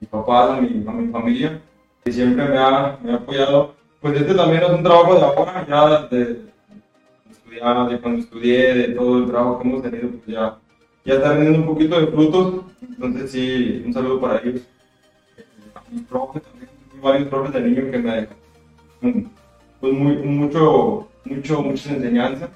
mis 0.00 0.08
papás, 0.08 0.52
a 0.52 0.60
mi, 0.62 0.84
a 0.88 0.92
mi 0.92 1.12
familia, 1.12 1.60
que 2.02 2.10
siempre 2.10 2.48
me 2.48 2.56
ha, 2.56 2.96
me 3.02 3.12
ha 3.12 3.16
apoyado. 3.16 3.74
Pues 4.00 4.18
este 4.18 4.32
también 4.32 4.62
es 4.62 4.70
un 4.70 4.82
trabajo 4.82 5.16
de 5.16 5.20
ahora, 5.20 5.66
ya 5.68 6.06
de, 6.06 6.40
estudiar, 7.30 7.90
de 7.90 8.00
cuando 8.00 8.20
estudié, 8.20 8.74
de 8.74 8.88
todo 8.94 9.18
el 9.18 9.26
trabajo 9.26 9.58
que 9.58 9.68
hemos 9.68 9.82
tenido, 9.82 10.08
pues 10.08 10.26
ya, 10.26 10.56
ya 11.04 11.14
está 11.14 11.34
rindiendo 11.34 11.58
un 11.58 11.66
poquito 11.66 12.00
de 12.00 12.06
frutos. 12.06 12.64
Entonces 12.80 13.30
sí, 13.30 13.82
un 13.84 13.92
saludo 13.92 14.18
para 14.18 14.40
ellos. 14.40 14.62
A 15.74 15.82
mis 15.90 16.04
profes 16.04 16.42
también, 16.42 16.70
varios 17.02 17.28
profes 17.28 17.52
de 17.52 17.60
niños 17.60 17.90
que 17.90 17.98
me 17.98 18.14
dejan 18.14 18.36
mm, 19.02 19.26
pues 19.78 19.92
muy, 19.92 20.16
mucho, 20.16 21.06
mucho, 21.26 21.62
muchas 21.62 21.92
enseñanzas. 21.92 22.48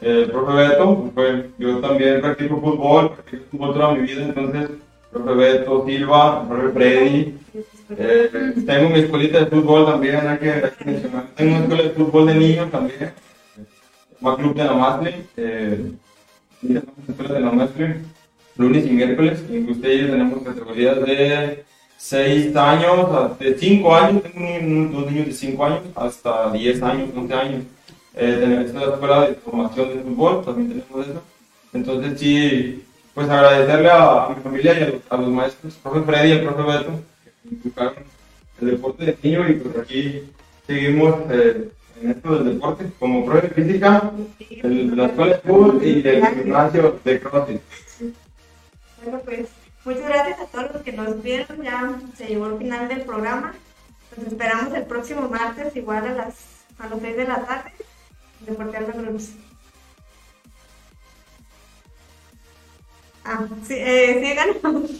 El 0.00 0.30
profe 0.30 0.52
Beto, 0.52 1.10
pues, 1.14 1.44
yo 1.58 1.78
también 1.78 2.20
practico 2.20 2.60
fútbol, 2.60 3.12
practico 3.12 3.44
fútbol 3.50 3.74
toda 3.74 3.94
mi 3.94 4.02
vida, 4.06 4.24
entonces, 4.24 4.70
profe 5.10 5.32
Beto, 5.34 5.84
Silva, 5.86 6.46
profe 6.48 6.68
Freddy, 6.72 7.34
eh, 7.96 8.54
tengo 8.66 8.90
mi 8.90 8.98
escuelita 9.00 9.38
de 9.40 9.46
fútbol 9.46 9.86
también, 9.86 10.26
hay 10.26 10.38
que, 10.38 10.70
mencionar. 10.84 11.26
Tengo 11.34 11.50
una 11.56 11.60
escuela 11.64 11.82
de 11.84 11.90
fútbol 11.90 12.26
de 12.26 12.34
niños 12.34 12.70
también, 12.70 13.12
llama 14.20 14.36
Club 14.36 14.54
de 14.54 14.64
la 14.64 14.72
Mastle, 14.74 15.14
eh, 15.36 15.92
escuela 17.08 17.34
de 17.34 17.40
la 17.40 17.50
Mastle, 17.52 17.96
lunes 18.58 18.86
y 18.86 18.90
miércoles, 18.90 19.44
y 19.50 19.70
ustedes 19.70 20.10
tenemos 20.10 20.42
categorías 20.42 21.00
de 21.06 21.64
6 21.96 22.54
años, 22.54 23.38
de 23.38 23.56
5 23.56 23.94
años, 23.94 24.22
tengo 24.22 24.46
un- 24.60 24.92
dos 24.92 25.10
niños 25.10 25.26
de 25.26 25.32
5 25.32 25.64
años 25.64 25.80
hasta 25.94 26.52
10 26.52 26.82
años, 26.82 27.08
11 27.16 27.32
años. 27.34 27.62
Eh, 28.16 28.36
tenemos 28.40 28.66
esta 28.66 28.82
escuela 28.94 29.20
de 29.28 29.34
formación 29.34 29.88
de 29.90 30.02
fútbol, 30.02 30.44
también 30.44 30.68
tenemos 30.82 31.06
eso. 31.06 31.22
Entonces 31.72 32.18
sí, 32.18 32.84
pues 33.14 33.28
agradecerle 33.28 33.90
a, 33.90 34.28
mi 34.34 34.42
familia 34.42 34.78
y 34.78 34.82
a 34.82 34.86
los, 34.88 35.00
a 35.10 35.16
los 35.18 35.28
maestros, 35.28 35.74
el 35.74 35.80
profe 35.82 36.00
Freddy 36.02 36.28
y 36.28 36.32
el 36.32 36.44
profe 36.44 36.62
Beto, 36.62 37.00
que 37.42 37.54
inculcaron 37.54 37.94
el 38.60 38.70
deporte 38.70 39.04
de 39.04 39.18
niño 39.22 39.48
y 39.48 39.52
pues 39.54 39.78
aquí 39.78 40.22
seguimos 40.66 41.14
eh, 41.30 41.68
en 42.00 42.10
esto 42.10 42.34
del 42.36 42.54
deporte 42.54 42.86
como 42.98 43.24
profe 43.26 43.48
de 43.48 43.54
física, 43.54 44.10
el- 44.62 44.96
la 44.96 45.06
escuela 45.06 45.34
de 45.34 45.40
fútbol 45.40 45.80
y 45.84 46.06
el 46.08 46.26
gimnasio 46.26 46.98
de 47.04 47.20
CrossFit. 47.20 47.60
Bueno, 49.02 49.20
pues 49.24 49.46
muchas 49.84 50.08
gracias 50.08 50.40
a 50.40 50.46
todos 50.46 50.72
los 50.72 50.82
que 50.82 50.92
nos 50.92 51.22
vieron. 51.22 51.62
Ya 51.62 51.98
se 52.16 52.26
llegó 52.26 52.46
al 52.46 52.58
final 52.58 52.88
del 52.88 53.02
programa. 53.02 53.54
Nos 54.16 54.26
esperamos 54.26 54.72
el 54.74 54.84
próximo 54.84 55.28
martes, 55.28 55.76
igual 55.76 56.06
a 56.06 56.14
las, 56.14 56.34
a 56.78 56.88
las 56.88 57.00
6 57.00 57.16
de 57.16 57.24
la 57.28 57.44
tarde, 57.44 57.72
de 58.40 58.52
Porteando 58.52 58.92
Groups. 58.92 59.32
Ah, 63.24 63.46
sí, 63.66 63.74
eh, 63.76 64.22
síganos, 64.22 64.90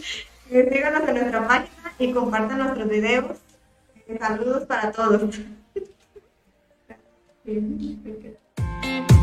síganos 0.49 1.07
en 1.07 1.15
nuestra 1.15 1.47
página 1.47 1.93
y 1.97 2.11
compartan 2.11 2.59
nuestros 2.59 2.89
videos. 2.89 3.37
Eh, 4.07 4.17
Saludos 4.19 4.65
para 4.65 4.91
todos. 4.91 5.39